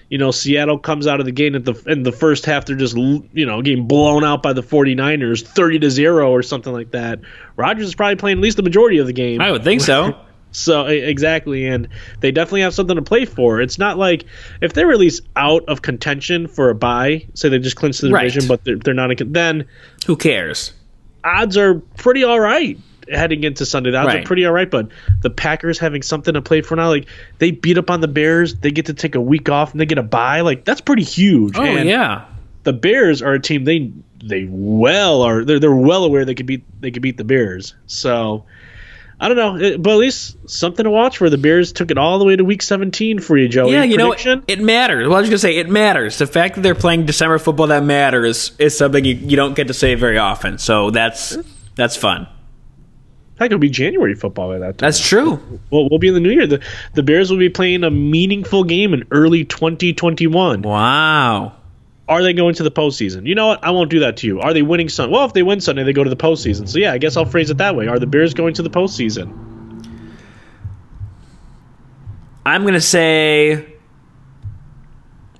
you 0.08 0.18
know, 0.18 0.30
Seattle 0.30 0.78
comes 0.78 1.06
out 1.06 1.20
of 1.20 1.26
the 1.26 1.32
gate 1.32 1.54
at 1.54 1.64
the 1.64 1.74
in 1.86 2.02
the 2.02 2.12
first 2.12 2.44
half, 2.46 2.66
they're 2.66 2.76
just 2.76 2.96
you 2.96 3.46
know 3.46 3.62
getting 3.62 3.86
blown 3.86 4.24
out 4.24 4.42
by 4.42 4.52
the 4.52 4.62
49ers, 4.62 5.44
30 5.44 5.80
to 5.80 5.90
zero 5.90 6.30
or 6.30 6.42
something 6.42 6.72
like 6.72 6.92
that. 6.92 7.20
Rodgers 7.56 7.88
is 7.88 7.94
probably 7.94 8.16
playing 8.16 8.38
at 8.38 8.42
least 8.42 8.56
the 8.56 8.62
majority 8.62 8.98
of 8.98 9.06
the 9.06 9.12
game. 9.12 9.40
I 9.40 9.50
would 9.50 9.64
think 9.64 9.80
so. 9.80 10.16
so 10.54 10.86
exactly, 10.86 11.66
and 11.66 11.88
they 12.20 12.30
definitely 12.30 12.60
have 12.60 12.74
something 12.74 12.96
to 12.96 13.02
play 13.02 13.24
for. 13.24 13.60
It's 13.60 13.78
not 13.78 13.98
like 13.98 14.24
if 14.62 14.72
they're 14.72 14.92
at 14.92 14.98
least 14.98 15.22
out 15.34 15.64
of 15.66 15.82
contention 15.82 16.46
for 16.46 16.70
a 16.70 16.74
bye, 16.74 17.26
say 17.34 17.48
they 17.48 17.58
just 17.58 17.76
clinched 17.76 18.00
the 18.00 18.08
division, 18.08 18.42
right. 18.42 18.48
but 18.48 18.64
they're, 18.64 18.76
they're 18.76 18.94
not. 18.94 19.20
In, 19.20 19.32
then 19.32 19.66
who 20.06 20.16
cares? 20.16 20.72
Odds 21.24 21.56
are 21.56 21.74
pretty 21.96 22.22
all 22.22 22.38
right 22.38 22.78
heading 23.10 23.42
into 23.42 23.66
Sunday. 23.66 23.90
The 23.90 23.98
odds 23.98 24.06
right. 24.06 24.22
are 24.22 24.26
pretty 24.26 24.46
all 24.46 24.52
right, 24.52 24.70
but 24.70 24.88
the 25.22 25.30
Packers 25.30 25.78
having 25.78 26.02
something 26.02 26.34
to 26.34 26.42
play 26.42 26.62
for 26.62 26.76
now, 26.76 26.88
like 26.88 27.08
they 27.38 27.50
beat 27.50 27.76
up 27.76 27.90
on 27.90 28.00
the 28.00 28.08
Bears, 28.08 28.54
they 28.54 28.70
get 28.70 28.86
to 28.86 28.94
take 28.94 29.16
a 29.16 29.20
week 29.20 29.48
off 29.48 29.72
and 29.72 29.80
they 29.80 29.86
get 29.86 29.98
a 29.98 30.02
bye. 30.02 30.42
Like 30.42 30.64
that's 30.64 30.80
pretty 30.80 31.04
huge. 31.04 31.56
Oh 31.56 31.64
and 31.64 31.88
yeah. 31.88 32.26
The 32.62 32.72
Bears 32.72 33.22
are 33.22 33.34
a 33.34 33.40
team 33.40 33.64
they 33.64 33.92
they 34.22 34.46
well 34.48 35.22
are 35.22 35.44
they're 35.44 35.58
they're 35.58 35.74
well 35.74 36.04
aware 36.04 36.24
they 36.24 36.34
could 36.34 36.46
beat 36.46 36.64
they 36.80 36.92
could 36.92 37.02
beat 37.02 37.16
the 37.16 37.24
Bears. 37.24 37.74
So 37.86 38.44
I 39.20 39.28
don't 39.28 39.36
know, 39.36 39.56
it, 39.56 39.82
but 39.82 39.90
at 39.92 39.96
least 39.96 40.50
something 40.50 40.84
to 40.84 40.90
watch 40.90 41.18
for. 41.18 41.30
The 41.30 41.38
Bears 41.38 41.72
took 41.72 41.90
it 41.90 41.98
all 41.98 42.18
the 42.18 42.24
way 42.24 42.34
to 42.36 42.44
Week 42.44 42.62
17 42.62 43.20
for 43.20 43.36
you, 43.38 43.48
Joey. 43.48 43.72
Yeah, 43.72 43.84
you 43.84 43.96
Prediction? 43.96 44.38
know, 44.40 44.44
it, 44.48 44.60
matters. 44.60 45.06
Well, 45.06 45.16
I 45.16 45.20
was 45.20 45.28
going 45.28 45.36
to 45.36 45.38
say 45.38 45.56
it 45.56 45.68
matters. 45.68 46.18
The 46.18 46.26
fact 46.26 46.56
that 46.56 46.62
they're 46.62 46.74
playing 46.74 47.06
December 47.06 47.38
football 47.38 47.68
that 47.68 47.84
matters 47.84 48.52
is 48.58 48.76
something 48.76 49.04
you, 49.04 49.14
you 49.14 49.36
don't 49.36 49.54
get 49.54 49.68
to 49.68 49.74
say 49.74 49.94
very 49.94 50.18
often. 50.18 50.58
So 50.58 50.90
that's 50.90 51.36
that's 51.76 51.96
fun. 51.96 52.26
Heck, 53.38 53.46
it'll 53.46 53.58
be 53.58 53.70
January 53.70 54.14
football 54.14 54.48
by 54.48 54.58
that 54.58 54.78
time. 54.78 54.86
That's 54.86 55.00
true. 55.00 55.40
Well, 55.70 55.88
we'll 55.90 55.98
be 55.98 56.08
in 56.08 56.14
the 56.14 56.20
new 56.20 56.30
year. 56.30 56.46
The, 56.46 56.62
the 56.94 57.02
Bears 57.02 57.30
will 57.32 57.38
be 57.38 57.48
playing 57.48 57.82
a 57.82 57.90
meaningful 57.90 58.62
game 58.62 58.94
in 58.94 59.04
early 59.10 59.44
2021. 59.44 60.62
Wow. 60.62 61.56
Are 62.06 62.22
they 62.22 62.34
going 62.34 62.54
to 62.56 62.62
the 62.62 62.70
postseason? 62.70 63.26
You 63.26 63.34
know 63.34 63.48
what? 63.48 63.64
I 63.64 63.70
won't 63.70 63.90
do 63.90 64.00
that 64.00 64.18
to 64.18 64.26
you. 64.26 64.40
Are 64.40 64.52
they 64.52 64.62
winning 64.62 64.90
Sunday? 64.90 65.12
Well, 65.12 65.24
if 65.24 65.32
they 65.32 65.42
win 65.42 65.60
Sunday, 65.60 65.84
they 65.84 65.94
go 65.94 66.04
to 66.04 66.10
the 66.10 66.16
postseason. 66.16 66.68
So, 66.68 66.78
yeah, 66.78 66.92
I 66.92 66.98
guess 66.98 67.16
I'll 67.16 67.24
phrase 67.24 67.48
it 67.50 67.56
that 67.58 67.76
way. 67.76 67.88
Are 67.88 67.98
the 67.98 68.06
Bears 68.06 68.34
going 68.34 68.54
to 68.54 68.62
the 68.62 68.70
postseason? 68.70 69.32
I'm 72.44 72.62
going 72.62 72.74
to 72.74 72.80
say 72.80 73.66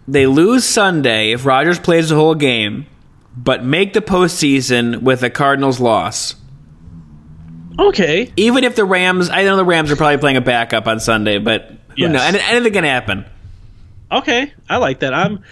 they 0.08 0.26
lose 0.26 0.64
Sunday 0.64 1.32
if 1.32 1.44
Rodgers 1.44 1.78
plays 1.78 2.08
the 2.08 2.14
whole 2.14 2.34
game, 2.34 2.86
but 3.36 3.62
make 3.62 3.92
the 3.92 4.00
postseason 4.00 5.02
with 5.02 5.22
a 5.22 5.28
Cardinals 5.28 5.80
loss. 5.80 6.34
Okay. 7.78 8.32
Even 8.36 8.64
if 8.64 8.74
the 8.74 8.86
Rams, 8.86 9.28
I 9.28 9.42
know 9.42 9.56
the 9.56 9.64
Rams 9.64 9.90
are 9.90 9.96
probably 9.96 10.18
playing 10.18 10.38
a 10.38 10.40
backup 10.40 10.86
on 10.86 10.98
Sunday, 10.98 11.38
but 11.38 11.68
who 11.68 11.76
yes. 11.96 12.12
knows? 12.12 12.42
Anything 12.42 12.72
can 12.72 12.84
happen. 12.84 13.26
Okay, 14.10 14.52
I 14.68 14.76
like 14.76 15.00
that. 15.00 15.14
I'm 15.14 15.42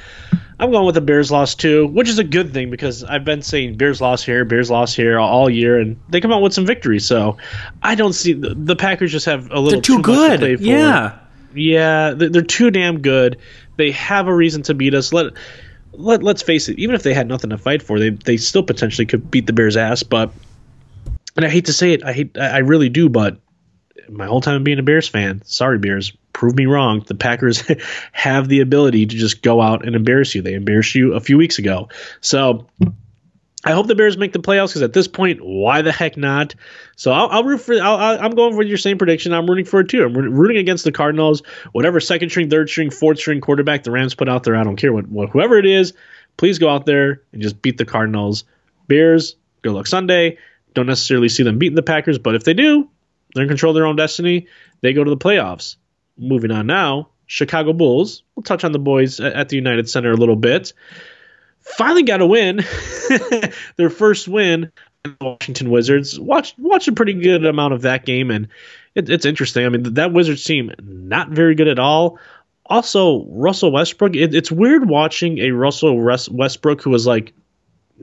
I'm 0.58 0.70
going 0.70 0.86
with 0.86 0.94
the 0.94 1.00
Bears 1.00 1.30
loss 1.30 1.54
too, 1.54 1.86
which 1.88 2.08
is 2.08 2.18
a 2.18 2.24
good 2.24 2.52
thing 2.52 2.70
because 2.70 3.02
I've 3.02 3.24
been 3.24 3.42
saying 3.42 3.76
Bears 3.76 4.00
loss 4.00 4.22
here, 4.22 4.44
Bears 4.44 4.70
loss 4.70 4.94
here 4.94 5.18
all 5.18 5.50
year, 5.50 5.78
and 5.78 5.98
they 6.08 6.20
come 6.20 6.32
out 6.32 6.42
with 6.42 6.52
some 6.52 6.66
victories. 6.66 7.04
So 7.04 7.36
I 7.82 7.94
don't 7.94 8.12
see 8.12 8.32
the, 8.32 8.54
the 8.54 8.76
Packers 8.76 9.10
just 9.10 9.26
have 9.26 9.50
a 9.50 9.58
little 9.58 9.70
they're 9.70 9.80
too, 9.80 9.96
too 9.96 10.02
good. 10.02 10.40
To 10.40 10.64
yeah, 10.64 11.18
yeah, 11.54 12.12
they're 12.14 12.42
too 12.42 12.70
damn 12.70 13.00
good. 13.00 13.38
They 13.76 13.90
have 13.92 14.28
a 14.28 14.34
reason 14.34 14.62
to 14.64 14.74
beat 14.74 14.94
us. 14.94 15.12
Let 15.12 15.32
let 15.92 16.22
let's 16.22 16.42
face 16.42 16.68
it. 16.68 16.78
Even 16.78 16.94
if 16.94 17.02
they 17.02 17.14
had 17.14 17.26
nothing 17.26 17.50
to 17.50 17.58
fight 17.58 17.82
for, 17.82 17.98
they 17.98 18.10
they 18.10 18.36
still 18.36 18.62
potentially 18.62 19.06
could 19.06 19.30
beat 19.30 19.46
the 19.46 19.52
Bears' 19.52 19.76
ass. 19.76 20.02
But 20.02 20.32
and 21.36 21.44
I 21.44 21.48
hate 21.48 21.66
to 21.66 21.72
say 21.72 21.92
it, 21.92 22.04
I 22.04 22.12
hate, 22.12 22.36
I 22.38 22.58
really 22.58 22.88
do, 22.88 23.08
but 23.08 23.38
my 24.08 24.26
whole 24.26 24.40
time 24.40 24.64
being 24.64 24.78
a 24.78 24.82
Bears 24.82 25.08
fan, 25.08 25.42
sorry 25.44 25.78
Bears, 25.78 26.12
prove 26.32 26.56
me 26.56 26.66
wrong. 26.66 27.04
The 27.06 27.14
Packers 27.14 27.62
have 28.12 28.48
the 28.48 28.60
ability 28.60 29.06
to 29.06 29.16
just 29.16 29.42
go 29.42 29.60
out 29.60 29.84
and 29.84 29.94
embarrass 29.94 30.34
you. 30.34 30.42
They 30.42 30.54
embarrassed 30.54 30.94
you 30.94 31.14
a 31.14 31.20
few 31.20 31.36
weeks 31.36 31.58
ago, 31.58 31.88
so 32.20 32.66
I 33.64 33.72
hope 33.72 33.86
the 33.86 33.94
Bears 33.94 34.16
make 34.16 34.32
the 34.32 34.40
playoffs 34.40 34.68
because 34.68 34.82
at 34.82 34.92
this 34.92 35.06
point, 35.06 35.40
why 35.40 35.82
the 35.82 35.92
heck 35.92 36.16
not? 36.16 36.54
So 36.96 37.12
I'll, 37.12 37.28
I'll 37.28 37.44
root 37.44 37.60
for. 37.60 37.74
i 37.74 38.24
am 38.24 38.32
going 38.32 38.54
for 38.54 38.62
your 38.62 38.76
same 38.76 38.98
prediction. 38.98 39.32
I'm 39.32 39.48
rooting 39.48 39.64
for 39.64 39.80
it 39.80 39.88
too. 39.88 40.04
I'm 40.04 40.14
rooting 40.14 40.56
against 40.56 40.82
the 40.82 40.90
Cardinals. 40.90 41.42
Whatever 41.70 42.00
second 42.00 42.30
string, 42.30 42.50
third 42.50 42.68
string, 42.68 42.90
fourth 42.90 43.18
string 43.18 43.40
quarterback 43.40 43.84
the 43.84 43.92
Rams 43.92 44.16
put 44.16 44.28
out 44.28 44.42
there, 44.42 44.56
I 44.56 44.64
don't 44.64 44.76
care 44.76 44.92
what, 44.92 45.06
what 45.08 45.30
whoever 45.30 45.58
it 45.58 45.66
is. 45.66 45.92
Please 46.36 46.58
go 46.58 46.68
out 46.68 46.86
there 46.86 47.22
and 47.32 47.40
just 47.40 47.62
beat 47.62 47.78
the 47.78 47.84
Cardinals. 47.84 48.44
Bears, 48.88 49.36
good 49.62 49.72
luck 49.72 49.86
Sunday. 49.86 50.38
Don't 50.74 50.86
necessarily 50.86 51.28
see 51.28 51.44
them 51.44 51.58
beating 51.58 51.76
the 51.76 51.82
Packers, 51.82 52.18
but 52.18 52.34
if 52.34 52.42
they 52.42 52.54
do, 52.54 52.88
they're 53.34 53.44
in 53.44 53.48
control 53.48 53.70
of 53.70 53.74
their 53.74 53.86
own 53.86 53.96
destiny. 53.96 54.48
They 54.80 54.92
go 54.92 55.04
to 55.04 55.10
the 55.10 55.16
playoffs. 55.16 55.76
Moving 56.18 56.50
on 56.50 56.66
now, 56.66 57.10
Chicago 57.26 57.72
Bulls. 57.72 58.22
We'll 58.34 58.42
touch 58.42 58.64
on 58.64 58.72
the 58.72 58.78
boys 58.78 59.20
at 59.20 59.48
the 59.48 59.56
United 59.56 59.88
Center 59.88 60.12
a 60.12 60.16
little 60.16 60.36
bit. 60.36 60.72
Finally 61.60 62.02
got 62.02 62.20
a 62.20 62.26
win, 62.26 62.60
their 63.76 63.90
first 63.90 64.28
win. 64.28 64.72
Washington 65.20 65.70
Wizards. 65.70 66.18
Watch 66.18 66.54
watch 66.58 66.86
a 66.88 66.92
pretty 66.92 67.14
good 67.14 67.44
amount 67.44 67.74
of 67.74 67.82
that 67.82 68.04
game, 68.04 68.30
and 68.30 68.48
it, 68.94 69.10
it's 69.10 69.26
interesting. 69.26 69.66
I 69.66 69.68
mean, 69.68 69.94
that 69.94 70.12
Wizards 70.12 70.44
team 70.44 70.72
not 70.80 71.30
very 71.30 71.54
good 71.54 71.68
at 71.68 71.78
all. 71.78 72.18
Also, 72.66 73.24
Russell 73.26 73.72
Westbrook. 73.72 74.14
It, 74.14 74.34
it's 74.34 74.52
weird 74.52 74.88
watching 74.88 75.38
a 75.38 75.50
Russell 75.50 75.98
Westbrook 75.98 76.82
who 76.82 76.90
was 76.90 77.06
like 77.06 77.32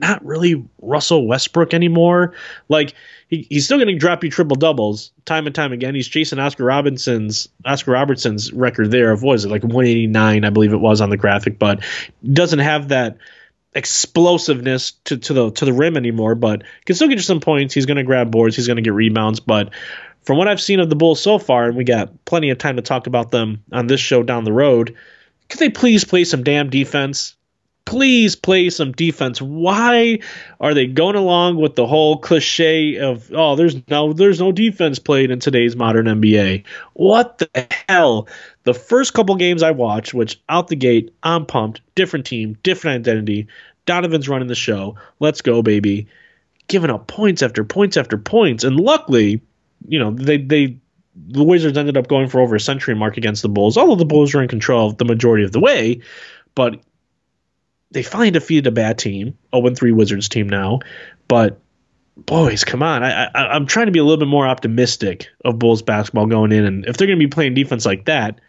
not 0.00 0.24
really 0.24 0.66
Russell 0.80 1.26
Westbrook 1.26 1.74
anymore. 1.74 2.34
Like 2.68 2.94
he, 3.28 3.46
he's 3.48 3.64
still 3.64 3.78
going 3.78 3.88
to 3.88 3.98
drop 3.98 4.24
you 4.24 4.30
triple 4.30 4.56
doubles 4.56 5.12
time 5.24 5.46
and 5.46 5.54
time 5.54 5.72
again. 5.72 5.94
He's 5.94 6.08
chasing 6.08 6.38
Oscar 6.38 6.64
Robinson's 6.64 7.48
Oscar 7.64 7.92
Robertson's 7.92 8.52
record 8.52 8.90
there 8.90 9.12
of 9.12 9.22
what 9.22 9.34
is 9.34 9.44
it 9.44 9.50
like 9.50 9.62
189 9.62 10.44
I 10.44 10.50
believe 10.50 10.72
it 10.72 10.78
was 10.78 11.00
on 11.00 11.10
the 11.10 11.16
graphic, 11.16 11.58
but 11.58 11.84
doesn't 12.32 12.58
have 12.58 12.88
that 12.88 13.18
explosiveness 13.72 14.92
to, 15.04 15.16
to 15.16 15.32
the 15.32 15.50
to 15.52 15.64
the 15.64 15.72
rim 15.72 15.96
anymore. 15.96 16.34
But 16.34 16.64
can 16.84 16.96
still 16.96 17.08
get 17.08 17.18
you 17.18 17.22
some 17.22 17.40
points. 17.40 17.74
He's 17.74 17.86
going 17.86 17.98
to 17.98 18.02
grab 18.02 18.30
boards. 18.30 18.56
He's 18.56 18.66
going 18.66 18.76
to 18.76 18.82
get 18.82 18.94
rebounds. 18.94 19.40
But 19.40 19.70
from 20.22 20.38
what 20.38 20.48
I've 20.48 20.60
seen 20.60 20.80
of 20.80 20.90
the 20.90 20.96
Bulls 20.96 21.22
so 21.22 21.38
far, 21.38 21.66
and 21.66 21.76
we 21.76 21.84
got 21.84 22.24
plenty 22.24 22.50
of 22.50 22.58
time 22.58 22.76
to 22.76 22.82
talk 22.82 23.06
about 23.06 23.30
them 23.30 23.64
on 23.72 23.86
this 23.86 24.00
show 24.00 24.22
down 24.22 24.44
the 24.44 24.52
road, 24.52 24.96
could 25.48 25.60
they 25.60 25.70
please 25.70 26.04
play 26.04 26.24
some 26.24 26.42
damn 26.42 26.70
defense? 26.70 27.36
Please 27.84 28.36
play 28.36 28.70
some 28.70 28.92
defense. 28.92 29.42
Why 29.42 30.20
are 30.60 30.74
they 30.74 30.86
going 30.86 31.16
along 31.16 31.56
with 31.56 31.74
the 31.74 31.86
whole 31.86 32.18
cliche 32.18 32.98
of 32.98 33.30
oh 33.34 33.56
there's 33.56 33.76
no 33.88 34.12
there's 34.12 34.40
no 34.40 34.52
defense 34.52 34.98
played 34.98 35.30
in 35.30 35.40
today's 35.40 35.76
modern 35.76 36.06
NBA? 36.06 36.64
What 36.94 37.38
the 37.38 37.66
hell? 37.88 38.28
The 38.64 38.74
first 38.74 39.14
couple 39.14 39.34
games 39.36 39.62
I 39.62 39.70
watched, 39.70 40.14
which 40.14 40.40
out 40.48 40.68
the 40.68 40.76
gate, 40.76 41.12
I'm 41.22 41.46
pumped, 41.46 41.80
different 41.94 42.26
team, 42.26 42.56
different 42.62 43.06
identity. 43.06 43.48
Donovan's 43.86 44.28
running 44.28 44.48
the 44.48 44.54
show. 44.54 44.96
Let's 45.18 45.40
go, 45.40 45.62
baby. 45.62 46.06
Giving 46.68 46.90
up 46.90 47.08
points 47.08 47.42
after 47.42 47.64
points 47.64 47.96
after 47.96 48.16
points. 48.16 48.62
And 48.62 48.76
luckily, 48.76 49.40
you 49.88 49.98
know, 49.98 50.12
they 50.12 50.38
they 50.38 50.76
the 51.26 51.44
Wizards 51.44 51.76
ended 51.76 51.96
up 51.96 52.08
going 52.08 52.28
for 52.28 52.40
over 52.40 52.54
a 52.54 52.60
century 52.60 52.94
mark 52.94 53.16
against 53.16 53.42
the 53.42 53.48
Bulls, 53.48 53.76
although 53.76 53.96
the 53.96 54.04
Bulls 54.04 54.32
were 54.32 54.42
in 54.42 54.48
control 54.48 54.92
the 54.92 55.04
majority 55.04 55.44
of 55.44 55.52
the 55.52 55.60
way. 55.60 56.00
But 56.54 56.80
they 57.90 58.02
finally 58.02 58.30
defeated 58.30 58.66
a 58.66 58.72
bad 58.72 58.98
team, 58.98 59.36
0 59.54 59.74
3 59.74 59.92
Wizards 59.92 60.28
team 60.28 60.48
now. 60.48 60.80
But 61.28 61.60
boys, 62.16 62.64
come 62.64 62.82
on. 62.82 63.02
I, 63.02 63.26
I, 63.26 63.56
am 63.56 63.66
trying 63.66 63.86
to 63.86 63.92
be 63.92 63.98
a 63.98 64.04
little 64.04 64.18
bit 64.18 64.28
more 64.28 64.46
optimistic 64.46 65.28
of 65.44 65.58
Bulls 65.58 65.82
basketball 65.82 66.26
going 66.26 66.52
in. 66.52 66.64
And 66.64 66.86
if 66.86 66.96
they're 66.96 67.06
going 67.06 67.18
to 67.18 67.24
be 67.24 67.30
playing 67.30 67.54
defense 67.54 67.86
like 67.86 68.06
that, 68.06 68.40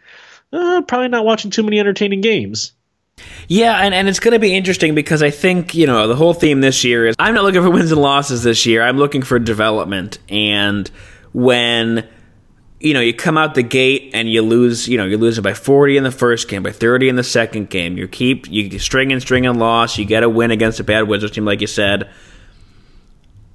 uh, 0.52 0.82
probably 0.82 1.08
not 1.08 1.24
watching 1.24 1.50
too 1.50 1.62
many 1.62 1.80
entertaining 1.80 2.20
games. 2.20 2.72
Yeah, 3.46 3.78
and, 3.78 3.94
and 3.94 4.08
it's 4.08 4.20
going 4.20 4.32
to 4.32 4.38
be 4.38 4.54
interesting 4.54 4.94
because 4.94 5.22
I 5.22 5.30
think, 5.30 5.74
you 5.74 5.86
know, 5.86 6.08
the 6.08 6.16
whole 6.16 6.34
theme 6.34 6.60
this 6.60 6.82
year 6.82 7.06
is 7.06 7.14
I'm 7.18 7.34
not 7.34 7.44
looking 7.44 7.62
for 7.62 7.70
wins 7.70 7.92
and 7.92 8.00
losses 8.00 8.42
this 8.42 8.64
year. 8.66 8.82
I'm 8.82 8.96
looking 8.96 9.22
for 9.22 9.38
development. 9.38 10.18
And 10.28 10.90
when 11.32 12.08
you 12.82 12.94
know, 12.94 13.00
you 13.00 13.14
come 13.14 13.38
out 13.38 13.54
the 13.54 13.62
gate 13.62 14.10
and 14.12 14.28
you 14.28 14.42
lose, 14.42 14.88
you 14.88 14.98
know, 14.98 15.04
you're 15.04 15.18
losing 15.18 15.42
by 15.42 15.54
40 15.54 15.96
in 15.96 16.02
the 16.02 16.10
first 16.10 16.48
game, 16.48 16.64
by 16.64 16.72
30 16.72 17.08
in 17.08 17.16
the 17.16 17.22
second 17.22 17.70
game. 17.70 17.96
You 17.96 18.08
keep 18.08 18.50
you 18.50 18.76
string 18.80 19.12
and 19.12 19.22
string 19.22 19.46
and 19.46 19.56
loss. 19.58 19.96
You 19.98 20.04
get 20.04 20.24
a 20.24 20.28
win 20.28 20.50
against 20.50 20.80
a 20.80 20.84
bad 20.84 21.06
Wizards 21.06 21.32
team, 21.32 21.44
like 21.44 21.60
you 21.60 21.68
said. 21.68 22.10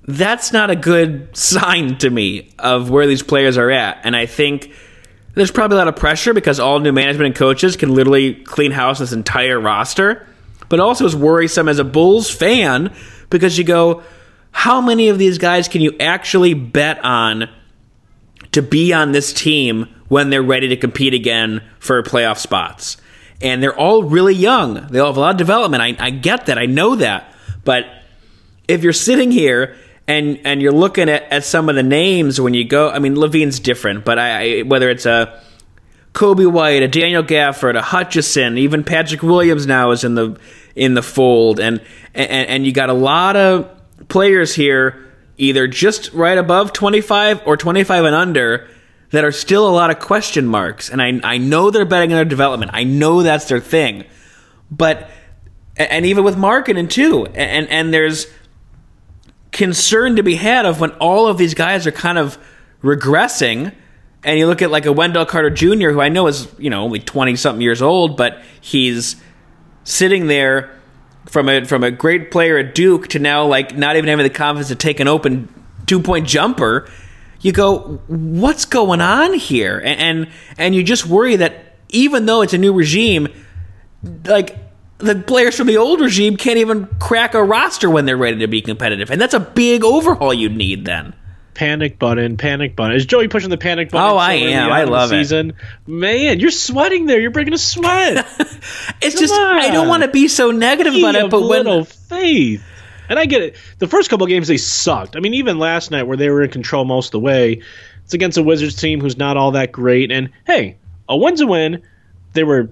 That's 0.06 0.54
not 0.54 0.70
a 0.70 0.78
good 0.78 1.36
sign 1.38 1.98
to 1.98 2.10
me 2.10 2.54
of 2.58 2.90
where 2.90 3.06
these 3.06 3.22
players 3.22 3.58
are 3.58 3.70
at. 3.70 4.00
And 4.06 4.16
I 4.16 4.28
think 4.28 4.72
there's 5.34 5.52
probably 5.52 5.76
a 5.76 5.80
lot 5.80 5.90
of 5.90 5.98
pressure 5.98 6.34
because 6.34 6.58
all 6.60 6.80
new 6.80 6.94
management 6.94 7.28
and 7.28 7.36
coaches 7.36 7.76
can 7.76 7.94
literally 7.94 8.34
clean 8.34 8.72
house 8.72 9.00
this 9.00 9.12
entire 9.12 9.60
roster. 9.60 10.26
But 10.70 10.80
also 10.80 11.06
is 11.06 11.16
worrisome 11.16 11.68
as 11.68 11.80
a 11.80 11.84
Bulls 11.84 12.30
fan 12.30 12.94
because 13.30 13.58
you 13.58 13.66
go, 13.66 14.04
how 14.52 14.80
many 14.80 15.10
of 15.10 15.20
these 15.20 15.38
guys 15.38 15.68
can 15.68 15.82
you 15.82 15.98
actually 16.00 16.54
bet 16.54 17.04
on 17.04 17.50
to 18.58 18.64
be 18.64 18.92
on 18.92 19.12
this 19.12 19.32
team 19.34 19.88
when 20.08 20.32
they're 20.32 20.42
ready 20.42 20.70
to 20.70 20.76
compete 20.76 21.14
again 21.14 21.62
for 21.78 22.02
playoff 22.02 22.40
spots. 22.40 22.98
And 23.40 23.62
they're 23.62 23.78
all 23.78 24.02
really 24.02 24.34
young. 24.34 24.88
They 24.88 24.98
all 24.98 25.10
have 25.10 25.18
a 25.18 25.20
lot 25.20 25.32
of 25.32 25.38
development. 25.38 25.84
I, 25.84 25.96
I 26.00 26.10
get 26.10 26.48
that. 26.48 26.58
I 26.58 26.66
know 26.66 26.96
that. 26.96 27.32
But 27.64 27.86
if 28.68 28.84
you're 28.84 28.94
sitting 28.94 29.30
here 29.30 29.76
and 30.08 30.40
and 30.44 30.60
you're 30.60 30.72
looking 30.72 31.08
at, 31.08 31.32
at 31.32 31.44
some 31.44 31.70
of 31.70 31.76
the 31.76 31.84
names 31.84 32.42
when 32.42 32.56
you 32.56 32.64
go, 32.64 32.90
I 32.90 32.98
mean, 32.98 33.14
LaVine's 33.14 33.60
different, 33.60 34.04
but 34.04 34.18
I, 34.18 34.62
I 34.62 34.62
whether 34.64 34.90
it's 34.90 35.06
a 35.06 35.40
Coby 36.14 36.52
White, 36.52 36.82
a 36.82 36.88
Daniel 36.88 37.22
Gafford, 37.22 37.78
a 37.78 37.82
Hutchison, 37.84 38.58
even 38.58 38.84
Patrick 38.84 39.22
Williams 39.22 39.68
now 39.68 39.92
is 39.92 40.04
in 40.04 40.16
the 40.16 40.40
in 40.76 40.96
the 40.96 41.04
fold, 41.04 41.60
and 41.60 41.80
and, 42.16 42.50
and 42.50 42.66
you 42.66 42.72
got 42.72 42.90
a 42.90 42.94
lot 42.94 43.36
of 43.36 43.70
players 44.08 44.56
here 44.56 45.07
either 45.38 45.68
just 45.68 46.12
right 46.14 46.38
above 46.38 46.74
25 46.74 47.46
or 47.46 47.56
25 47.58 48.06
and 48.06 48.16
under 48.16 48.68
that 49.12 49.24
are 49.24 49.32
still 49.32 49.68
a 49.68 49.72
lot 49.72 49.90
of 49.90 50.00
question 50.00 50.46
marks. 50.46 50.90
And 50.90 51.02
I, 51.02 51.20
I 51.24 51.38
know 51.38 51.72
they're 51.72 51.86
betting 51.86 52.12
on 52.12 52.18
their 52.18 52.26
development. 52.26 52.72
I 52.74 52.84
know 52.84 53.24
that's 53.24 53.46
their 53.46 53.60
thing. 53.60 54.04
But, 54.70 55.10
and 55.78 56.06
even 56.06 56.24
with 56.24 56.38
marketing 56.38 56.88
too. 56.88 57.26
And, 57.28 57.70
and 57.70 57.94
there's 57.94 58.28
concern 59.52 60.18
to 60.18 60.24
be 60.24 60.36
had 60.36 60.66
of 60.66 60.82
when 60.82 60.92
all 60.92 61.28
of 61.28 61.38
these 61.38 61.54
guys 61.54 61.88
are 61.88 61.92
kind 61.92 62.18
of 62.18 62.38
regressing. 62.84 63.74
And 64.24 64.38
you 64.38 64.48
look 64.48 64.62
at 64.62 64.72
like 64.72 64.86
a 64.86 64.92
Wendell 64.92 65.26
Carter 65.26 65.50
Jr., 65.50 65.92
who 65.92 66.02
I 66.02 66.10
know 66.10 66.28
is, 66.28 66.52
you 66.58 66.70
know, 66.70 66.84
only 66.84 67.00
20 67.00 67.36
something 67.38 67.62
years 67.62 67.82
old, 67.82 68.18
but 68.18 68.42
he's 68.60 69.16
sitting 69.86 70.28
there 70.28 70.77
from 71.28 71.50
a 71.50 71.66
from 71.66 71.84
a 71.84 71.92
great 71.92 72.32
player 72.32 72.58
at 72.58 72.76
Duke 72.76 73.10
to 73.10 73.20
now 73.20 73.46
like 73.46 73.76
not 73.76 73.96
even 73.96 74.10
having 74.10 74.24
the 74.24 74.30
confidence 74.30 74.70
to 74.70 74.76
take 74.76 75.00
an 75.00 75.08
open 75.08 75.48
two 75.86 76.02
point 76.02 76.28
jumper, 76.28 76.90
you 77.42 77.52
go, 77.52 78.02
what's 78.08 78.66
going 78.66 79.02
on 79.02 79.34
here? 79.34 79.78
And, 79.78 80.00
and 80.00 80.30
and 80.58 80.76
you 80.76 80.84
just 80.84 81.06
worry 81.06 81.36
that 81.38 81.76
even 81.90 82.26
though 82.26 82.42
it's 82.42 82.54
a 82.54 82.58
new 82.58 82.74
regime, 82.74 83.28
like 84.26 84.58
the 84.98 85.16
players 85.16 85.56
from 85.56 85.68
the 85.68 85.78
old 85.78 86.02
regime 86.02 86.38
can't 86.38 86.58
even 86.58 86.88
crack 87.00 87.34
a 87.34 87.44
roster 87.44 87.90
when 87.90 88.06
they're 88.06 88.18
ready 88.18 88.40
to 88.40 88.48
be 88.48 88.62
competitive, 88.62 89.12
and 89.12 89.22
that's 89.22 89.34
a 89.34 89.40
big 89.40 89.84
overhaul 89.84 90.34
you'd 90.34 90.56
need 90.56 90.86
then 90.86 91.14
panic 91.58 91.98
button, 91.98 92.38
panic 92.38 92.76
button. 92.76 92.96
Is 92.96 93.08
Joey 93.08 93.28
pushing 93.28 93.50
the 93.50 93.58
panic 93.58 93.90
button? 93.90 94.12
Oh, 94.12 94.16
I 94.16 94.34
am. 94.34 94.72
I 94.72 94.84
love 94.84 95.10
season? 95.10 95.50
it. 95.50 95.56
Man, 95.90 96.40
you're 96.40 96.52
sweating 96.52 97.08
there. 97.08 97.20
You're 97.20 97.32
breaking 97.32 97.56
a 97.56 97.58
sweat. 97.58 98.28
it's 99.02 99.16
Come 99.16 99.20
just 99.20 99.34
on. 99.34 99.58
I 99.58 99.72
don't 99.72 99.88
want 99.88 100.04
to 100.04 100.10
be 100.10 100.28
so 100.28 100.52
negative 100.52 100.96
about 100.96 101.16
it, 101.16 101.32
but 101.32 101.42
when 101.42 101.84
faith. 101.84 102.64
And 103.10 103.18
I 103.18 103.26
get 103.26 103.42
it. 103.42 103.56
The 103.80 103.88
first 103.88 104.12
couple 104.12 104.28
games 104.28 104.48
they 104.48 104.58
sucked. 104.58 105.16
I 105.16 105.20
mean, 105.20 105.34
even 105.34 105.58
last 105.58 105.90
night 105.90 106.04
where 106.04 106.18
they 106.18 106.30
were 106.30 106.44
in 106.44 106.52
control 106.52 106.86
most 106.86 107.08
of 107.08 107.12
the 107.14 107.22
way, 107.22 107.64
it's 108.06 108.14
against 108.14 108.38
a 108.38 108.44
Wizards 108.44 108.76
team 108.76 109.02
who's 109.02 109.18
not 109.18 109.36
all 109.36 109.52
that 109.52 109.72
great. 109.72 110.12
And 110.12 110.30
hey, 110.46 110.78
a 111.10 111.18
win's 111.18 111.42
a 111.42 111.48
win. 111.48 111.82
They 112.34 112.44
were 112.44 112.70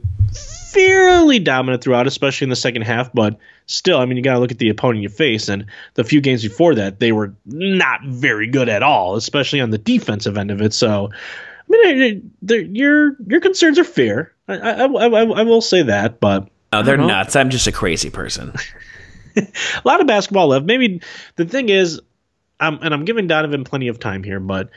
fairly 0.76 1.40
dominant 1.40 1.84
throughout, 1.84 2.06
especially 2.06 2.46
in 2.46 2.50
the 2.50 2.56
second 2.56 2.84
half. 2.84 3.12
But 3.14 3.38
still, 3.66 3.98
I 3.98 4.06
mean, 4.06 4.18
you 4.18 4.24
got 4.24 4.34
to 4.34 4.40
look 4.40 4.52
at 4.52 4.60
the 4.60 4.70
opponent 4.70 5.02
you 5.02 5.10
face. 5.10 5.50
And 5.50 5.66
the 5.96 6.04
few 6.04 6.22
games 6.22 6.44
before 6.44 6.76
that, 6.76 7.00
they 7.00 7.12
were 7.12 7.34
not 7.46 8.02
very 8.06 8.48
good 8.48 8.70
at 8.70 8.84
all, 8.84 9.16
especially 9.16 9.62
on 9.62 9.72
the 9.72 9.78
defensive 9.78 10.38
end 10.38 10.52
of 10.52 10.62
it. 10.62 10.74
So, 10.74 11.10
I 11.14 11.94
mean, 11.94 12.32
your 12.42 13.16
your 13.26 13.42
concerns 13.42 13.80
are 13.80 13.84
fair. 13.84 14.34
I, 14.48 14.56
I, 14.56 14.86
I, 14.86 15.08
I 15.08 15.42
will 15.44 15.62
say 15.62 15.82
that, 15.84 16.20
but 16.20 16.50
no, 16.72 16.84
they're 16.84 16.98
nuts. 16.98 17.36
I'm 17.36 17.50
just 17.50 17.68
a 17.68 17.72
crazy 17.72 18.10
person. 18.10 18.54
a 19.36 19.48
lot 19.84 20.02
of 20.02 20.08
basketball 20.08 20.48
left. 20.48 20.66
Maybe 20.66 21.02
the 21.36 21.46
thing 21.46 21.70
is, 21.70 22.02
um, 22.60 22.80
and 22.82 22.94
I'm 22.94 23.06
giving 23.06 23.28
Donovan 23.28 23.64
plenty 23.64 23.88
of 23.88 24.00
time 24.00 24.24
here, 24.24 24.40
but 24.40 24.70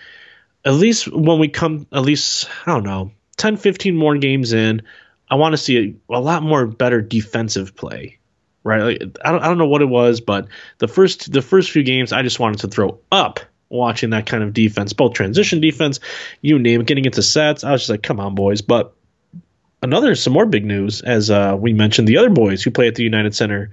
at 0.64 0.74
least 0.74 1.12
when 1.12 1.38
we 1.38 1.48
come, 1.48 1.86
at 1.92 2.02
least 2.02 2.48
I 2.66 2.72
don't 2.72 2.84
know, 2.84 3.12
10, 3.36 3.56
15 3.56 3.96
more 3.96 4.16
games 4.16 4.52
in, 4.52 4.82
I 5.30 5.34
want 5.36 5.52
to 5.52 5.58
see 5.58 5.98
a, 6.10 6.14
a, 6.14 6.20
lot 6.20 6.42
more 6.42 6.66
better 6.66 7.00
defensive 7.00 7.76
play, 7.76 8.18
right? 8.64 8.82
Like, 8.82 9.18
I 9.24 9.32
don't 9.32 9.42
I 9.42 9.48
don't 9.48 9.58
know 9.58 9.68
what 9.68 9.82
it 9.82 9.88
was, 9.88 10.20
but 10.20 10.48
the 10.78 10.88
first 10.88 11.32
the 11.32 11.42
first 11.42 11.70
few 11.70 11.82
games 11.82 12.12
I 12.12 12.22
just 12.22 12.40
wanted 12.40 12.60
to 12.60 12.68
throw 12.68 12.98
up 13.12 13.40
watching 13.68 14.10
that 14.10 14.26
kind 14.26 14.42
of 14.42 14.54
defense, 14.54 14.92
both 14.92 15.12
transition 15.12 15.60
defense, 15.60 16.00
you 16.40 16.58
name 16.58 16.80
it, 16.80 16.86
getting 16.86 17.04
into 17.04 17.22
sets. 17.22 17.64
I 17.64 17.72
was 17.72 17.82
just 17.82 17.90
like, 17.90 18.02
come 18.02 18.20
on, 18.20 18.34
boys. 18.34 18.62
But 18.62 18.94
another 19.82 20.14
some 20.14 20.32
more 20.32 20.46
big 20.46 20.64
news 20.64 21.02
as 21.02 21.30
uh, 21.30 21.56
we 21.58 21.72
mentioned 21.72 22.08
the 22.08 22.18
other 22.18 22.30
boys 22.30 22.62
who 22.62 22.70
play 22.70 22.88
at 22.88 22.94
the 22.94 23.02
United 23.04 23.34
Center. 23.34 23.70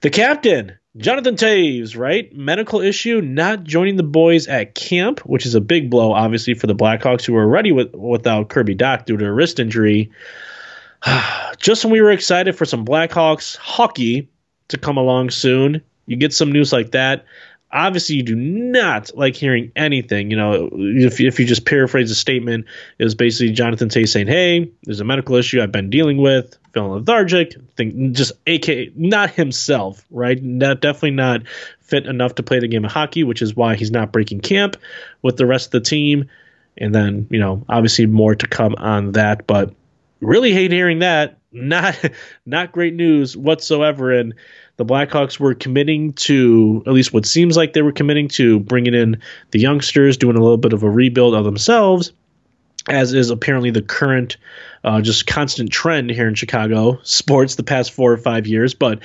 The 0.00 0.10
captain, 0.10 0.76
Jonathan 0.96 1.36
Toews, 1.36 1.96
right? 1.96 2.34
Medical 2.34 2.80
issue, 2.80 3.20
not 3.20 3.62
joining 3.62 3.96
the 3.96 4.02
boys 4.02 4.48
at 4.48 4.74
camp, 4.74 5.20
which 5.20 5.46
is 5.46 5.54
a 5.54 5.60
big 5.60 5.90
blow, 5.90 6.12
obviously, 6.12 6.54
for 6.54 6.66
the 6.66 6.74
Blackhawks, 6.74 7.24
who 7.24 7.34
were 7.34 7.44
already 7.44 7.70
with, 7.70 7.94
without 7.94 8.48
Kirby 8.48 8.74
Dach 8.74 9.06
due 9.06 9.16
to 9.16 9.24
a 9.24 9.32
wrist 9.32 9.60
injury. 9.60 10.10
just 11.58 11.84
when 11.84 11.92
we 11.92 12.00
were 12.00 12.12
excited 12.12 12.56
for 12.56 12.64
some 12.64 12.84
Blackhawks 12.84 13.56
hockey 13.56 14.28
to 14.68 14.78
come 14.78 14.96
along 14.96 15.30
soon, 15.30 15.82
you 16.06 16.16
get 16.16 16.32
some 16.32 16.52
news 16.52 16.72
like 16.72 16.92
that. 16.92 17.24
Obviously, 17.74 18.16
you 18.16 18.22
do 18.22 18.36
not 18.36 19.10
like 19.16 19.34
hearing 19.34 19.72
anything. 19.74 20.30
You 20.30 20.36
know, 20.36 20.68
if, 20.72 21.20
if 21.20 21.40
you 21.40 21.46
just 21.46 21.64
paraphrase 21.64 22.10
the 22.10 22.14
statement, 22.14 22.66
it 22.98 23.04
was 23.04 23.14
basically 23.14 23.54
Jonathan 23.54 23.88
Toews 23.88 24.10
saying, 24.10 24.26
"Hey, 24.26 24.70
there's 24.82 25.00
a 25.00 25.04
medical 25.04 25.36
issue 25.36 25.62
I've 25.62 25.72
been 25.72 25.88
dealing 25.88 26.18
with, 26.18 26.58
feeling 26.74 26.92
lethargic, 26.92 27.54
think 27.76 28.12
just 28.12 28.32
AK, 28.46 28.94
not 28.94 29.30
himself, 29.30 30.04
right? 30.10 30.42
Not 30.42 30.82
definitely 30.82 31.12
not 31.12 31.48
fit 31.80 32.04
enough 32.04 32.34
to 32.34 32.42
play 32.42 32.58
the 32.58 32.68
game 32.68 32.84
of 32.84 32.92
hockey, 32.92 33.24
which 33.24 33.40
is 33.40 33.56
why 33.56 33.74
he's 33.74 33.90
not 33.90 34.12
breaking 34.12 34.40
camp 34.40 34.76
with 35.22 35.38
the 35.38 35.46
rest 35.46 35.68
of 35.68 35.72
the 35.72 35.80
team. 35.80 36.28
And 36.76 36.94
then, 36.94 37.26
you 37.30 37.38
know, 37.38 37.64
obviously 37.70 38.04
more 38.04 38.34
to 38.34 38.46
come 38.46 38.74
on 38.76 39.12
that, 39.12 39.46
but 39.46 39.74
really 40.22 40.52
hate 40.52 40.72
hearing 40.72 41.00
that. 41.00 41.38
Not 41.52 41.98
not 42.46 42.72
great 42.72 42.94
news 42.94 43.36
whatsoever. 43.36 44.12
And 44.12 44.34
the 44.78 44.86
Blackhawks 44.86 45.38
were 45.38 45.54
committing 45.54 46.14
to 46.14 46.82
at 46.86 46.92
least 46.92 47.12
what 47.12 47.26
seems 47.26 47.56
like 47.56 47.74
they 47.74 47.82
were 47.82 47.92
committing 47.92 48.28
to 48.28 48.60
bringing 48.60 48.94
in 48.94 49.20
the 49.50 49.60
youngsters, 49.60 50.16
doing 50.16 50.36
a 50.36 50.40
little 50.40 50.56
bit 50.56 50.72
of 50.72 50.82
a 50.82 50.88
rebuild 50.88 51.34
of 51.34 51.44
themselves, 51.44 52.12
as 52.88 53.12
is 53.12 53.28
apparently 53.28 53.70
the 53.70 53.82
current 53.82 54.38
uh, 54.84 55.00
just 55.02 55.26
constant 55.26 55.70
trend 55.70 56.10
here 56.10 56.26
in 56.26 56.34
Chicago 56.34 56.98
sports 57.02 57.56
the 57.56 57.62
past 57.62 57.92
four 57.92 58.12
or 58.12 58.16
five 58.16 58.46
years. 58.46 58.72
But 58.72 59.00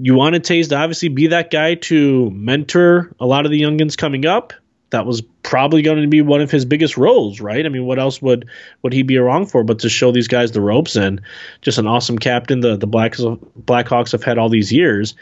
you 0.00 0.14
want 0.14 0.42
to 0.44 0.76
obviously 0.76 1.08
be 1.08 1.28
that 1.28 1.50
guy 1.50 1.74
to 1.74 2.30
mentor 2.30 3.12
a 3.20 3.26
lot 3.26 3.46
of 3.46 3.50
the 3.50 3.60
youngins 3.60 3.96
coming 3.96 4.26
up 4.26 4.52
that 4.94 5.06
was 5.06 5.22
probably 5.42 5.82
going 5.82 6.00
to 6.00 6.06
be 6.06 6.22
one 6.22 6.40
of 6.40 6.52
his 6.52 6.64
biggest 6.64 6.96
roles, 6.96 7.40
right? 7.40 7.66
I 7.66 7.68
mean, 7.68 7.84
what 7.84 7.98
else 7.98 8.22
would 8.22 8.48
would 8.82 8.92
he 8.92 9.02
be 9.02 9.16
around 9.16 9.46
for 9.46 9.64
but 9.64 9.80
to 9.80 9.88
show 9.88 10.12
these 10.12 10.28
guys 10.28 10.52
the 10.52 10.60
ropes 10.60 10.94
and 10.94 11.20
just 11.62 11.78
an 11.78 11.88
awesome 11.88 12.16
captain 12.16 12.60
the 12.60 12.76
the 12.76 12.86
Blacks 12.86 13.20
Blackhawks 13.20 14.12
have 14.12 14.22
had 14.22 14.38
all 14.38 14.48
these 14.48 14.72
years. 14.72 15.14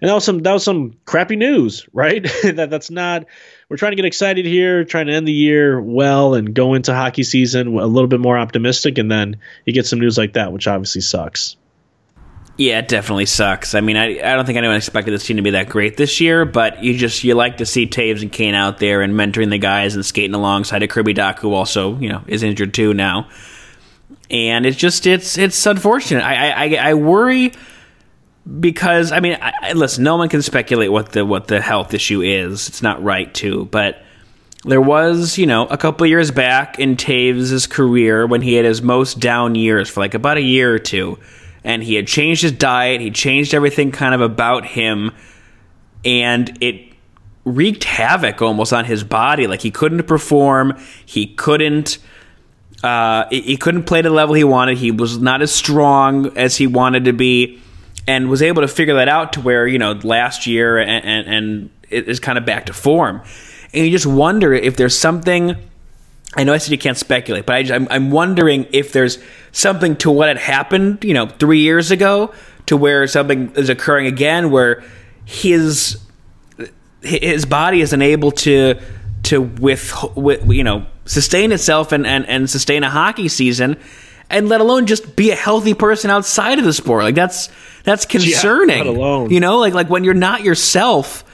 And 0.00 0.08
that 0.08 0.14
was 0.14 0.24
some 0.24 0.38
that 0.38 0.52
was 0.52 0.62
some 0.62 0.94
crappy 1.04 1.34
news, 1.34 1.86
right? 1.92 2.22
that 2.44 2.70
that's 2.70 2.90
not 2.90 3.26
we're 3.68 3.76
trying 3.76 3.92
to 3.92 3.96
get 3.96 4.04
excited 4.04 4.46
here, 4.46 4.84
trying 4.84 5.08
to 5.08 5.12
end 5.12 5.26
the 5.26 5.32
year 5.32 5.80
well 5.80 6.34
and 6.34 6.54
go 6.54 6.74
into 6.74 6.94
hockey 6.94 7.24
season 7.24 7.66
a 7.66 7.86
little 7.86 8.08
bit 8.08 8.20
more 8.20 8.38
optimistic 8.38 8.98
and 8.98 9.10
then 9.10 9.38
you 9.66 9.72
get 9.72 9.86
some 9.86 9.98
news 9.98 10.16
like 10.16 10.34
that, 10.34 10.52
which 10.52 10.68
obviously 10.68 11.00
sucks. 11.00 11.56
Yeah, 12.60 12.80
it 12.80 12.88
definitely 12.88 13.24
sucks. 13.24 13.74
I 13.74 13.80
mean, 13.80 13.96
I, 13.96 14.18
I 14.18 14.36
don't 14.36 14.44
think 14.44 14.58
anyone 14.58 14.76
expected 14.76 15.12
this 15.12 15.24
team 15.24 15.38
to 15.38 15.42
be 15.42 15.52
that 15.52 15.70
great 15.70 15.96
this 15.96 16.20
year, 16.20 16.44
but 16.44 16.84
you 16.84 16.94
just 16.94 17.24
you 17.24 17.34
like 17.34 17.56
to 17.56 17.64
see 17.64 17.86
Toews 17.86 18.20
and 18.20 18.30
Kane 18.30 18.54
out 18.54 18.76
there 18.76 19.00
and 19.00 19.14
mentoring 19.14 19.48
the 19.48 19.56
guys 19.56 19.94
and 19.94 20.04
skating 20.04 20.34
alongside 20.34 20.82
of 20.82 20.90
Kirby 20.90 21.14
Dach, 21.14 21.38
who 21.38 21.54
also 21.54 21.96
you 22.00 22.10
know 22.10 22.22
is 22.26 22.42
injured 22.42 22.74
too 22.74 22.92
now. 22.92 23.30
And 24.28 24.66
it's 24.66 24.76
just 24.76 25.06
it's 25.06 25.38
it's 25.38 25.64
unfortunate. 25.64 26.22
I 26.22 26.50
I, 26.50 26.90
I 26.90 26.94
worry 26.94 27.54
because 28.60 29.10
I 29.10 29.20
mean, 29.20 29.38
I, 29.40 29.72
listen, 29.72 30.04
no 30.04 30.18
one 30.18 30.28
can 30.28 30.42
speculate 30.42 30.92
what 30.92 31.12
the 31.12 31.24
what 31.24 31.48
the 31.48 31.62
health 31.62 31.94
issue 31.94 32.20
is. 32.20 32.68
It's 32.68 32.82
not 32.82 33.02
right 33.02 33.32
to, 33.36 33.64
but 33.64 34.02
there 34.66 34.82
was, 34.82 35.38
you 35.38 35.46
know, 35.46 35.66
a 35.66 35.78
couple 35.78 36.06
years 36.06 36.30
back 36.30 36.78
in 36.78 36.96
Toews' 36.96 37.70
career 37.70 38.26
when 38.26 38.42
he 38.42 38.52
had 38.52 38.66
his 38.66 38.82
most 38.82 39.18
down 39.18 39.54
years 39.54 39.88
for 39.88 40.00
like 40.00 40.12
about 40.12 40.36
a 40.36 40.42
year 40.42 40.74
or 40.74 40.78
two 40.78 41.18
and 41.64 41.82
he 41.82 41.94
had 41.94 42.06
changed 42.06 42.42
his 42.42 42.52
diet, 42.52 43.00
he 43.00 43.10
changed 43.10 43.54
everything 43.54 43.92
kind 43.92 44.14
of 44.14 44.20
about 44.20 44.66
him, 44.66 45.12
and 46.04 46.62
it 46.62 46.92
wreaked 47.44 47.84
havoc 47.84 48.42
almost 48.42 48.72
on 48.72 48.84
his 48.84 49.04
body. 49.04 49.46
Like 49.46 49.60
he 49.60 49.70
couldn't 49.70 50.04
perform, 50.04 50.78
he 51.04 51.26
couldn't. 51.26 51.98
Uh, 52.82 53.28
he 53.30 53.58
couldn't 53.58 53.82
play 53.82 54.00
the 54.00 54.08
level 54.08 54.34
he 54.34 54.42
wanted. 54.42 54.78
He 54.78 54.90
was 54.90 55.18
not 55.18 55.42
as 55.42 55.52
strong 55.52 56.34
as 56.38 56.56
he 56.56 56.66
wanted 56.66 57.04
to 57.04 57.12
be, 57.12 57.60
and 58.08 58.30
was 58.30 58.40
able 58.40 58.62
to 58.62 58.68
figure 58.68 58.94
that 58.94 59.08
out 59.08 59.34
to 59.34 59.42
where 59.42 59.66
you 59.66 59.78
know 59.78 59.92
last 60.02 60.46
year 60.46 60.78
and 60.78 61.04
and, 61.04 61.28
and 61.28 61.70
it 61.90 62.08
is 62.08 62.20
kind 62.20 62.38
of 62.38 62.46
back 62.46 62.66
to 62.66 62.72
form. 62.72 63.20
And 63.74 63.84
you 63.84 63.90
just 63.90 64.06
wonder 64.06 64.54
if 64.54 64.76
there's 64.76 64.98
something 64.98 65.56
I 66.34 66.44
know 66.44 66.52
I 66.52 66.58
said 66.58 66.70
you 66.70 66.78
can't 66.78 66.96
speculate, 66.96 67.44
but 67.44 67.56
I, 67.56 67.58
am 67.60 67.72
I'm, 67.72 67.88
I'm 67.90 68.10
wondering 68.10 68.66
if 68.72 68.92
there's 68.92 69.18
something 69.52 69.96
to 69.96 70.10
what 70.10 70.28
had 70.28 70.38
happened, 70.38 71.04
you 71.04 71.12
know, 71.12 71.26
three 71.26 71.60
years 71.60 71.90
ago, 71.90 72.32
to 72.66 72.76
where 72.76 73.06
something 73.08 73.52
is 73.56 73.68
occurring 73.68 74.06
again, 74.06 74.50
where 74.50 74.84
his 75.24 75.98
his 77.02 77.46
body 77.46 77.80
is 77.80 77.92
unable 77.92 78.30
to 78.30 78.78
to 79.24 79.40
with, 79.40 79.92
with 80.14 80.48
you 80.50 80.62
know 80.62 80.86
sustain 81.04 81.50
itself 81.50 81.92
and, 81.92 82.06
and 82.06 82.26
and 82.26 82.48
sustain 82.48 82.84
a 82.84 82.90
hockey 82.90 83.26
season, 83.26 83.76
and 84.28 84.48
let 84.48 84.60
alone 84.60 84.86
just 84.86 85.16
be 85.16 85.30
a 85.32 85.36
healthy 85.36 85.74
person 85.74 86.10
outside 86.10 86.60
of 86.60 86.64
the 86.64 86.72
sport. 86.72 87.02
Like 87.02 87.16
that's 87.16 87.48
that's 87.82 88.06
concerning. 88.06 88.96
Yeah, 88.96 89.26
you 89.26 89.40
know, 89.40 89.58
like 89.58 89.74
like 89.74 89.90
when 89.90 90.04
you're 90.04 90.14
not 90.14 90.44
yourself, 90.44 91.24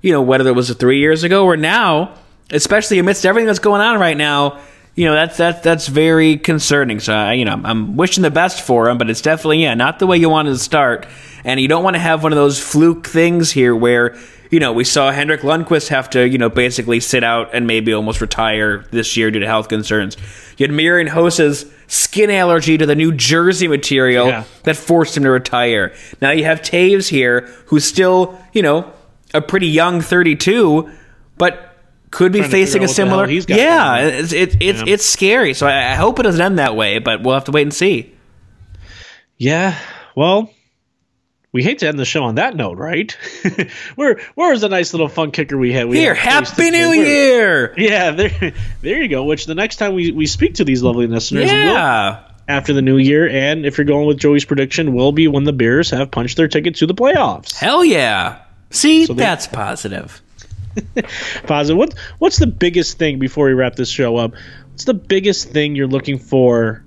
you 0.00 0.12
know, 0.12 0.22
whether 0.22 0.48
it 0.48 0.54
was 0.54 0.72
three 0.72 1.00
years 1.00 1.24
ago 1.24 1.44
or 1.44 1.58
now 1.58 2.14
especially 2.50 2.98
amidst 2.98 3.26
everything 3.26 3.46
that's 3.46 3.58
going 3.58 3.80
on 3.80 3.98
right 3.98 4.16
now, 4.16 4.60
you 4.96 5.04
know 5.04 5.12
that's 5.12 5.36
that's 5.36 5.60
that's 5.60 5.86
very 5.88 6.38
concerning. 6.38 7.00
So 7.00 7.14
I, 7.14 7.34
you 7.34 7.44
know, 7.44 7.60
I'm 7.62 7.96
wishing 7.96 8.22
the 8.22 8.30
best 8.30 8.62
for 8.62 8.88
him, 8.88 8.96
but 8.96 9.10
it's 9.10 9.20
definitely 9.20 9.62
yeah, 9.62 9.74
not 9.74 9.98
the 9.98 10.06
way 10.06 10.16
you 10.16 10.30
wanted 10.30 10.50
to 10.50 10.58
start, 10.58 11.06
and 11.44 11.60
you 11.60 11.68
don't 11.68 11.84
want 11.84 11.94
to 11.94 12.00
have 12.00 12.22
one 12.22 12.32
of 12.32 12.36
those 12.36 12.58
fluke 12.58 13.06
things 13.06 13.50
here 13.50 13.76
where 13.76 14.16
you 14.50 14.58
know 14.58 14.72
we 14.72 14.84
saw 14.84 15.12
Henrik 15.12 15.42
Lundqvist 15.42 15.88
have 15.88 16.08
to 16.10 16.26
you 16.26 16.38
know 16.38 16.48
basically 16.48 17.00
sit 17.00 17.22
out 17.22 17.54
and 17.54 17.66
maybe 17.66 17.92
almost 17.92 18.22
retire 18.22 18.86
this 18.90 19.18
year 19.18 19.30
due 19.30 19.40
to 19.40 19.46
health 19.46 19.68
concerns. 19.68 20.16
You 20.56 20.66
had 20.66 20.74
Marian 20.74 21.08
Hossa's 21.08 21.70
skin 21.88 22.30
allergy 22.30 22.78
to 22.78 22.86
the 22.86 22.94
New 22.94 23.12
Jersey 23.12 23.68
material 23.68 24.28
yeah. 24.28 24.44
that 24.62 24.76
forced 24.76 25.14
him 25.14 25.24
to 25.24 25.30
retire. 25.30 25.94
Now 26.22 26.30
you 26.30 26.44
have 26.44 26.62
Toews 26.62 27.10
here, 27.10 27.42
who's 27.66 27.84
still 27.84 28.40
you 28.54 28.62
know 28.62 28.90
a 29.34 29.42
pretty 29.42 29.66
young 29.66 30.00
32, 30.00 30.90
but 31.36 31.75
could 32.10 32.32
be 32.32 32.42
facing 32.42 32.84
a 32.84 32.88
similar. 32.88 33.28
yeah, 33.28 33.98
it's 33.98 34.32
it, 34.32 34.56
it's 34.60 34.80
yeah. 34.80 34.92
it's 34.94 35.04
scary. 35.04 35.54
So 35.54 35.66
I, 35.66 35.92
I 35.92 35.94
hope 35.94 36.18
it 36.18 36.22
doesn't 36.22 36.40
end 36.40 36.58
that 36.58 36.76
way, 36.76 36.98
but 36.98 37.22
we'll 37.22 37.34
have 37.34 37.44
to 37.44 37.52
wait 37.52 37.62
and 37.62 37.74
see. 37.74 38.12
Yeah, 39.38 39.78
well, 40.14 40.50
we 41.52 41.62
hate 41.62 41.78
to 41.78 41.88
end 41.88 41.98
the 41.98 42.04
show 42.04 42.24
on 42.24 42.34
that 42.36 42.54
note, 42.54 42.78
right? 42.78 43.16
where 43.94 44.20
where 44.34 44.52
is 44.52 44.60
the 44.60 44.68
nice 44.68 44.92
little 44.92 45.08
fun 45.08 45.30
kicker 45.30 45.56
we 45.56 45.72
had? 45.72 45.88
We 45.88 45.96
Here, 45.96 46.14
Happy 46.14 46.70
New 46.70 46.92
Year! 46.92 47.74
Yeah, 47.76 48.10
there 48.10 48.52
there 48.82 49.02
you 49.02 49.08
go. 49.08 49.24
Which 49.24 49.46
the 49.46 49.54
next 49.54 49.76
time 49.76 49.94
we, 49.94 50.12
we 50.12 50.26
speak 50.26 50.54
to 50.54 50.64
these 50.64 50.82
lovely 50.82 51.06
listeners, 51.06 51.50
yeah. 51.50 52.20
We'll, 52.20 52.36
after 52.48 52.72
the 52.72 52.82
new 52.82 52.98
year, 52.98 53.28
and 53.28 53.66
if 53.66 53.76
you're 53.78 53.86
going 53.86 54.06
with 54.06 54.18
Joey's 54.18 54.44
prediction, 54.44 54.94
will 54.94 55.12
be 55.12 55.28
when 55.28 55.44
the 55.44 55.52
Bears 55.52 55.90
have 55.90 56.10
punched 56.10 56.36
their 56.36 56.46
ticket 56.46 56.76
to 56.76 56.86
the 56.86 56.94
playoffs. 56.94 57.56
Hell 57.56 57.84
yeah! 57.84 58.42
See, 58.70 59.06
so 59.06 59.14
that's 59.14 59.46
positive. 59.46 60.20
Positive. 61.46 61.76
What 61.76 61.94
What's 62.18 62.38
the 62.38 62.46
biggest 62.46 62.98
thing 62.98 63.18
before 63.18 63.46
we 63.46 63.52
wrap 63.52 63.76
this 63.76 63.88
show 63.88 64.16
up? 64.16 64.32
What's 64.70 64.84
the 64.84 64.94
biggest 64.94 65.50
thing 65.50 65.74
you're 65.74 65.86
looking 65.86 66.18
for 66.18 66.84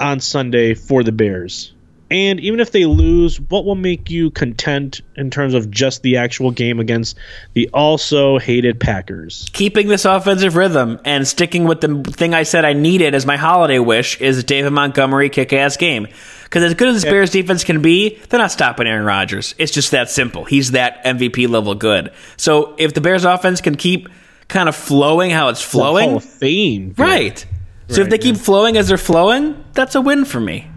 on 0.00 0.20
Sunday 0.20 0.74
for 0.74 1.02
the 1.02 1.12
Bears? 1.12 1.72
And 2.12 2.40
even 2.40 2.60
if 2.60 2.72
they 2.72 2.84
lose, 2.84 3.40
what 3.40 3.64
will 3.64 3.74
make 3.74 4.10
you 4.10 4.30
content 4.30 5.00
in 5.16 5.30
terms 5.30 5.54
of 5.54 5.70
just 5.70 6.02
the 6.02 6.18
actual 6.18 6.50
game 6.50 6.78
against 6.78 7.16
the 7.54 7.70
also 7.72 8.38
hated 8.38 8.78
Packers? 8.78 9.48
Keeping 9.54 9.88
this 9.88 10.04
offensive 10.04 10.54
rhythm 10.54 11.00
and 11.06 11.26
sticking 11.26 11.64
with 11.64 11.80
the 11.80 12.02
thing 12.02 12.34
I 12.34 12.42
said 12.42 12.66
I 12.66 12.74
needed 12.74 13.14
as 13.14 13.24
my 13.24 13.38
holiday 13.38 13.78
wish 13.78 14.20
is 14.20 14.44
David 14.44 14.74
Montgomery 14.74 15.30
kick 15.30 15.54
ass 15.54 15.78
game. 15.78 16.06
Because 16.52 16.64
as 16.64 16.74
good 16.74 16.88
as 16.88 17.00
the 17.00 17.08
Bears 17.08 17.30
defense 17.30 17.64
can 17.64 17.80
be, 17.80 18.18
they're 18.28 18.38
not 18.38 18.52
stopping 18.52 18.86
Aaron 18.86 19.06
Rodgers. 19.06 19.54
It's 19.56 19.72
just 19.72 19.92
that 19.92 20.10
simple. 20.10 20.44
He's 20.44 20.72
that 20.72 21.02
MVP 21.02 21.48
level 21.48 21.74
good. 21.74 22.12
So 22.36 22.74
if 22.76 22.92
the 22.92 23.00
Bears 23.00 23.24
offense 23.24 23.62
can 23.62 23.74
keep 23.74 24.10
kind 24.48 24.68
of 24.68 24.76
flowing 24.76 25.30
how 25.30 25.48
it's 25.48 25.62
flowing, 25.62 26.10
Hall 26.10 26.18
of 26.18 26.24
Fame, 26.24 26.94
right? 26.98 27.42
So 27.88 28.02
if 28.02 28.10
they 28.10 28.18
keep 28.18 28.36
flowing 28.36 28.76
as 28.76 28.88
they're 28.88 28.98
flowing, 28.98 29.64
that's 29.72 29.94
a 29.94 30.02
win 30.02 30.26
for 30.26 30.40
me. 30.40 30.70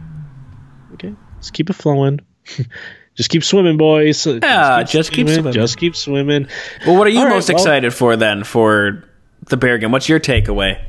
Okay, 0.93 1.13
let's 1.36 1.51
keep 1.51 1.69
it 1.69 1.73
flowing. 1.73 2.21
just 3.15 3.30
keep 3.30 3.43
swimming, 3.43 3.76
boys. 3.76 4.26
Yeah, 4.26 4.82
just 4.84 5.11
keep, 5.11 5.28
just 5.28 5.39
swimming. 5.41 5.51
Just 5.51 5.78
keep 5.78 5.97
swimming. 5.97 6.47
Well, 6.88 6.97
what 6.97 7.05
are 7.05 7.09
you 7.09 7.19
All 7.19 7.28
most 7.28 7.49
right, 7.49 7.55
well, 7.55 7.63
excited 7.63 7.93
for 7.93 8.15
then 8.15 8.45
for 8.45 9.03
the 9.47 9.57
Bear 9.57 9.78
game? 9.78 9.91
What's 9.91 10.07
your 10.07 10.21
takeaway? 10.21 10.82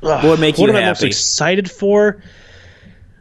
what 0.00 0.24
would 0.24 0.40
make 0.40 0.58
what 0.58 0.68
you 0.68 0.70
am 0.70 0.74
happy? 0.74 0.86
I 0.86 0.88
most 0.90 1.02
excited 1.04 1.70
for? 1.70 2.20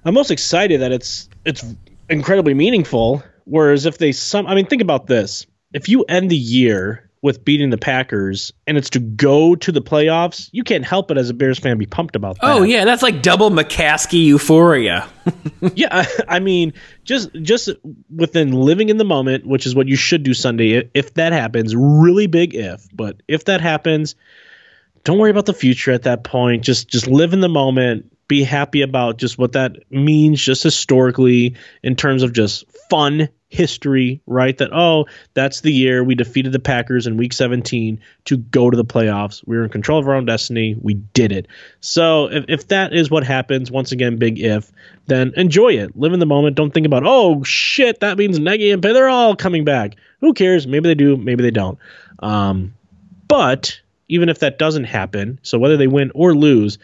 I'm 0.05 0.13
most 0.13 0.31
excited 0.31 0.81
that 0.81 0.91
it's 0.91 1.29
it's 1.45 1.63
incredibly 2.09 2.53
meaningful. 2.53 3.23
Whereas 3.45 3.85
if 3.85 3.97
they 3.97 4.11
some, 4.11 4.47
I 4.47 4.55
mean, 4.55 4.65
think 4.65 4.81
about 4.81 5.07
this: 5.07 5.45
if 5.73 5.89
you 5.89 6.03
end 6.03 6.29
the 6.29 6.37
year 6.37 7.09
with 7.21 7.45
beating 7.45 7.69
the 7.69 7.77
Packers 7.77 8.51
and 8.67 8.77
it's 8.77 8.89
to 8.91 8.99
go 8.99 9.55
to 9.55 9.71
the 9.71 9.81
playoffs, 9.81 10.49
you 10.51 10.61
can't 10.61 10.83
help 10.83 11.07
but 11.07 11.17
as 11.17 11.29
a 11.29 11.33
Bears 11.33 11.57
fan 11.57 11.77
be 11.77 11.85
pumped 11.85 12.17
about 12.17 12.37
oh, 12.41 12.47
that. 12.47 12.59
Oh 12.59 12.63
yeah, 12.63 12.83
that's 12.83 13.01
like 13.01 13.21
double 13.21 13.49
McCaskey 13.49 14.25
euphoria. 14.25 15.07
yeah, 15.73 15.87
I, 15.91 16.07
I, 16.27 16.39
mean, 16.39 16.73
just 17.05 17.33
just 17.33 17.69
within 18.13 18.51
living 18.51 18.89
in 18.89 18.97
the 18.97 19.05
moment, 19.05 19.45
which 19.45 19.65
is 19.65 19.73
what 19.73 19.87
you 19.87 19.95
should 19.95 20.23
do 20.23 20.33
Sunday. 20.33 20.89
If 20.93 21.13
that 21.13 21.31
happens, 21.31 21.73
really 21.75 22.27
big 22.27 22.55
if, 22.55 22.85
but 22.93 23.21
if 23.27 23.45
that 23.45 23.61
happens, 23.61 24.15
don't 25.05 25.17
worry 25.17 25.31
about 25.31 25.45
the 25.45 25.53
future 25.53 25.91
at 25.91 26.03
that 26.03 26.25
point. 26.25 26.63
Just 26.63 26.89
just 26.89 27.07
live 27.07 27.31
in 27.31 27.39
the 27.39 27.49
moment 27.49 28.12
be 28.33 28.41
happy 28.41 28.81
about 28.81 29.17
just 29.17 29.37
what 29.37 29.51
that 29.51 29.91
means 29.91 30.41
just 30.41 30.63
historically 30.63 31.55
in 31.83 31.95
terms 31.95 32.23
of 32.23 32.33
just 32.33 32.65
fun 32.89 33.29
history, 33.47 34.23
right? 34.25 34.57
That 34.57 34.73
oh, 34.73 35.05
that's 35.35 35.61
the 35.61 35.71
year 35.71 36.03
we 36.03 36.15
defeated 36.15 36.51
the 36.51 36.59
Packers 36.59 37.05
in 37.05 37.15
week 37.15 37.31
17 37.31 38.01
to 38.25 38.37
go 38.37 38.71
to 38.71 38.75
the 38.75 38.83
playoffs. 38.83 39.43
We 39.45 39.55
were 39.55 39.65
in 39.65 39.69
control 39.69 39.99
of 39.99 40.07
our 40.07 40.15
own 40.15 40.25
destiny. 40.25 40.75
We 40.81 40.95
did 40.95 41.31
it. 41.31 41.47
So 41.79 42.25
if, 42.31 42.45
if 42.47 42.67
that 42.69 42.91
is 42.91 43.11
what 43.11 43.23
happens, 43.23 43.69
once 43.69 43.91
again, 43.91 44.17
big 44.17 44.39
if, 44.39 44.71
then 45.05 45.33
enjoy 45.37 45.73
it. 45.73 45.95
Live 45.95 46.13
in 46.13 46.19
the 46.19 46.25
moment. 46.25 46.55
Don't 46.55 46.73
think 46.73 46.87
about, 46.87 47.03
oh 47.05 47.43
shit, 47.43 47.99
that 47.99 48.17
means 48.17 48.39
Nagy 48.39 48.71
and 48.71 48.81
Pace, 48.81 48.93
they're 48.93 49.09
all 49.09 49.35
coming 49.35 49.63
back. 49.63 49.93
Who 50.21 50.33
cares? 50.33 50.65
Maybe 50.65 50.89
they 50.89 50.95
do, 50.95 51.17
maybe 51.17 51.43
they 51.43 51.51
don't. 51.51 51.77
Um, 52.17 52.73
but 53.27 53.79
even 54.13 54.29
if 54.29 54.39
that 54.39 54.59
doesn't 54.59 54.83
happen, 54.83 55.39
so 55.41 55.57
whether 55.57 55.75
they 55.75 55.87
win 55.87 56.11
or 56.13 56.35
lose, 56.35 56.77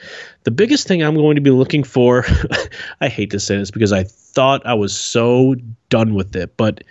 the 0.46 0.52
biggest 0.52 0.88
thing 0.88 1.04
I'm 1.04 1.14
going 1.14 1.36
to 1.36 1.42
be 1.42 1.52
looking 1.52 1.84
for, 1.84 2.26
I 3.02 3.08
hate 3.08 3.30
to 3.32 3.40
say 3.40 3.56
this 3.56 3.70
because 3.70 3.94
I 3.94 4.04
thought 4.04 4.66
I 4.66 4.74
was 4.74 4.96
so 4.96 5.56
done 5.90 6.16
with 6.16 6.36
it, 6.36 6.58
but 6.58 6.84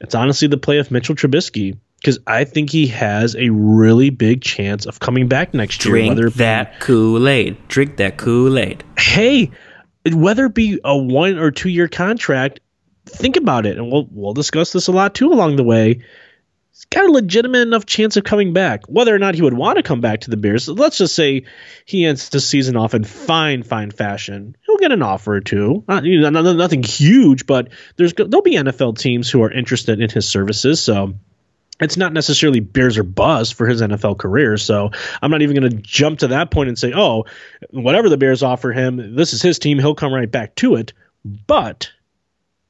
it's 0.00 0.14
honestly 0.14 0.46
the 0.46 0.58
play 0.58 0.76
of 0.76 0.90
Mitchell 0.90 1.14
Trubisky 1.14 1.78
because 1.98 2.18
I 2.26 2.44
think 2.44 2.68
he 2.68 2.88
has 2.88 3.34
a 3.34 3.48
really 3.48 4.10
big 4.10 4.42
chance 4.42 4.84
of 4.84 5.00
coming 5.00 5.26
back 5.26 5.54
next 5.54 5.78
Drink 5.78 6.08
year. 6.08 6.14
Drink 6.14 6.34
that 6.34 6.80
Kool 6.80 7.26
Aid. 7.26 7.56
Drink 7.68 7.96
that 7.96 8.18
Kool 8.18 8.58
Aid. 8.58 8.84
Hey, 8.98 9.50
whether 10.12 10.44
it 10.44 10.54
be 10.54 10.78
a 10.84 10.94
one 10.94 11.38
or 11.38 11.50
two 11.50 11.70
year 11.70 11.88
contract, 11.88 12.60
think 13.06 13.36
about 13.36 13.64
it, 13.64 13.78
and 13.78 13.90
we'll 13.90 14.06
we'll 14.10 14.34
discuss 14.34 14.70
this 14.70 14.88
a 14.88 14.92
lot 14.92 15.14
too 15.14 15.32
along 15.32 15.56
the 15.56 15.64
way 15.64 16.02
he's 16.78 16.84
got 16.84 17.06
a 17.06 17.12
legitimate 17.12 17.58
enough 17.58 17.86
chance 17.86 18.16
of 18.16 18.22
coming 18.22 18.52
back. 18.52 18.84
Whether 18.86 19.12
or 19.12 19.18
not 19.18 19.34
he 19.34 19.42
would 19.42 19.54
want 19.54 19.78
to 19.78 19.82
come 19.82 20.00
back 20.00 20.20
to 20.20 20.30
the 20.30 20.36
Bears, 20.36 20.68
let's 20.68 20.98
just 20.98 21.14
say 21.14 21.44
he 21.84 22.04
ends 22.06 22.28
the 22.28 22.40
season 22.40 22.76
off 22.76 22.94
in 22.94 23.02
fine, 23.02 23.64
fine 23.64 23.90
fashion. 23.90 24.56
He'll 24.64 24.76
get 24.76 24.92
an 24.92 25.02
offer 25.02 25.34
or 25.34 25.40
two. 25.40 25.82
Not, 25.88 26.04
you 26.04 26.20
know, 26.20 26.30
nothing 26.30 26.84
huge, 26.84 27.46
but 27.46 27.70
there's 27.96 28.14
there'll 28.14 28.42
be 28.42 28.54
NFL 28.54 28.96
teams 28.96 29.28
who 29.28 29.42
are 29.42 29.50
interested 29.50 30.00
in 30.00 30.08
his 30.08 30.28
services. 30.28 30.80
So 30.80 31.14
it's 31.80 31.96
not 31.96 32.12
necessarily 32.12 32.60
Bears 32.60 32.96
or 32.96 33.02
bust 33.02 33.54
for 33.54 33.66
his 33.66 33.82
NFL 33.82 34.18
career. 34.18 34.56
So 34.56 34.90
I'm 35.20 35.32
not 35.32 35.42
even 35.42 35.56
going 35.56 35.70
to 35.72 35.76
jump 35.78 36.20
to 36.20 36.28
that 36.28 36.52
point 36.52 36.68
and 36.68 36.78
say, 36.78 36.92
oh, 36.94 37.24
whatever 37.70 38.08
the 38.08 38.16
Bears 38.16 38.44
offer 38.44 38.70
him, 38.70 39.16
this 39.16 39.32
is 39.32 39.42
his 39.42 39.58
team. 39.58 39.80
He'll 39.80 39.96
come 39.96 40.12
right 40.12 40.30
back 40.30 40.54
to 40.56 40.76
it. 40.76 40.92
But 41.24 41.90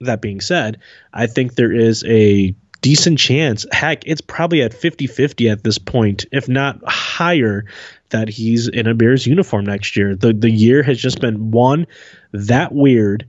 that 0.01 0.23
being 0.23 0.41
said, 0.41 0.79
I 1.13 1.27
think 1.27 1.55
there 1.55 1.73
is 1.73 2.05
a 2.07 2.55
decent 2.81 3.19
chance. 3.19 3.67
Heck, 3.73 4.07
it's 4.07 4.21
probably 4.21 4.63
at 4.63 4.75
50 4.75 5.07
50 5.07 5.49
at 5.49 5.65
this 5.65 5.79
point, 5.79 6.27
if 6.33 6.49
not 6.49 6.81
higher, 6.87 7.65
that 8.11 8.29
he's 8.29 8.69
in 8.69 8.87
a 8.87 8.95
Bears 8.95 9.27
uniform 9.27 9.67
next 9.67 9.97
year. 9.97 10.15
The, 10.15 10.33
the 10.33 10.51
year 10.51 10.83
has 10.83 10.99
just 10.99 11.21
been 11.21 11.51
one, 11.51 11.87
that 12.33 12.73
weird, 12.73 13.27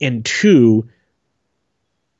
and 0.00 0.24
two, 0.24 0.88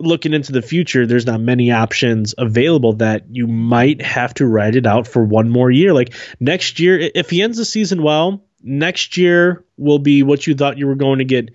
looking 0.01 0.33
into 0.33 0.53
the 0.53 0.63
future, 0.63 1.07
there's 1.07 1.27
not 1.27 1.41
many 1.41 1.71
options 1.71 2.35
available 2.37 2.95
that 2.95 3.25
you 3.31 3.47
might 3.47 4.03
have 4.03 4.35
to 4.35 4.47
ride 4.47 4.77
it 4.77 4.87
out 4.87 5.07
for 5.07 5.25
one 5.25 5.49
more 5.49 5.71
year. 5.71 5.93
Like 5.93 6.15
next 6.41 6.81
year, 6.81 6.99
if 7.15 7.31
he 7.31 7.43
ends 7.43 7.59
the 7.59 7.65
season 7.65 8.03
well, 8.03 8.45
next 8.63 9.17
year 9.17 9.65
will 9.77 9.99
be 9.99 10.23
what 10.23 10.47
you 10.47 10.55
thought 10.55 10.79
you 10.79 10.87
were 10.87 10.95
going 10.95 11.19
to 11.19 11.25
get 11.25 11.51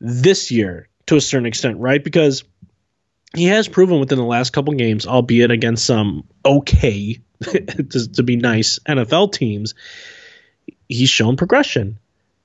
this 0.00 0.50
year 0.50 0.88
to 1.06 1.16
a 1.16 1.20
certain 1.20 1.46
extent, 1.46 1.78
right? 1.78 2.02
Because 2.02 2.44
he 3.34 3.46
has 3.46 3.68
proven 3.68 4.00
within 4.00 4.18
the 4.18 4.24
last 4.24 4.52
couple 4.52 4.74
games, 4.74 5.06
albeit 5.06 5.50
against 5.50 5.84
some 5.84 6.24
okay, 6.44 7.20
to, 7.42 8.12
to 8.12 8.22
be 8.22 8.36
nice 8.36 8.78
NFL 8.80 9.32
teams, 9.32 9.74
he's 10.88 11.10
shown 11.10 11.36
progression. 11.36 11.98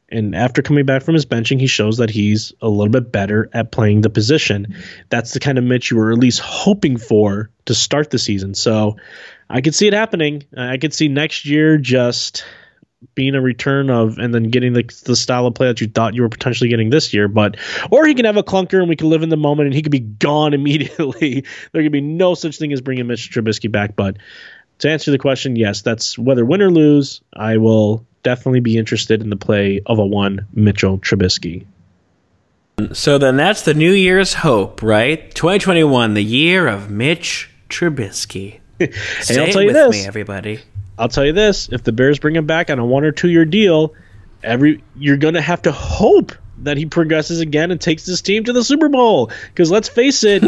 And 0.10 0.36
after 0.36 0.62
coming 0.62 0.86
back 0.86 1.04
from 1.04 1.14
his 1.14 1.26
benching, 1.26 1.60
he 1.60 1.68
shows 1.68 1.98
that 1.98 2.10
he's 2.10 2.52
a 2.62 2.68
little 2.68 2.92
bit 2.92 3.14
better 3.14 3.50
at 3.54 3.72
playing 3.72 4.02
the 4.02 4.10
position. 4.10 4.76
That's 5.10 5.32
the 5.32 5.40
kind 5.40 5.58
of 5.58 5.64
Mitch 5.64 5.90
you 5.90 5.98
were 5.98 6.12
at 6.12 6.18
least 6.18 6.42
hoping 6.42 6.98
for 6.98 7.50
to 7.66 7.74
start 7.74 8.10
the 8.10 8.20
season. 8.20 8.54
So 8.54 8.98
I 9.50 9.62
could 9.62 9.74
see 9.74 9.88
it 9.88 9.94
happening. 9.94 10.44
I 10.56 10.78
could 10.78 10.94
see 10.94 11.08
next 11.08 11.46
year 11.46 11.78
just 11.78 12.44
being 13.16 13.36
a 13.36 13.42
return 13.42 13.90
of 13.90 14.18
and 14.18 14.34
then 14.34 14.44
getting 14.44 14.74
the, 14.74 14.84
the 15.06 15.16
style 15.16 15.48
of 15.48 15.56
play 15.56 15.68
that 15.68 15.82
you 15.82 15.88
thought 15.88 16.14
you 16.14 16.22
were 16.22 16.30
potentially 16.30 16.70
getting 16.70 16.90
this 16.90 17.14
year. 17.14 17.28
But 17.28 17.58
or 17.92 18.06
he 18.06 18.14
can 18.14 18.26
have 18.26 18.38
a 18.38 18.44
clunker 18.44 18.80
and 18.80 18.90
we 18.90 18.96
can 18.96 19.10
live 19.10 19.24
in 19.24 19.30
the 19.30 19.38
moment 19.38 19.68
and 19.68 19.76
he 19.76 19.82
could 19.82 19.92
be 19.92 20.00
gone 20.00 20.54
immediately. 20.54 21.44
there 21.72 21.84
could 21.84 21.92
be 21.92 22.02
no 22.02 22.36
such 22.36 22.58
thing 22.58 22.72
as 22.74 22.82
bringing 22.82 23.08
Mitch 23.08 23.32
Trubisky 23.32 23.72
back. 23.72 23.96
But 23.96 24.18
to 24.80 24.90
answer 24.90 25.12
the 25.12 25.18
question, 25.18 25.56
yes, 25.56 25.82
that's 25.82 26.18
whether 26.18 26.46
win 26.46 26.62
or 26.62 26.72
lose. 26.72 27.22
I 27.34 27.58
will 27.58 28.06
definitely 28.24 28.60
be 28.60 28.78
interested 28.78 29.22
in 29.22 29.30
the 29.30 29.36
play 29.36 29.82
of 29.86 30.00
a 30.00 30.06
one 30.06 30.48
Mitchell 30.54 31.00
Trubisky. 31.00 31.66
So 32.94 33.18
then 33.18 33.38
that's 33.38 33.62
the 33.62 33.74
New 33.74 33.92
Year's 33.92 34.34
hope, 34.34 34.82
right? 34.82 35.34
2021, 35.36 36.16
the 36.16 36.24
year 36.24 36.68
of 36.68 36.90
Mitch 36.90 37.50
Trubisky. 37.70 38.60
hey, 38.80 38.92
I'll 39.40 39.52
tell 39.52 39.62
you 39.62 39.74
this, 39.74 39.92
me, 39.92 40.08
everybody. 40.08 40.60
I'll 40.98 41.10
tell 41.10 41.26
you 41.26 41.34
this: 41.34 41.70
if 41.72 41.84
the 41.84 41.92
Bears 41.92 42.20
bring 42.20 42.36
him 42.36 42.46
back 42.46 42.70
on 42.70 42.80
a 42.80 42.86
one 42.86 43.04
or 43.04 43.12
two 43.12 43.30
year 43.30 43.46
deal, 43.46 43.94
every 44.44 44.84
you're 44.96 45.18
going 45.18 45.36
to 45.36 45.42
have 45.42 45.64
to 45.64 45.72
hope 45.72 46.34
that 46.60 46.78
he 46.78 46.86
progresses 46.86 47.40
again 47.40 47.72
and 47.72 47.82
takes 47.82 48.06
this 48.06 48.22
team 48.22 48.44
to 48.44 48.54
the 48.54 48.64
Super 48.64 48.90
Bowl. 48.90 49.32
Because 49.48 49.72
let's 49.72 49.90
face 49.90 50.24
it, 50.24 50.44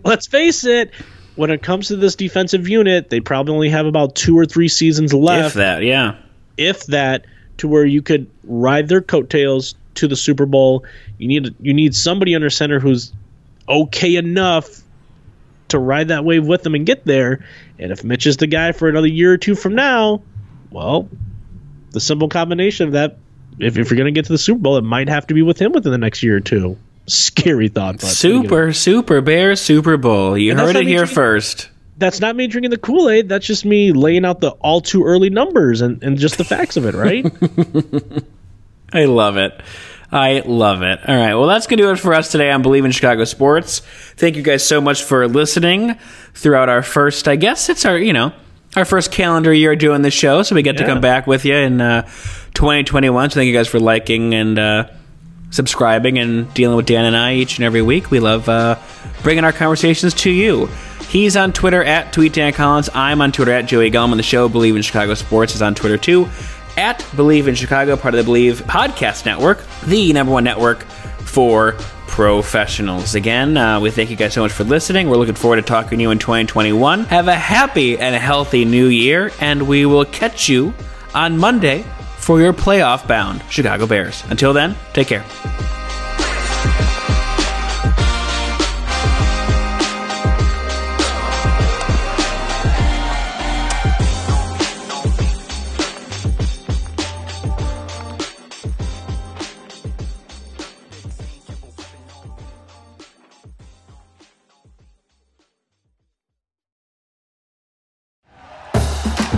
let's 0.04 0.26
face 0.26 0.64
it, 0.64 0.92
when 1.36 1.50
it 1.50 1.62
comes 1.62 1.88
to 1.88 1.96
this 1.96 2.16
defensive 2.16 2.68
unit, 2.68 3.08
they 3.08 3.20
probably 3.20 3.54
only 3.54 3.70
have 3.70 3.86
about 3.86 4.14
two 4.14 4.38
or 4.38 4.44
three 4.44 4.68
seasons 4.68 5.14
left. 5.14 5.48
If 5.48 5.54
that, 5.54 5.82
yeah. 5.82 6.16
If 6.58 6.86
that, 6.86 7.24
to 7.58 7.68
where 7.68 7.84
you 7.84 8.02
could 8.02 8.28
ride 8.44 8.88
their 8.88 9.00
coattails 9.00 9.74
to 9.94 10.08
the 10.08 10.16
Super 10.16 10.46
Bowl. 10.46 10.84
You 11.18 11.28
need 11.28 11.54
you 11.60 11.74
need 11.74 11.94
somebody 11.94 12.34
under 12.34 12.50
center 12.50 12.80
who's 12.80 13.12
okay 13.68 14.16
enough 14.16 14.82
to 15.72 15.78
ride 15.78 16.08
that 16.08 16.24
wave 16.24 16.46
with 16.46 16.62
them 16.62 16.74
and 16.74 16.86
get 16.86 17.04
there. 17.04 17.44
And 17.78 17.92
if 17.92 18.04
Mitch 18.04 18.26
is 18.26 18.38
the 18.38 18.46
guy 18.46 18.72
for 18.72 18.88
another 18.88 19.08
year 19.08 19.32
or 19.32 19.38
two 19.38 19.54
from 19.54 19.74
now, 19.74 20.22
well, 20.70 21.08
the 21.90 22.00
simple 22.00 22.28
combination 22.28 22.86
of 22.88 22.92
that, 22.92 23.18
if, 23.58 23.76
if 23.76 23.90
you're 23.90 23.98
going 23.98 24.12
to 24.12 24.18
get 24.18 24.26
to 24.26 24.32
the 24.32 24.38
Super 24.38 24.60
Bowl, 24.60 24.76
it 24.76 24.82
might 24.82 25.08
have 25.08 25.26
to 25.28 25.34
be 25.34 25.42
with 25.42 25.60
him 25.60 25.72
within 25.72 25.92
the 25.92 25.98
next 25.98 26.22
year 26.22 26.36
or 26.36 26.40
two. 26.40 26.78
Scary 27.06 27.68
thought. 27.68 27.96
But 27.96 28.06
super, 28.06 28.72
super 28.72 29.20
Bear 29.20 29.56
Super 29.56 29.96
Bowl. 29.96 30.38
You 30.38 30.54
heard 30.54 30.76
it 30.76 30.86
here 30.86 30.98
drinking, 30.98 31.14
first. 31.14 31.68
That's 31.98 32.20
not 32.20 32.36
me 32.36 32.46
drinking 32.46 32.70
the 32.70 32.78
Kool 32.78 33.10
Aid. 33.10 33.28
That's 33.28 33.46
just 33.46 33.64
me 33.64 33.92
laying 33.92 34.24
out 34.24 34.40
the 34.40 34.50
all 34.50 34.80
too 34.80 35.04
early 35.04 35.28
numbers 35.28 35.80
and, 35.80 36.02
and 36.02 36.16
just 36.16 36.38
the 36.38 36.44
facts 36.44 36.76
of 36.76 36.86
it, 36.86 36.94
right? 36.94 37.26
I 38.92 39.06
love 39.06 39.36
it. 39.36 39.60
I 40.12 40.40
love 40.40 40.82
it. 40.82 41.00
All 41.08 41.16
right. 41.16 41.34
Well, 41.34 41.46
that's 41.46 41.66
going 41.66 41.78
to 41.78 41.84
do 41.84 41.90
it 41.90 41.96
for 41.96 42.12
us 42.12 42.30
today 42.30 42.50
on 42.50 42.62
Bleav 42.62 42.84
in 42.84 42.90
Chicago 42.90 43.24
Sports. 43.24 43.80
Thank 44.16 44.36
you 44.36 44.42
guys 44.42 44.64
so 44.64 44.78
much 44.78 45.02
for 45.04 45.26
listening 45.26 45.94
throughout 46.34 46.68
our 46.68 46.82
first, 46.82 47.28
I 47.28 47.36
guess 47.36 47.70
it's 47.70 47.86
our, 47.86 47.96
you 47.96 48.12
know, 48.12 48.32
our 48.76 48.84
first 48.84 49.10
calendar 49.10 49.54
year 49.54 49.74
doing 49.74 50.02
the 50.02 50.10
show. 50.10 50.42
So 50.42 50.54
we 50.54 50.62
get 50.62 50.74
yeah. 50.74 50.82
to 50.82 50.86
come 50.86 51.00
back 51.00 51.26
with 51.26 51.46
you 51.46 51.54
in 51.54 51.80
uh, 51.80 52.02
2021. 52.52 53.30
So 53.30 53.34
thank 53.36 53.46
you 53.46 53.54
guys 53.54 53.68
for 53.68 53.80
liking 53.80 54.34
and 54.34 54.58
uh, 54.58 54.90
subscribing 55.50 56.18
and 56.18 56.52
dealing 56.52 56.76
with 56.76 56.86
Dan 56.86 57.06
and 57.06 57.16
I 57.16 57.34
each 57.34 57.56
and 57.56 57.64
every 57.64 57.82
week. 57.82 58.10
We 58.10 58.20
love 58.20 58.50
uh, 58.50 58.78
bringing 59.22 59.44
our 59.44 59.52
conversations 59.52 60.12
to 60.14 60.30
you. 60.30 60.68
He's 61.08 61.36
on 61.36 61.54
Twitter 61.54 61.82
at 61.82 62.12
Tweet 62.12 62.34
Dan 62.34 62.52
Collins. 62.52 62.90
I'm 62.94 63.22
on 63.22 63.32
Twitter 63.32 63.52
at 63.52 63.66
Joey 63.66 63.90
Gelman. 63.90 64.16
The 64.16 64.22
show 64.22 64.48
Bleav 64.48 64.76
in 64.76 64.82
Chicago 64.82 65.14
Sports 65.14 65.54
is 65.54 65.62
on 65.62 65.74
Twitter 65.74 65.96
too 65.96 66.28
at 66.76 67.00
Bleav 67.12 67.46
in 67.48 67.54
Chicago, 67.54 67.96
part 67.96 68.14
of 68.14 68.24
the 68.24 68.30
Bleav 68.30 68.62
Podcast 68.62 69.26
Network, 69.26 69.64
the 69.86 70.12
number 70.12 70.32
one 70.32 70.44
network 70.44 70.82
for 71.24 71.72
professionals. 72.06 73.14
Again, 73.14 73.56
uh, 73.56 73.80
we 73.80 73.90
thank 73.90 74.10
you 74.10 74.16
guys 74.16 74.34
so 74.34 74.42
much 74.42 74.52
for 74.52 74.64
listening. 74.64 75.08
We're 75.08 75.16
looking 75.16 75.34
forward 75.34 75.56
to 75.56 75.62
talking 75.62 75.98
to 75.98 76.02
you 76.02 76.10
in 76.10 76.18
2021. 76.18 77.04
Have 77.04 77.28
a 77.28 77.34
happy 77.34 77.98
and 77.98 78.14
a 78.14 78.18
healthy 78.18 78.64
new 78.64 78.86
year, 78.86 79.30
and 79.40 79.66
we 79.66 79.86
will 79.86 80.04
catch 80.04 80.48
you 80.48 80.74
on 81.14 81.38
Monday 81.38 81.84
for 82.18 82.40
your 82.40 82.52
playoff 82.52 83.06
bound 83.08 83.42
Chicago 83.50 83.86
Bears. 83.86 84.22
Until 84.28 84.52
then, 84.52 84.76
take 84.92 85.08
care. 85.08 85.24